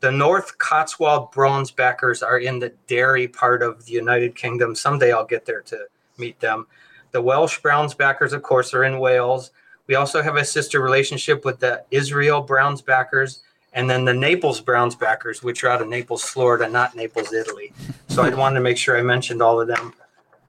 The 0.00 0.12
North 0.12 0.58
Cotswold 0.58 1.32
Browns 1.32 1.70
backers 1.70 2.22
are 2.22 2.40
in 2.40 2.58
the 2.58 2.74
dairy 2.86 3.26
part 3.26 3.62
of 3.62 3.86
the 3.86 3.92
United 3.92 4.34
Kingdom. 4.34 4.74
Someday 4.74 5.12
I'll 5.12 5.24
get 5.24 5.46
there 5.46 5.62
to 5.62 5.86
meet 6.18 6.38
them. 6.40 6.66
The 7.12 7.22
Welsh 7.22 7.58
Browns 7.60 7.94
backers, 7.94 8.34
of 8.34 8.42
course, 8.42 8.74
are 8.74 8.84
in 8.84 8.98
Wales. 8.98 9.50
We 9.86 9.94
also 9.94 10.20
have 10.20 10.36
a 10.36 10.44
sister 10.44 10.82
relationship 10.82 11.42
with 11.42 11.58
the 11.58 11.84
Israel 11.90 12.42
Browns 12.42 12.82
backers 12.82 13.40
and 13.74 13.90
then 13.90 14.04
the 14.04 14.14
Naples 14.14 14.60
Browns 14.60 14.94
backers, 14.94 15.42
which 15.42 15.64
are 15.64 15.68
out 15.68 15.82
of 15.82 15.88
Naples, 15.88 16.22
Florida, 16.22 16.68
not 16.68 16.94
Naples, 16.94 17.32
Italy. 17.32 17.72
So 18.08 18.22
I 18.22 18.32
wanted 18.32 18.54
to 18.54 18.60
make 18.60 18.78
sure 18.78 18.96
I 18.96 19.02
mentioned 19.02 19.42
all 19.42 19.60
of 19.60 19.66
them. 19.66 19.92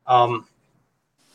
Um, 0.07 0.47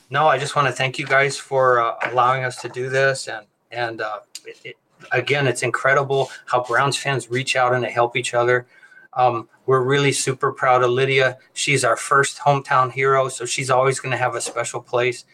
no, 0.08 0.26
I 0.26 0.38
just 0.38 0.56
want 0.56 0.68
to 0.68 0.72
thank 0.72 0.98
you 0.98 1.06
guys 1.06 1.36
for 1.36 1.80
uh, 1.80 1.96
allowing 2.10 2.44
us 2.44 2.60
to 2.62 2.68
do 2.68 2.88
this, 2.88 3.28
and 3.28 3.46
and 3.70 4.00
uh, 4.00 4.20
it, 4.46 4.60
it, 4.64 4.76
again, 5.12 5.46
it's 5.46 5.62
incredible 5.62 6.30
how 6.46 6.62
Browns 6.62 6.96
fans 6.96 7.30
reach 7.30 7.56
out 7.56 7.74
and 7.74 7.84
they 7.84 7.90
help 7.90 8.16
each 8.16 8.34
other. 8.34 8.66
Um, 9.12 9.48
we're 9.66 9.82
really 9.82 10.12
super 10.12 10.52
proud 10.52 10.82
of 10.82 10.90
Lydia. 10.90 11.38
She's 11.52 11.84
our 11.84 11.96
first 11.96 12.38
hometown 12.38 12.92
hero, 12.92 13.28
so 13.28 13.44
she's 13.44 13.70
always 13.70 14.00
going 14.00 14.12
to 14.12 14.18
have 14.18 14.34
a 14.34 14.40
special 14.40 14.80
place. 14.80 15.24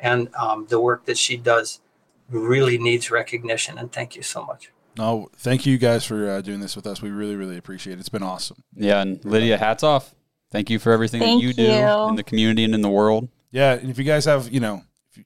And 0.00 0.34
um, 0.34 0.66
the 0.68 0.80
work 0.80 1.06
that 1.06 1.18
she 1.18 1.36
does 1.36 1.80
really 2.28 2.78
needs 2.78 3.10
recognition. 3.10 3.78
And 3.78 3.90
thank 3.92 4.16
you 4.16 4.22
so 4.22 4.44
much. 4.44 4.70
No, 4.96 5.28
thank 5.36 5.66
you 5.66 5.76
guys 5.78 6.04
for 6.04 6.28
uh, 6.30 6.40
doing 6.40 6.60
this 6.60 6.74
with 6.76 6.86
us. 6.86 7.02
We 7.02 7.10
really, 7.10 7.36
really 7.36 7.58
appreciate 7.58 7.94
it. 7.94 8.00
It's 8.00 8.08
been 8.08 8.22
awesome. 8.22 8.62
Yeah, 8.74 9.02
and 9.02 9.22
Lydia, 9.24 9.58
hats 9.58 9.82
off. 9.82 10.14
Thank 10.50 10.70
you 10.70 10.78
for 10.78 10.92
everything 10.92 11.20
Thank 11.20 11.42
that 11.42 11.46
you 11.46 11.52
do 11.52 12.08
in 12.08 12.16
the 12.16 12.22
community 12.22 12.64
and 12.64 12.74
in 12.74 12.80
the 12.80 12.88
world. 12.88 13.28
Yeah, 13.50 13.72
and 13.74 13.90
if 13.90 13.98
you 13.98 14.04
guys 14.04 14.24
have, 14.24 14.50
you 14.52 14.60
know, 14.60 14.82
if 15.10 15.18
you 15.18 15.24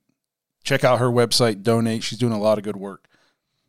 check 0.64 0.82
out 0.82 0.98
her 0.98 1.08
website, 1.08 1.62
donate. 1.62 2.02
She's 2.02 2.18
doing 2.18 2.32
a 2.32 2.38
lot 2.40 2.58
of 2.58 2.64
good 2.64 2.76
work. 2.76 3.06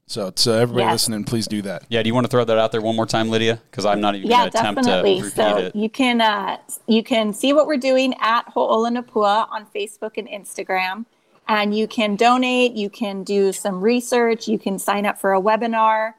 So, 0.07 0.29
to 0.29 0.51
everybody 0.51 0.83
Yes. 0.85 0.91
listening, 0.93 1.23
please 1.23 1.47
do 1.47 1.61
that. 1.61 1.83
Yeah, 1.87 2.03
do 2.03 2.07
you 2.07 2.13
want 2.13 2.25
to 2.25 2.29
throw 2.29 2.43
that 2.43 2.57
out 2.57 2.71
there 2.73 2.81
one 2.81 2.97
more 2.97 3.05
time, 3.05 3.29
Lydia? 3.29 3.61
Because 3.69 3.85
I'm 3.85 4.01
not 4.01 4.15
even 4.15 4.29
yeah, 4.29 4.39
going 4.39 4.51
to 4.51 4.59
attempt 4.59 4.83
definitely. 4.83 5.17
to 5.19 5.23
repeat 5.23 5.35
So 5.35 5.57
it. 5.57 5.75
you 5.75 5.89
can 5.89 6.19
uh, 6.19 6.57
you 6.87 7.01
can 7.03 7.31
see 7.33 7.53
what 7.53 7.65
we're 7.67 7.77
doing 7.77 8.13
at 8.19 8.41
Ho'ola 8.49 8.91
Na 8.91 9.01
Pua 9.03 9.47
on 9.51 9.65
Facebook 9.73 10.17
and 10.17 10.27
Instagram, 10.27 11.05
and 11.51 11.77
you 11.77 11.85
can 11.85 12.15
donate. 12.15 12.77
You 12.77 12.89
can 12.89 13.25
do 13.25 13.51
some 13.51 13.81
research. 13.81 14.47
You 14.47 14.57
can 14.57 14.79
sign 14.79 15.05
up 15.05 15.19
for 15.19 15.33
a 15.33 15.41
webinar 15.41 16.13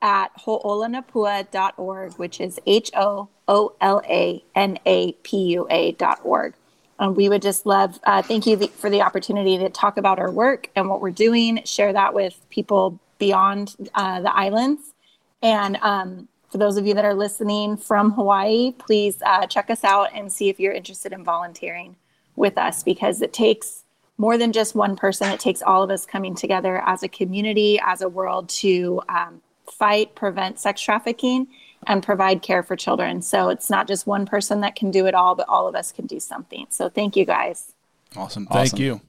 at 0.00 0.30
ho'olanapua.org, 0.36 2.12
which 2.12 2.40
is 2.40 2.60
H 2.66 2.92
O 2.94 3.28
O 3.48 3.74
L 3.80 4.00
A 4.08 4.44
N 4.54 4.78
A 4.86 5.10
P 5.24 5.38
U 5.54 5.66
A 5.70 5.90
dot 5.92 6.20
org. 6.22 6.54
And 7.00 7.16
we 7.16 7.28
would 7.28 7.42
just 7.42 7.66
love, 7.66 7.98
uh, 8.04 8.22
thank 8.22 8.46
you 8.46 8.54
the, 8.54 8.68
for 8.68 8.88
the 8.88 9.02
opportunity 9.02 9.58
to 9.58 9.68
talk 9.70 9.96
about 9.96 10.20
our 10.20 10.30
work 10.30 10.70
and 10.76 10.88
what 10.88 11.00
we're 11.00 11.10
doing, 11.10 11.64
share 11.64 11.92
that 11.92 12.14
with 12.14 12.40
people 12.48 13.00
beyond 13.18 13.74
uh, 13.92 14.20
the 14.20 14.32
islands. 14.32 14.94
And 15.42 15.78
um, 15.82 16.28
for 16.48 16.58
those 16.58 16.76
of 16.76 16.86
you 16.86 16.94
that 16.94 17.04
are 17.04 17.12
listening 17.12 17.76
from 17.76 18.12
Hawaii, 18.12 18.70
please 18.78 19.20
uh, 19.26 19.48
check 19.48 19.68
us 19.68 19.82
out 19.82 20.10
and 20.14 20.32
see 20.32 20.48
if 20.48 20.60
you're 20.60 20.72
interested 20.72 21.12
in 21.12 21.24
volunteering 21.24 21.96
with 22.36 22.56
us 22.56 22.84
because 22.84 23.20
it 23.20 23.32
takes 23.32 23.82
more 24.18 24.38
than 24.38 24.52
just 24.52 24.74
one 24.74 24.96
person. 24.96 25.30
It 25.30 25.40
takes 25.40 25.62
all 25.62 25.82
of 25.82 25.90
us 25.90 26.06
coming 26.06 26.34
together 26.34 26.82
as 26.86 27.02
a 27.02 27.08
community, 27.08 27.78
as 27.84 28.00
a 28.00 28.08
world 28.08 28.48
to 28.50 29.02
um, 29.08 29.42
fight, 29.70 30.14
prevent 30.14 30.58
sex 30.58 30.80
trafficking, 30.80 31.48
and 31.86 32.02
provide 32.02 32.42
care 32.42 32.62
for 32.62 32.76
children. 32.76 33.22
So 33.22 33.48
it's 33.48 33.70
not 33.70 33.86
just 33.86 34.06
one 34.06 34.26
person 34.26 34.60
that 34.60 34.76
can 34.76 34.90
do 34.90 35.06
it 35.06 35.14
all, 35.14 35.34
but 35.34 35.48
all 35.48 35.68
of 35.68 35.74
us 35.74 35.92
can 35.92 36.06
do 36.06 36.18
something. 36.18 36.66
So 36.70 36.88
thank 36.88 37.16
you 37.16 37.24
guys. 37.24 37.74
Awesome. 38.16 38.46
Thank 38.46 38.74
Awesome. 38.74 38.78
you. 38.78 39.00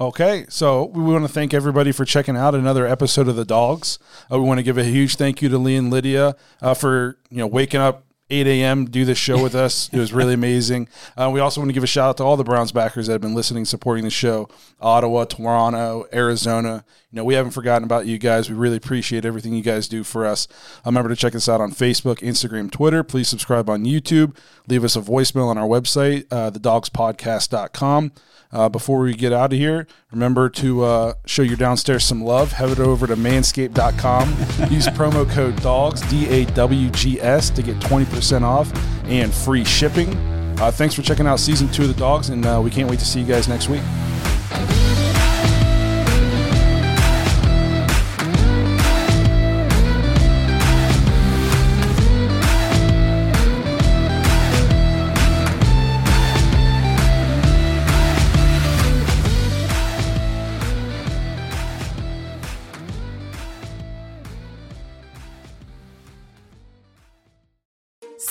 Okay, 0.00 0.46
so 0.48 0.86
we 0.86 1.02
want 1.02 1.24
to 1.24 1.32
thank 1.32 1.52
everybody 1.52 1.92
for 1.92 2.04
checking 2.06 2.36
out 2.36 2.54
another 2.54 2.86
episode 2.86 3.28
of 3.28 3.36
the 3.36 3.44
Dawgs. 3.44 3.98
Uh, 4.32 4.38
we 4.38 4.46
want 4.46 4.58
to 4.58 4.62
give 4.62 4.78
a 4.78 4.84
huge 4.84 5.16
thank 5.16 5.42
you 5.42 5.50
to 5.50 5.58
Lee 5.58 5.76
and 5.76 5.90
Lydia 5.90 6.34
uh, 6.62 6.72
for 6.74 7.18
you 7.30 7.38
know 7.38 7.46
waking 7.46 7.80
up 7.80 8.04
8 8.32 8.46
a.m. 8.46 8.86
do 8.86 9.04
this 9.04 9.18
show 9.18 9.42
with 9.42 9.54
us. 9.54 9.88
It 9.92 9.98
was 9.98 10.12
really 10.12 10.34
amazing. 10.42 10.88
Uh, 11.16 11.30
we 11.32 11.40
also 11.40 11.60
want 11.60 11.68
to 11.68 11.74
give 11.74 11.84
a 11.84 11.86
shout 11.86 12.08
out 12.08 12.16
to 12.16 12.24
all 12.24 12.36
the 12.36 12.44
Browns 12.44 12.72
backers 12.72 13.06
that 13.06 13.12
have 13.12 13.20
been 13.20 13.34
listening, 13.34 13.64
supporting 13.64 14.04
the 14.04 14.10
show. 14.10 14.48
Ottawa, 14.80 15.24
Toronto, 15.24 16.06
Arizona. 16.12 16.84
You 17.12 17.18
know, 17.18 17.24
we 17.24 17.34
haven't 17.34 17.50
forgotten 17.52 17.84
about 17.84 18.06
you 18.06 18.16
guys. 18.16 18.48
We 18.48 18.56
really 18.56 18.78
appreciate 18.78 19.26
everything 19.26 19.52
you 19.52 19.62
guys 19.62 19.86
do 19.86 20.02
for 20.02 20.24
us. 20.24 20.48
Remember 20.86 21.10
to 21.10 21.16
check 21.16 21.34
us 21.34 21.46
out 21.46 21.60
on 21.60 21.70
Facebook, 21.70 22.20
Instagram, 22.20 22.70
Twitter. 22.70 23.04
Please 23.04 23.28
subscribe 23.28 23.68
on 23.68 23.84
YouTube. 23.84 24.34
Leave 24.66 24.82
us 24.82 24.96
a 24.96 25.00
voicemail 25.02 25.48
on 25.48 25.58
our 25.58 25.68
website, 25.68 26.24
uh, 26.30 26.50
thedawgspodcast.com. 26.50 28.12
Uh, 28.50 28.68
before 28.68 29.00
we 29.00 29.14
get 29.14 29.32
out 29.32 29.52
of 29.52 29.58
here, 29.58 29.86
remember 30.10 30.48
to 30.48 30.82
uh, 30.84 31.14
show 31.26 31.42
your 31.42 31.56
downstairs 31.56 32.04
some 32.04 32.22
love. 32.22 32.52
Head 32.52 32.80
over 32.80 33.06
to 33.06 33.16
manscaped.com. 33.16 34.28
Use 34.70 34.86
promo 34.88 35.28
code 35.30 35.56
DAWGS, 35.56 36.08
D 36.08 36.28
A 36.28 36.44
W 36.46 36.90
G 36.90 37.20
S, 37.20 37.50
to 37.50 37.62
get 37.62 37.76
20% 37.76 38.42
off 38.42 38.72
and 39.04 39.32
free 39.32 39.64
shipping. 39.64 40.14
Uh, 40.58 40.70
thanks 40.70 40.94
for 40.94 41.02
checking 41.02 41.26
out 41.26 41.40
season 41.40 41.68
two 41.68 41.82
of 41.82 41.88
The 41.88 41.94
Dawgs, 41.94 42.28
and 42.28 42.44
uh, 42.46 42.60
we 42.62 42.70
can't 42.70 42.88
wait 42.88 42.98
to 43.00 43.06
see 43.06 43.20
you 43.20 43.26
guys 43.26 43.48
next 43.48 43.68
week. 43.68 43.82